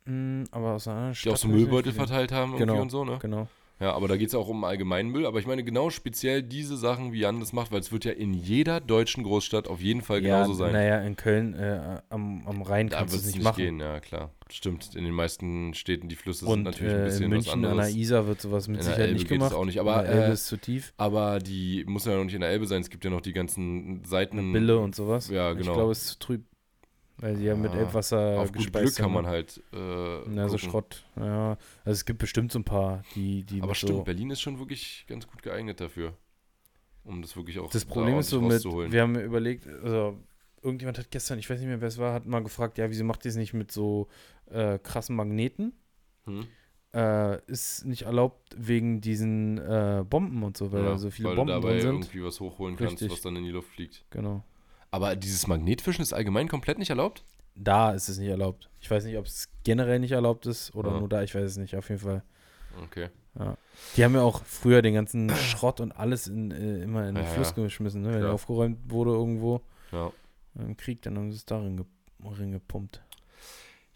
[0.06, 1.34] mm, aber aus einer anderen Die Stadt.
[1.34, 3.20] auch so Müllbeutel verteilt haben irgendwie Genau, und so, ne?
[3.22, 3.48] Genau.
[3.80, 5.26] Ja, aber da geht es auch um allgemeinen Müll.
[5.26, 8.12] Aber ich meine genau speziell diese Sachen, wie Jan das macht, weil es wird ja
[8.12, 10.72] in jeder deutschen Großstadt auf jeden Fall ja, genauso sein.
[10.74, 13.44] Naja, in Köln äh, am, am Rhein da kannst du wird es es nicht nicht
[13.46, 13.58] machen.
[13.62, 14.30] gehen, ja klar.
[14.56, 17.36] Stimmt, in den meisten Städten die Flüsse sind Und natürlich ein äh, bisschen in was
[17.48, 17.92] München an anderes.
[17.92, 19.54] der Isar wird sowas mit In Sicherheit Elbe nicht geht es gemacht.
[19.56, 20.94] auch nicht, aber, in der Elbe äh, ist zu tief.
[20.98, 22.82] Aber die muss ja noch nicht in der Elbe sein.
[22.82, 24.54] Es gibt ja noch die ganzen Seiten.
[24.54, 25.28] Bille und sowas.
[25.30, 25.74] Ja, Ich genau.
[25.74, 26.44] glaube, es ist zu trüb.
[27.18, 29.58] Weil sie ja mit Ja, Elbwasser Auf gut Glück kann man halt.
[29.74, 29.78] Äh,
[30.28, 30.70] Na, so gucken.
[30.70, 31.06] Schrott.
[31.16, 31.52] Ja.
[31.86, 34.04] Also es gibt bestimmt so ein paar, die, die Aber stimmt, so.
[34.04, 36.14] Berlin ist schon wirklich ganz gut geeignet dafür.
[37.04, 40.18] Um das wirklich auch Das da Problem ist so mit, wir haben überlegt, also
[40.62, 43.04] irgendjemand hat gestern, ich weiß nicht mehr, wer es war, hat mal gefragt, ja, wieso
[43.04, 44.08] macht ihr es nicht mit so
[44.52, 45.74] äh, krassen Magneten?
[46.26, 46.46] Hm?
[46.94, 51.30] Äh, ist nicht erlaubt wegen diesen äh, Bomben und so, weil Ja, da so viele
[51.30, 51.92] weil Bomben du dabei drin sind.
[51.96, 53.12] irgendwie was hochholen kannst, Richtig.
[53.12, 54.06] was dann in die Luft fliegt.
[54.12, 54.44] Genau.
[54.92, 57.24] Aber dieses Magnetfischen ist allgemein komplett nicht erlaubt?
[57.56, 58.70] Da ist es nicht erlaubt.
[58.80, 61.00] Ich weiß nicht, ob es generell nicht erlaubt ist oder Ja.
[61.00, 62.24] nur da, ich weiß es nicht, auf jeden Fall.
[62.84, 63.10] Okay.
[63.98, 67.24] Die haben ja auch früher den ganzen Schrott und alles in, äh, immer in den
[67.26, 67.64] Ja, Fluss ja.
[67.64, 68.14] geschmissen, ne?
[68.14, 70.12] Wenn der aufgeräumt wurde irgendwo Ja.
[70.54, 71.86] im Krieg, dann haben sie es darin ge
[72.24, 73.02] reingepumpt.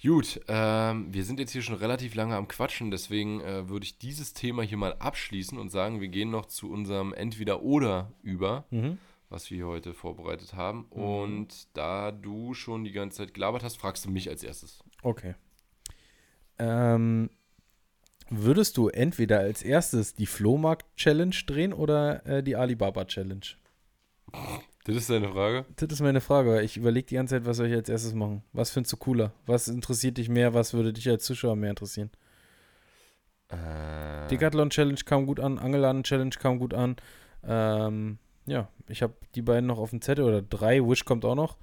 [0.07, 3.97] Gut, ähm, wir sind jetzt hier schon relativ lange am Quatschen, deswegen äh, würde ich
[3.97, 8.99] dieses Thema hier mal abschließen und sagen, wir gehen noch zu unserem Entweder-Oder über, Mhm.
[9.29, 10.87] was wir hier heute vorbereitet haben.
[10.95, 11.03] Mhm.
[11.03, 14.81] Und da du schon die ganze Zeit gelabert hast, fragst du mich als erstes.
[15.01, 15.35] Okay.
[16.57, 17.29] Ähm,
[18.29, 23.45] würdest du entweder als erstes die Flohmarkt-Challenge drehen oder äh, die Alibaba-Challenge?
[24.87, 25.65] Das ist deine Frage?
[25.75, 28.13] Das ist meine Frage, weil ich überlege die ganze Zeit, was soll ich als erstes
[28.13, 28.41] machen?
[28.53, 29.33] Was findest du cooler?
[29.45, 30.53] Was interessiert dich mehr?
[30.53, 32.09] Was würde dich als Zuschauer mehr interessieren?
[33.49, 36.95] Äh, Decathlon Challenge kam gut an, Angeladen Challenge kam gut an.
[37.45, 40.79] Ähm, ja, ich habe die beiden noch auf dem Zettel oder drei.
[40.81, 41.57] Wish kommt auch noch.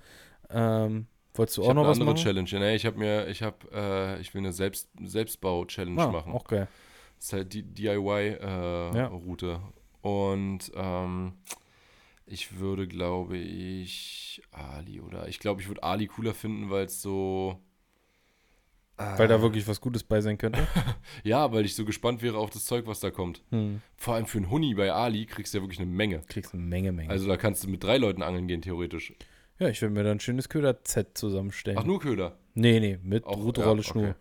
[0.51, 2.23] Ähm, wolltest du ich auch noch eine was andere machen?
[2.25, 2.49] Challenge.
[2.53, 6.33] Nee, ich habe mir, ich habe, äh, ich will eine Selbst Selbstbau-Challenge Ah, machen.
[6.33, 6.69] auch geil.
[7.17, 9.47] Das ist halt die DIY-Route.
[9.47, 9.61] Ja.
[10.03, 11.33] Und ähm,
[12.27, 17.03] ich würde, glaube ich, Ali oder ich glaube, ich würde Ali cooler finden, weil es
[17.03, 17.61] so.
[18.97, 20.67] Weil da wirklich was Gutes bei sein könnte.
[21.25, 23.43] Ja, weil ich so gespannt wäre auf das Zeug, was da kommt.
[23.51, 23.81] Hm.
[23.97, 26.23] Vor allem für einen Huni bei Ali kriegst du ja wirklich eine Menge.
[26.29, 27.11] Kriegst eine Menge, Menge.
[27.11, 29.13] Also da kannst du mit drei Leuten angeln gehen, theoretisch.
[29.59, 31.79] ja, ich würde mir da ein schönes Köder-Z zusammenstellen.
[31.79, 32.39] Ach, nur Köder.
[32.55, 34.05] Nee, nee, mit Auch- Ruderrolle, ja, Schnur.
[34.11, 34.15] okay.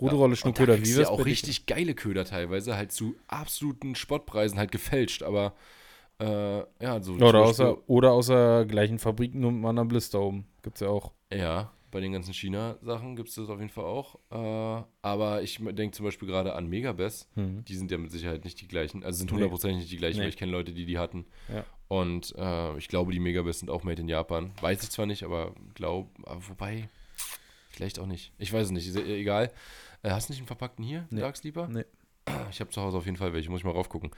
[0.00, 0.78] Ruderrolle, Schnur, Köder.
[0.82, 5.54] Wie du ja auch richtig geile Köder teilweise, halt zu absoluten Spottpreisen, halt gefälscht, aber
[6.20, 7.14] äh, ja, so.
[7.14, 10.46] Oder außer, oder außer gleichen Fabriken nur mit einem Blister oben.
[10.62, 11.12] Gibt's ja auch.
[11.32, 14.16] Ja, bei den ganzen China-Sachen gibt es das auf jeden Fall auch.
[14.30, 17.28] Äh, aber ich denke zum Beispiel gerade an Megabest.
[17.34, 17.64] Hm.
[17.64, 19.04] Die sind ja mit Sicherheit nicht die gleichen.
[19.04, 19.34] Also sind Nee.
[19.34, 20.22] hundertprozentig nicht die gleichen, Nee.
[20.24, 21.24] weil ich kenne Leute, die die hatten.
[21.52, 21.64] Ja.
[21.88, 24.52] Und äh, ich glaube, die Megabest sind auch made in Japan.
[24.60, 26.08] Weiß ich zwar nicht, aber glaube,
[26.48, 26.88] wobei,
[27.70, 28.32] vielleicht auch nicht.
[28.38, 29.52] Ich weiß es nicht, ist egal.
[30.02, 31.20] Äh, hast du nicht einen verpackten hier, Nee.
[31.20, 31.68] Dark Sleeper?
[31.68, 31.84] Nee.
[32.50, 34.10] Ich habe zu Hause auf jeden Fall welche, muss ich mal raufgucken.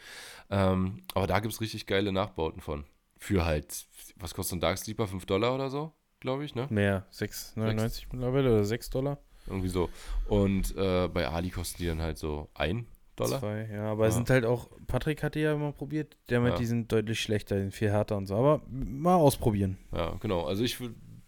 [0.51, 2.85] Ähm, aber da gibt es richtig geile Nachbauten von.
[3.19, 3.87] Für halt,
[4.17, 5.07] was kostet ein Dark Sleeper?
[5.07, 6.67] 5 Dollar oder so, glaube ich, ne?
[6.71, 9.19] Mehr, 6,99 mittlerweile oder 6 Dollar?
[9.47, 9.89] Irgendwie so.
[10.29, 12.85] Und äh, bei Ali kosten die dann halt so 1
[13.17, 13.41] Dollar.
[13.41, 13.91] Zwei, ja.
[13.91, 14.19] Aber es Ja.
[14.19, 16.59] sind halt auch, Patrick hatte ja mal probiert, der meint, Ja.
[16.59, 18.37] die sind deutlich schlechter, die sind viel härter und so.
[18.37, 19.79] Aber mal ausprobieren.
[19.93, 20.45] Ja, genau.
[20.45, 20.79] Also ich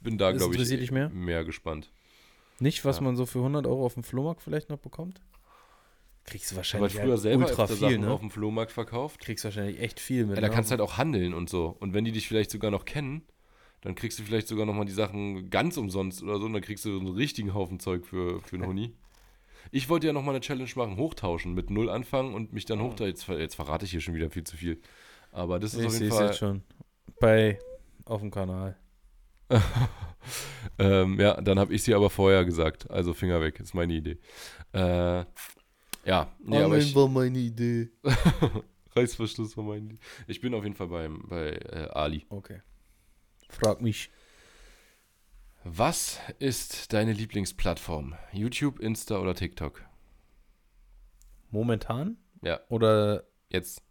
[0.01, 1.09] bin da, glaube ich, mehr?
[1.09, 1.91] mehr gespannt.
[2.61, 3.03] Nicht, was Ja.
[3.05, 5.21] man so für 100 Euro auf dem Flohmarkt vielleicht noch bekommt?
[6.29, 8.11] Kriegst du wahrscheinlich halt früher halt selber ultra viel, Sachen ne?
[8.11, 9.21] auf dem Flohmarkt verkauft.
[9.21, 10.37] Kriegst wahrscheinlich echt viel mit.
[10.37, 10.55] Ja, da ne?
[10.55, 11.77] kannst du halt auch handeln und so.
[11.81, 13.23] Und wenn die dich vielleicht sogar noch kennen,
[13.81, 16.47] dann kriegst du vielleicht sogar nochmal die Sachen ganz umsonst oder so.
[16.47, 18.95] Und dann kriegst du so einen richtigen Haufen Zeug für, für einen Huni.
[19.71, 22.85] Ich wollte ja nochmal eine Challenge machen, hochtauschen, mit Null anfangen und mich dann Oh.
[22.85, 23.09] hochtauschen.
[23.09, 24.81] Jetzt, jetzt verrate ich hier schon wieder viel zu viel.
[25.33, 26.27] Aber das ist Ich auf sehe jeden Fall.
[26.27, 26.63] jetzt schon.
[27.21, 27.59] Bei,
[28.05, 28.77] auf dem Kanal.
[30.79, 32.91] ähm, ja, dann habe ich sie aber vorher gesagt.
[32.91, 34.19] Also Finger weg, ist meine Idee.
[34.73, 35.25] Äh,
[36.09, 37.91] ja, nee, aber ich, war meine Idee.
[38.97, 39.99] Reißverschluss war meine Idee.
[40.27, 42.27] Ich bin auf jeden Fall beim, bei äh, Ali.
[42.29, 42.63] Okay.
[43.49, 44.11] Frag mich.
[45.65, 48.15] Was ist deine Lieblingsplattform?
[48.33, 49.85] YouTube, Insta oder TikTok?
[51.51, 52.17] Momentan?
[52.43, 52.61] Ja.
[52.69, 53.83] Oder Jetzt.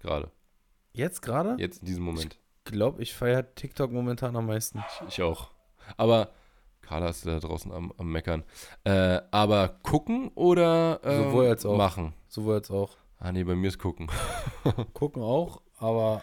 [0.00, 0.30] Gerade.
[0.92, 1.56] jetzt gerade?
[1.58, 2.38] Jetzt in diesem Moment.
[2.66, 4.82] Ich glaube, ich feiere TikTok momentan am meisten.
[5.00, 5.50] Ich, ich auch.
[5.96, 6.32] Aber
[6.84, 8.44] Carla ist da draußen am, am Meckern.
[8.84, 11.76] Äh, aber gucken oder ähm, Sowohl als auch.
[11.76, 12.14] machen?
[12.28, 12.96] Sowohl als auch.
[13.18, 14.08] Ah, nee, bei mir ist gucken.
[14.92, 16.22] Gucken auch, Aber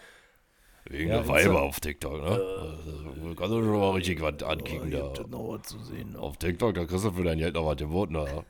[0.88, 2.28] Wegen Ja, der Weiber auf TikTok, ne?
[2.28, 5.12] Also, kannst du schon mal richtig was ankicken da.
[5.28, 6.16] noch was zu sehen.
[6.16, 8.44] Auf TikTok, da kriegst du für dein Geld noch was geboten, da.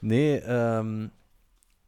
[0.00, 1.10] Nee, ähm,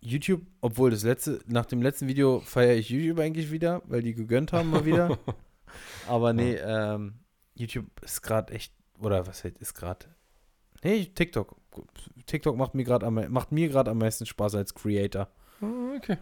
[0.01, 4.15] YouTube, obwohl das letzte, nach dem letzten Video feiere ich YouTube eigentlich wieder, weil die
[4.15, 5.19] gegönnt haben mal wieder.
[6.09, 7.15] Aber nee, ähm,
[7.55, 10.07] YouTube ist gerade echt, oder was ist gerade.
[10.83, 11.57] Nee, TikTok.
[12.27, 15.29] TikTok macht mir gerade am, macht mir gerade am meisten Spaß als Creator.
[15.61, 15.67] Ah,
[15.97, 16.19] Okay.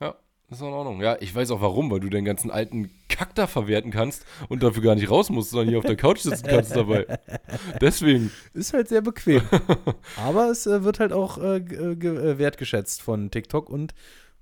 [0.00, 0.14] Ja,
[0.50, 1.00] ist auch in Ordnung.
[1.00, 4.62] Ja, ich weiß auch warum, weil du den ganzen alten Kack da verwerten kannst und
[4.62, 7.06] dafür gar nicht raus musst, sondern hier auf der Couch sitzen kannst dabei.
[7.80, 8.30] Deswegen.
[8.52, 9.42] Ist halt sehr bequem.
[10.16, 13.94] Aber es äh, wird halt auch äh, äh, äh, wertgeschätzt von TikTok und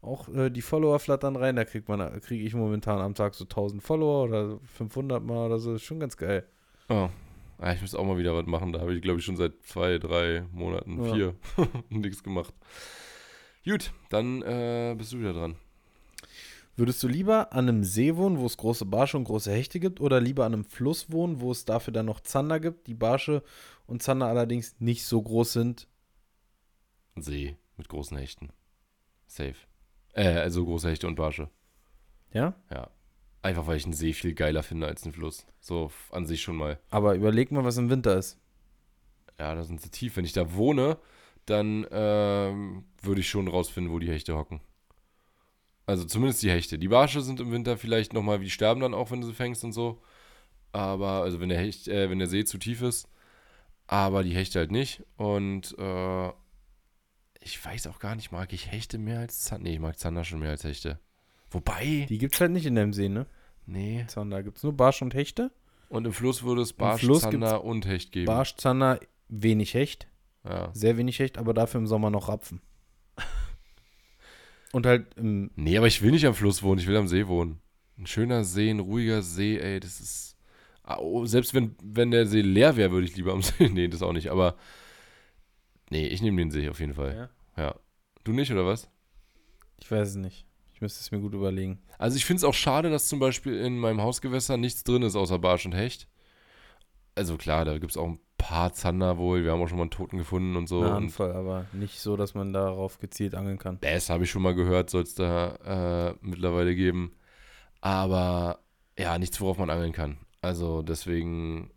[0.03, 1.57] auch äh, die Follower flattern rein.
[1.57, 5.59] Da kriegt man, kriege ich momentan am Tag so 1000 Follower oder 500 mal oder
[5.59, 5.75] so.
[5.75, 6.45] Ist schon ganz geil.
[6.89, 7.09] Oh.
[7.65, 8.75] Ah, ich muss auch mal wieder was machen.
[8.75, 11.15] Da habe ich, glaube ich, schon seit zwei, drei Monaten, Ja.
[11.15, 11.35] vier
[11.89, 12.53] nichts gemacht.
[13.65, 15.57] Gut, dann äh, bist du wieder dran.
[16.77, 20.03] Würdest du lieber an einem See wohnen, wo es große Barsche und große Hechte gibt,
[20.03, 23.43] oder lieber an einem Fluss wohnen, wo es dafür dann noch Zander gibt, die Barsche
[23.87, 25.89] und Zander allerdings nicht so groß sind?
[27.17, 28.51] See mit großen Hechten.
[29.27, 29.55] Safe.
[30.12, 31.49] Äh, also große Hechte und Barsche.
[32.35, 32.57] Ja?
[32.71, 32.91] Ja.
[33.45, 35.47] Einfach weil ich einen See viel geiler finde als einen Fluss.
[35.61, 36.80] So an sich schon mal.
[36.88, 38.38] Aber überleg mal, was im Winter ist.
[39.38, 40.16] Ja, da sind sie tief.
[40.16, 40.97] Wenn ich da wohne,
[41.45, 44.62] dann ähm, würde ich schon rausfinden, wo die Hechte hocken.
[45.84, 46.78] Also zumindest die Hechte.
[46.78, 49.62] Die Barsche sind im Winter vielleicht nochmal, wie sterben dann auch, wenn du sie fängst
[49.62, 50.01] und so.
[50.72, 53.11] Aber, also wenn der Hecht, äh, wenn der See zu tief ist.
[53.86, 55.03] Aber die Hechte halt nicht.
[55.18, 56.28] Und äh,
[57.42, 59.64] ich weiß auch gar nicht, mag ich Hechte mehr als Zander?
[59.64, 60.99] Nee, ich mag Zander schon mehr als Hechte.
[61.55, 62.07] Wobei.
[62.09, 63.27] Die gibt es halt nicht in deinem See, ne?
[63.67, 64.05] Nee.
[64.09, 65.51] Zander gibt es nur Barsche und Hechte.
[65.89, 68.27] Und im Fluss würde es Barsch, Fluss Zander und Hecht geben.
[68.27, 68.99] Barsch, Zander,
[69.29, 70.09] wenig Hecht.
[70.45, 70.71] Ja.
[70.75, 72.61] Sehr wenig Hecht, aber dafür im Sommer noch Rapfen.
[74.73, 75.51] Und halt im.
[75.55, 77.61] Nee, aber ich will nicht am Fluss wohnen, ich will am See wohnen.
[77.97, 80.37] Ein schöner See, ein ruhiger See, ey, das ist.
[80.83, 83.69] Ah, oh, selbst wenn, wenn der See leer wäre, würde ich lieber am See.
[83.73, 84.57] Nee, das auch nicht, aber.
[85.91, 87.31] Nee, ich nehme den See auf jeden Fall.
[87.57, 87.75] Ja.
[88.25, 88.91] Du nicht, oder was?
[89.81, 90.45] Ich weiß es nicht.
[90.85, 91.78] Müsste es mir gut überlegen.
[91.97, 95.16] Also ich finde es auch schade, dass zum Beispiel in meinem Hausgewässer nichts drin ist
[95.16, 96.09] außer Barsch und Hecht.
[97.14, 99.45] Also klar, da gibt es auch ein paar Zander wohl.
[99.45, 100.80] Wir haben auch schon mal einen Toten gefunden und so.
[100.80, 103.78] Und Handvoll, aber nicht so, dass man darauf gezielt angeln kann.
[103.80, 107.14] Das habe ich schon mal gehört, soll es da äh, mittlerweile geben.
[107.80, 108.59] Aber
[108.99, 110.18] ja, nichts, worauf man angeln kann.
[110.43, 111.70] Also deswegen,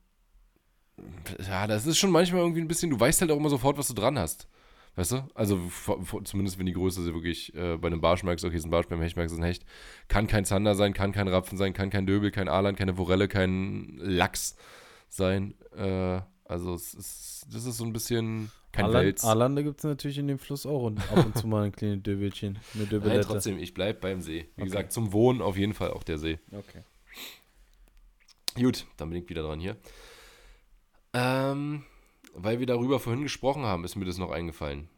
[1.48, 3.88] ja, das ist schon manchmal irgendwie ein bisschen, du weißt halt auch immer sofort, was
[3.88, 4.50] du dran hast.
[4.98, 5.28] Weißt du?
[5.36, 8.58] Also vor- vor- zumindest wenn die Größe sie wirklich äh, bei einem Barsch merkst, okay,
[8.58, 9.64] ist ein Barsch, beim Hecht merkst, ist ein Hecht.
[10.08, 13.28] Kann kein Zander sein, kann kein Rapfen sein, kann kein Döbel, kein Alan, keine Forelle,
[13.28, 14.56] kein Lachs
[15.08, 15.54] sein.
[15.78, 19.24] Äh, also es ist, das ist so ein bisschen kein Arlan- Wels.
[19.24, 22.02] Arlande gibt es natürlich in dem Fluss auch und ab und zu mal ein kleines
[22.02, 22.58] Döbelchen.
[22.74, 23.28] Eine Nein, Döbelette.
[23.28, 24.48] trotzdem, ich bleib beim See.
[24.56, 24.70] Wie Okay.
[24.72, 26.40] gesagt, zum Wohnen auf jeden Fall auch der See.
[26.52, 26.82] Okay.
[28.56, 29.78] Gut, dann bin ich wieder dran hier.
[31.14, 31.84] Ähm,
[32.38, 34.90] weil wir darüber vorhin gesprochen haben, ist mir das noch eingefallen.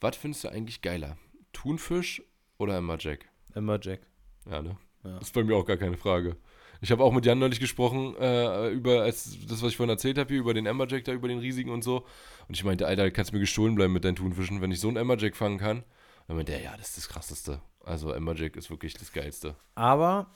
[0.00, 1.16] Was findest du eigentlich geiler?
[1.52, 2.22] Thunfisch
[2.58, 3.28] oder Emma Jack?
[3.54, 4.06] Emma Jack.
[4.48, 4.76] Ja, ne?
[5.04, 5.18] Ja.
[5.18, 6.36] Das ist bei mir auch gar keine Frage.
[6.80, 10.18] Ich habe auch mit Jan neulich gesprochen, äh, über als, das, was ich vorhin erzählt
[10.18, 12.04] habe, hier, über den Emma Jack da, über den riesigen und so.
[12.48, 14.96] Und ich meinte, Alter, kannst mir gestohlen bleiben mit deinen Thunfischen, wenn ich so einen
[14.96, 15.78] Emma Jack fangen kann.
[15.78, 15.84] Und
[16.28, 17.62] dann meinte er, ja, das ist das Krasseste.
[17.84, 19.56] Also Emma Jack ist wirklich das Geilste.
[19.76, 20.34] Aber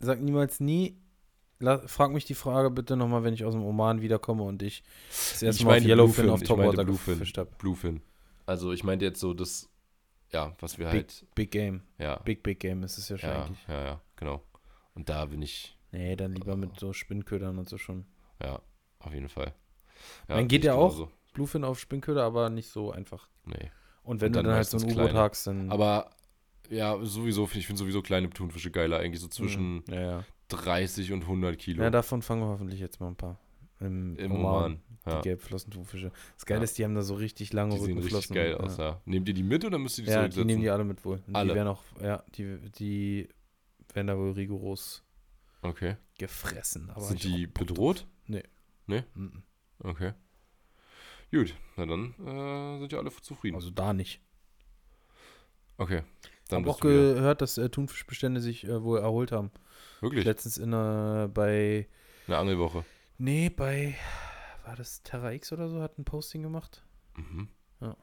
[0.00, 1.00] sag niemals nie.
[1.60, 4.82] La frag mich die Frage bitte nochmal, wenn ich aus dem Oman wiederkomme und ich
[5.08, 7.50] das erste Ich Mal Yellowfin auf Topwater gefischt habe.
[7.58, 8.00] Bluefin.
[8.46, 9.68] Also ich meinte jetzt so das,
[10.32, 11.82] ja, was wir Big, halt, Big Game.
[11.98, 13.58] ja, Big, Big Game ist es ja schon ja, eigentlich.
[13.68, 14.42] ja, ja, genau.
[14.94, 18.06] Und da bin ich, Nee, dann lieber mit so Spinnködern und so schon.
[18.42, 18.60] ja,
[19.00, 19.52] auf jeden Fall.
[20.28, 20.94] Ja, Man geht ja auch.
[20.94, 21.10] genauso.
[21.34, 23.28] Bluefin auf Spinnköder, aber nicht so einfach.
[23.44, 23.70] Nee.
[24.02, 25.70] Und wenn Und du dann dann halt so ein U-Boot hakst, dann.
[25.70, 26.10] Aber
[26.70, 29.84] ja, sowieso, ich finde sowieso kleine Thunfische geiler, eigentlich so zwischen Mhm.
[29.88, 30.24] Ja, ja.
[30.50, 31.82] 30 und 100 Kilo.
[31.82, 33.38] Ja, davon fangen wir hoffentlich jetzt mal ein paar.
[33.80, 34.44] Im, Im Oman.
[34.44, 34.80] Oman.
[35.06, 35.20] Die Ja.
[35.22, 36.12] Gelbflossenthunfische.
[36.36, 36.64] Das Geile Ja.
[36.64, 38.34] ist, die haben da so richtig lange Die sehen richtig Rückenflossen.
[38.36, 39.00] geil aus, ja.
[39.06, 40.46] Nehmt ihr die mit oder müsst ihr die Ja, die zurücksetzen?
[40.46, 41.22] nehmen die alle mit wohl.
[41.26, 41.48] Und Alle?
[41.50, 43.28] Die werden auch, ja, die, die
[43.94, 45.02] werden da wohl rigoros
[45.62, 45.96] Okay.
[46.18, 46.90] gefressen.
[46.90, 48.06] Aber Sind die bedroht?
[48.28, 49.02] drauf.
[49.14, 49.42] Mhm.
[49.78, 50.12] Okay.
[51.30, 53.54] Gut, na dann äh, sind ja alle zufrieden.
[53.54, 54.20] Also da nicht.
[55.78, 56.02] okay.
[56.50, 59.50] Dann Ich habe auch gehört, dass äh, Thunfischbestände sich äh, wohl erholt haben.
[60.00, 60.24] Wirklich?
[60.24, 61.88] Letztens in äh, bei,
[62.26, 62.84] Eine Angelwoche.
[63.18, 63.94] nee, bei,
[64.64, 66.84] war das Terra X oder so, hat ein Posting gemacht.
[67.16, 67.48] Mhm.
[67.80, 67.96] Ja.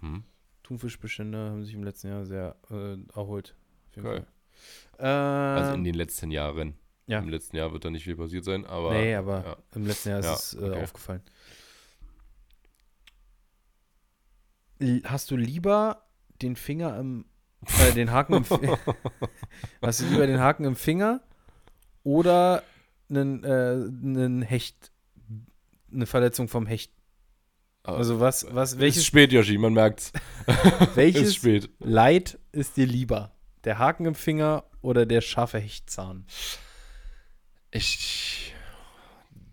[0.00, 0.24] Mhm.
[0.62, 3.54] Thunfischbestände haben sich im letzten Jahr sehr äh, erholt.
[3.94, 4.02] Geil.
[4.04, 4.26] Fall.
[4.98, 6.74] Also in Ähm, den letzten Jahren.
[7.06, 7.20] ja.
[7.20, 8.92] Im letzten Jahr wird da nicht viel passiert sein, aber.
[8.92, 9.56] nee, aber ja.
[9.74, 10.82] im letzten Jahr ist Ja, es äh, okay.
[10.82, 11.22] aufgefallen.
[15.04, 16.04] Hast du lieber
[16.42, 17.24] den Finger im
[17.66, 18.44] äh, den Haken im
[19.82, 21.20] Hast du lieber den Haken im Finger
[22.04, 22.62] oder
[23.10, 24.92] einen, äh, einen Hecht,
[25.92, 26.92] eine Verletzung vom Hecht?
[27.82, 30.12] Also was, was, ist welches, spät, Yoshi, man merkt's.
[30.46, 31.70] ist welches spät.
[31.78, 33.32] Leid ist dir lieber?
[33.64, 36.26] Der Haken im Finger oder der scharfe Hechtzahn?
[37.70, 38.54] Ich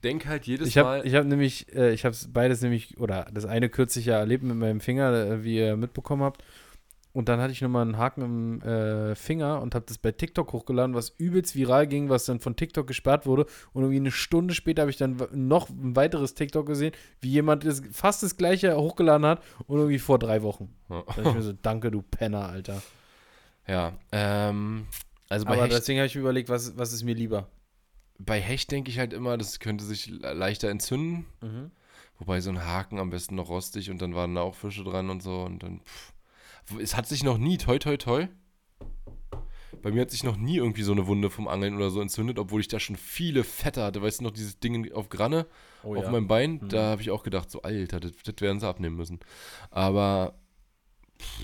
[0.03, 1.07] denke halt jedes Ich habe Mal.
[1.07, 4.55] ich hab nämlich, äh, ich habe beides nämlich, oder das eine kürzlich ja erlebt mit
[4.55, 6.43] meinem Finger, äh, wie ihr mitbekommen habt.
[7.15, 10.51] Und dann hatte ich nochmal einen Haken im äh, Finger und habe das bei TikTok
[10.51, 13.45] hochgeladen, was übelst viral ging, was dann von TikTok gesperrt wurde.
[13.71, 17.63] Und irgendwie eine Stunde später habe ich dann noch ein weiteres TikTok gesehen, wie jemand
[17.63, 20.75] das, fast das gleiche hochgeladen hat und irgendwie vor drei Wochen.
[20.89, 22.81] Da dachte ich mir so, danke, du Penner, Alter.
[23.65, 24.85] ja, ähm,
[25.29, 27.47] also bei Aber Hecht, deswegen habe ich mir überlegt, was, was ist mir lieber?
[28.17, 31.25] bei Hecht denke ich halt immer, das könnte sich le- leichter entzünden.
[32.17, 35.09] Wobei so ein Haken am besten noch rostig und dann waren da auch Fische dran
[35.09, 35.79] und so und dann.
[35.79, 36.13] Pff.
[36.81, 38.27] Es hat sich noch nie, toi toi toi.
[39.81, 42.39] Bei mir hat sich noch nie irgendwie so eine Wunde vom Angeln oder so entzündet,
[42.39, 44.01] obwohl ich da schon viele Fette hatte.
[44.01, 45.45] Weißt du noch, dieses Ding auf Granne
[45.83, 46.09] Oh, auf ja.
[46.11, 46.53] meinem Bein?
[46.63, 46.69] Mhm.
[46.69, 49.19] Da habe ich auch gedacht, so Alter, das, das werden sie abnehmen müssen.
[49.69, 50.39] Aber
[51.19, 51.39] pff,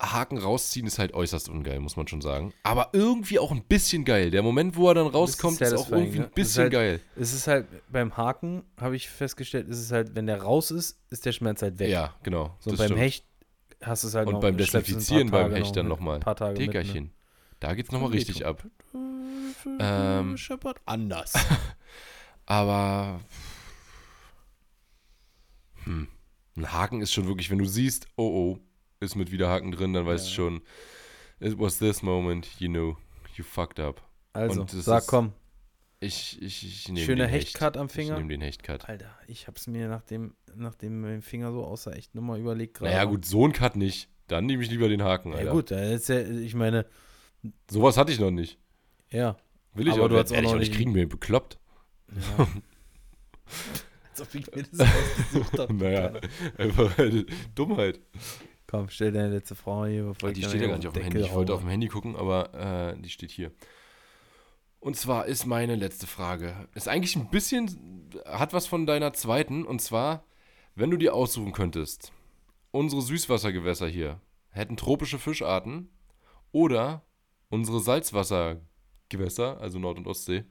[0.00, 2.52] Haken rausziehen ist halt äußerst ungeil, muss man schon sagen.
[2.64, 4.30] Aber irgendwie auch ein bisschen geil.
[4.30, 6.24] Der Moment, wo er dann rauskommt, ist auch irgendwie ne?
[6.24, 7.00] ein ist bisschen halt- geil.
[7.16, 10.98] Es ist halt, beim Haken habe ich festgestellt, ist es halt, wenn der raus ist,
[11.10, 11.90] ist der Schmerz halt weg.
[11.90, 12.56] Ja, genau.
[12.60, 13.00] So beim stimmt.
[13.00, 13.24] Hecht
[13.84, 16.14] hast du es halt Und noch beim Desinfizieren beim Tage Hecht dann mit- nochmal.
[16.16, 16.66] Ein paar Tage mit, ne?
[16.66, 17.10] Dickerchen.
[17.60, 18.64] Da geht's nochmal richtig ab.
[19.78, 21.32] Ähm, Scheppert anders.
[22.46, 23.20] Aber.
[25.84, 26.08] Hm.
[26.56, 28.58] Ein Haken ist schon wirklich, wenn du siehst, oh oh,
[29.00, 30.34] ist mit wieder Haken drin, dann weißt du Ja.
[30.34, 30.60] schon,
[31.40, 32.96] it was this moment, you know,
[33.36, 34.02] you fucked up.
[34.32, 35.32] Also, sag ist- komm,
[36.02, 37.48] Ich, ich, ich nehme schöner den Hecht.
[37.48, 38.16] Hechtcut am Ich Finger.
[38.16, 38.88] nehme den Hechtcut.
[38.88, 42.90] Alter, ich hab's mir nachdem, nachdem mein Finger so aussah, echt nochmal überlegt gerade.
[42.90, 44.08] Naja, gut, so ein Cut nicht.
[44.26, 45.44] Dann nehme ich lieber den Haken, Alter.
[45.44, 46.86] Ja gut, ist ja, ich meine,
[47.70, 48.58] Sowas hatte ich noch nicht.
[49.10, 49.36] ja.
[49.74, 51.58] Will ich Aber auch, du hast auch noch nicht kriegen, mir bekloppt.
[52.38, 52.46] ja.
[54.10, 55.72] Als ob ich mir das ausgesucht habe.
[55.82, 56.12] Naja,
[56.58, 57.24] einfach eine
[57.54, 58.00] Dummheit.
[58.66, 61.02] Komm, stell deine letzte Frage hier, bevor ich die steht ja gar nicht auf dem
[61.04, 61.20] Handy.
[61.20, 63.50] Ich wollte auf dem Handy gucken, aber äh, die steht hier.
[64.82, 66.68] Und zwar ist meine letzte Frage.
[66.74, 69.64] Ist eigentlich ein bisschen, hat was von deiner zweiten.
[69.64, 70.24] Und zwar,
[70.74, 72.12] wenn du dir aussuchen könntest,
[72.72, 74.20] unsere Süßwassergewässer hier
[74.50, 75.88] hätten tropische Fischarten
[76.50, 77.02] oder
[77.48, 80.44] unsere Salzwassergewässer, also Nord- und Ostsee,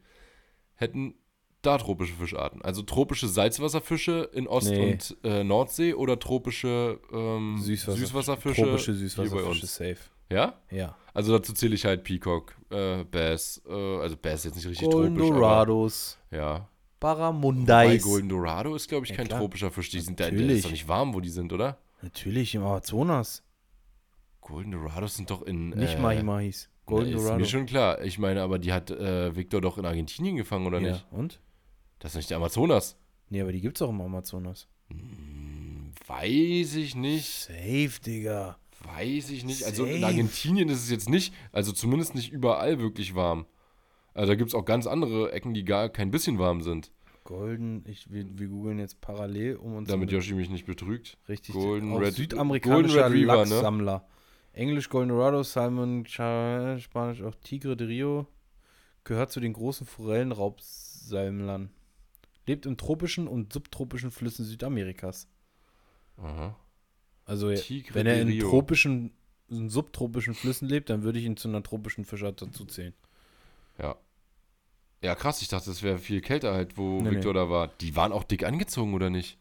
[0.75, 1.15] hätten
[1.61, 2.61] da tropische Fischarten.
[2.61, 4.93] Also tropische Salzwasserfische in Ost- Nee.
[4.93, 9.97] und äh, Nordsee oder tropische ähm, Süßwasser- Süßwasserfische Tropische hier bei Süßwasserfische safe.
[10.29, 10.59] Ja?
[10.71, 10.95] Ja.
[11.13, 14.89] Also dazu zähle ich halt Peacock, äh, Bass, äh, also Bass ist jetzt nicht richtig
[14.89, 16.67] Golden tropisch, Dorados, aber ja.
[16.99, 18.03] Bei Barramundais.
[18.03, 19.39] Golden Dorado ist, glaube ich, Ja, kein klar.
[19.39, 19.89] tropischer Fisch.
[19.89, 20.57] Die sind da, der Natürlich.
[20.57, 21.79] ist doch nicht warm, wo die sind, oder?
[22.03, 23.43] Natürlich im Amazonas.
[24.39, 25.69] Golden Dorados sind doch in.
[25.69, 26.69] Nicht äh, Mahi Mahis.
[26.85, 27.39] Golden ist Dorado.
[27.39, 28.01] mir schon klar.
[28.03, 30.91] Ich meine, aber die hat äh, Victor doch in Argentinien gefangen, oder ja.
[30.91, 31.05] nicht?
[31.11, 31.39] Und?
[31.99, 32.97] Das ist nicht der Amazonas.
[33.29, 34.67] Nee, aber die gibt's auch im Amazonas.
[34.89, 37.27] Hm, weiß ich nicht.
[37.47, 38.57] Safe, Digga.
[38.83, 39.63] Weiß ich nicht.
[39.63, 40.03] Also in.
[40.03, 43.45] Argentinien ist es jetzt nicht, also zumindest nicht überall wirklich warm.
[44.13, 46.91] Also da gibt es auch ganz andere Ecken, die gar kein bisschen warm sind.
[47.23, 51.17] Golden, ich, wir, wir googeln jetzt parallel, um uns Damit mit- Yoshi mich nicht betrügt.
[51.29, 53.55] richtig Golden Red- südamerikanischer Golden Red River, ne?
[53.55, 54.07] Lachssammler.
[54.53, 58.27] Englisch Golden Dorado, Salmon, Spanisch auch Tigre de Rio.
[59.03, 61.69] Gehört zu den großen Forellenraubsalmlern.
[62.47, 65.27] Lebt in tropischen und subtropischen Flüssen Südamerikas.
[66.17, 66.55] Aha.
[67.31, 68.49] Also Tigre wenn er in Rio.
[68.49, 69.11] tropischen,
[69.49, 72.93] in subtropischen Flüssen lebt, dann würde ich ihn zu einer tropischen Fischart dazu zählen.
[73.79, 73.95] Ja.
[75.01, 75.41] Ja, krass.
[75.41, 77.69] Ich dachte, das wäre viel kälter halt, wo Nee, Victor da war.
[77.79, 79.37] Die waren auch dick angezogen, oder nicht?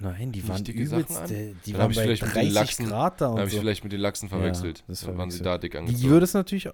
[0.00, 3.20] Nein, die waren übelst, äh, die Dann waren bei vielleicht mit den 30 Lachsen- Grad
[3.20, 3.60] da und habe ich so.
[3.60, 4.82] vielleicht mit den Lachsen verwechselt.
[4.88, 6.08] das da waren sie da dick Die angezogen.
[6.10, 6.68] würde es natürlich,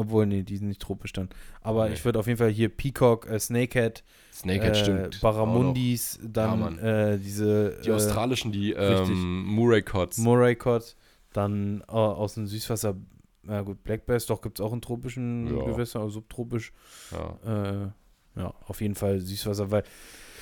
[0.00, 1.28] obwohl, nee, die sind nicht tropisch dann.
[1.62, 1.94] Aber Nee.
[1.94, 5.20] ich würde auf jeden Fall hier Peacock, äh, Snakehead, Snakehead äh, stimmt.
[5.20, 6.78] Barramundis, dann Mann.
[6.78, 10.18] äh, diese Die äh, australischen, die ähm, Murray Cots.
[10.18, 10.96] Murray Cod,
[11.32, 12.96] dann äh, aus dem Süßwasser,
[13.42, 15.64] na gut, Black Bass, doch gibt es auch in tropischen Ja.
[15.64, 16.72] Gewässern, also subtropisch.
[17.12, 17.82] ja.
[17.84, 17.88] Äh,
[18.36, 19.82] ja, auf jeden Fall Süßwasser, weil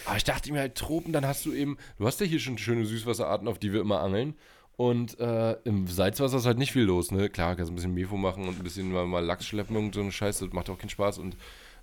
[0.05, 2.59] Aber ich dachte mir halt, Tropen, dann hast du eben, du hast ja hier schon
[2.59, 4.35] schöne Süßwasserarten, auf die wir immer angeln.
[4.79, 7.29] Und äh, im Salzwasser ist halt nicht viel los, ne?
[7.29, 10.01] Klar, kannst ein bisschen Mefo machen und ein bisschen mal, mal Lachs schleppen und so
[10.01, 11.37] eine Scheiße, das macht auch keinen Spaß und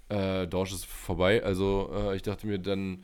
[0.07, 1.43] äh, Dorsch ist vorbei.
[1.43, 3.03] Also äh, ich dachte mir dann,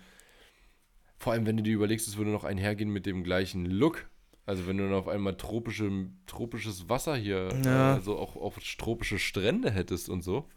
[1.18, 4.10] vor allem wenn du dir überlegst, es würde noch einhergehen mit dem gleichen Look.
[4.46, 5.92] Also wenn du dann auf einmal tropische,
[6.26, 7.94] tropisches Wasser hier, Ja.
[7.96, 10.48] also auch auf tropische Strände hättest und so.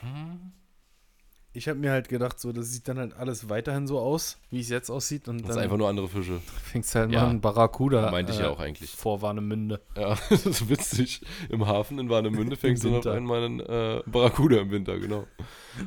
[0.00, 0.52] Hm.
[1.54, 4.60] Ich habe mir halt gedacht, so, das sieht dann halt alles weiterhin so aus, wie
[4.60, 5.26] es jetzt aussieht.
[5.28, 6.40] Und Das ist dann einfach nur andere Fische.
[6.62, 7.22] fängst halt Ja.
[7.22, 8.10] mal an Barracuda.
[8.10, 8.90] Meinte ich ja auch eigentlich.
[8.90, 9.80] Vor Warnemünde.
[9.96, 11.20] Ja, das ist witzig.
[11.48, 15.26] Im Hafen in Warnemünde fängst du noch einmal einen äh, Barracuda im Winter, genau.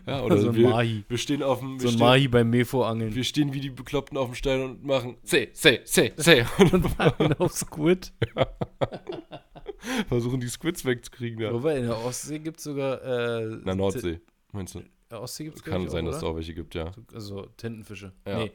[0.07, 1.03] Ja, oder so ein wir, Mahi.
[1.07, 1.79] wir stehen auf dem.
[1.79, 3.13] So ein stehen, Mahi beim Mefo-Angeln.
[3.15, 6.45] wir stehen wie die Bekloppten auf dem Stein und machen C, C, C, C.
[6.57, 6.73] Und
[7.19, 8.11] Und auf Squid.
[10.07, 11.39] versuchen die Squids wegzukriegen.
[11.41, 11.53] Ja.
[11.53, 13.01] Wobei, in der Ostsee gibt es sogar.
[13.03, 14.19] Äh, In der Nordsee,
[14.51, 14.81] meinst du?
[15.11, 16.93] Der Ostsee gibt es Kann sein, dass es auch welche gibt, ja.
[17.13, 18.13] Also Tintenfische.
[18.25, 18.39] Ja.
[18.39, 18.51] Nee,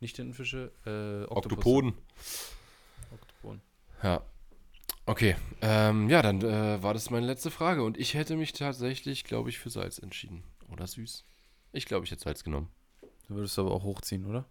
[0.00, 1.30] nicht Tintenfische, äh.
[1.32, 1.94] Oktopoden.
[3.12, 3.62] Oktopoden.
[4.02, 4.22] Ja.
[5.06, 7.84] Okay, ähm, ja, dann äh, war das meine letzte Frage.
[7.84, 10.42] Und ich hätte mich tatsächlich, glaube ich, für Salz entschieden.
[10.68, 11.24] Oder süß.
[11.72, 12.68] Ich glaube, ich hätte Salz genommen.
[13.28, 14.46] Du würdest aber auch hochziehen, oder?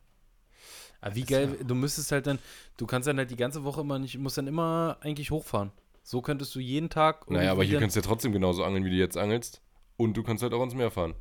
[1.01, 2.39] Aber wie Ist geil, du müsstest halt dann,
[2.78, 5.72] du kannst dann halt die ganze Woche immer nicht, musst dann immer eigentlich hochfahren.
[6.03, 7.30] So könntest du jeden Tag.
[7.30, 9.62] Naja, aber hier kannst du ja trotzdem genauso angeln, wie du jetzt angelst.
[9.97, 11.14] Und du kannst halt auch ins Meer fahren.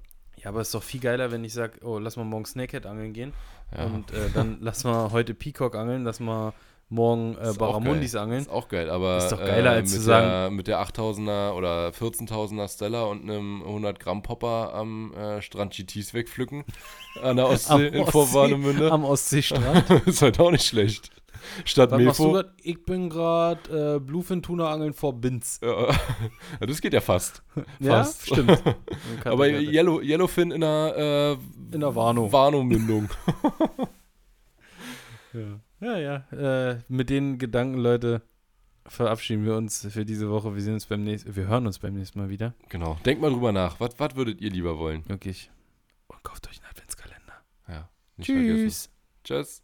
[0.42, 3.12] Ja, aber ist doch viel geiler, wenn ich sage, oh, lass mal morgen Snakehead angeln
[3.12, 3.32] gehen.
[3.76, 3.84] Ja.
[3.84, 6.52] Und äh, dann lass mal heute Peacock angeln, lass mal
[6.90, 8.40] morgen äh, Barramundis angeln.
[8.42, 11.52] Ist auch geil, aber Ist doch geiler, als mit zu sagen- Der, mit der 8000er
[11.52, 16.64] oder 14.000er Stella und einem 100 Gramm Popper am äh, Strand GTs wegpflücken
[17.22, 19.90] an der Ostsee in Ostsee- Vorwarnemünde Am Ostseestrand.
[20.06, 21.10] ist halt auch nicht schlecht.
[21.64, 22.32] Statt Was Mefo.
[22.32, 22.52] grad?
[22.62, 25.60] Ich bin gerade äh, Bluefin Tuna angeln vor Binz.
[25.62, 25.88] Ja,
[26.60, 27.42] ja, das geht ja fast.
[27.80, 28.26] Ja, Fast.
[28.26, 28.62] stimmt.
[29.24, 31.32] Aber Yellow, Yellowfin in einer äh,
[31.74, 32.32] In der Warnow.
[32.32, 33.08] Warnow-Mündung.
[35.80, 36.24] Ja, ja.
[36.32, 36.70] ja.
[36.70, 38.22] Äh, mit den Gedanken, Leute,
[38.86, 40.54] verabschieden wir uns für diese Woche.
[40.54, 42.54] Wir sehen uns beim nächsten, wir hören uns beim nächsten Mal wieder.
[42.68, 42.98] genau.
[43.04, 43.78] Denkt mal drüber nach.
[43.80, 45.08] Was, was würdet ihr lieber wollen?
[45.08, 45.50] Wirklich.
[46.08, 47.34] Und kauft euch einen Adventskalender.
[47.68, 47.88] Ja.
[48.16, 48.56] Nicht vergessen.
[48.64, 48.90] Tschüss.
[49.24, 49.62] Tschüss.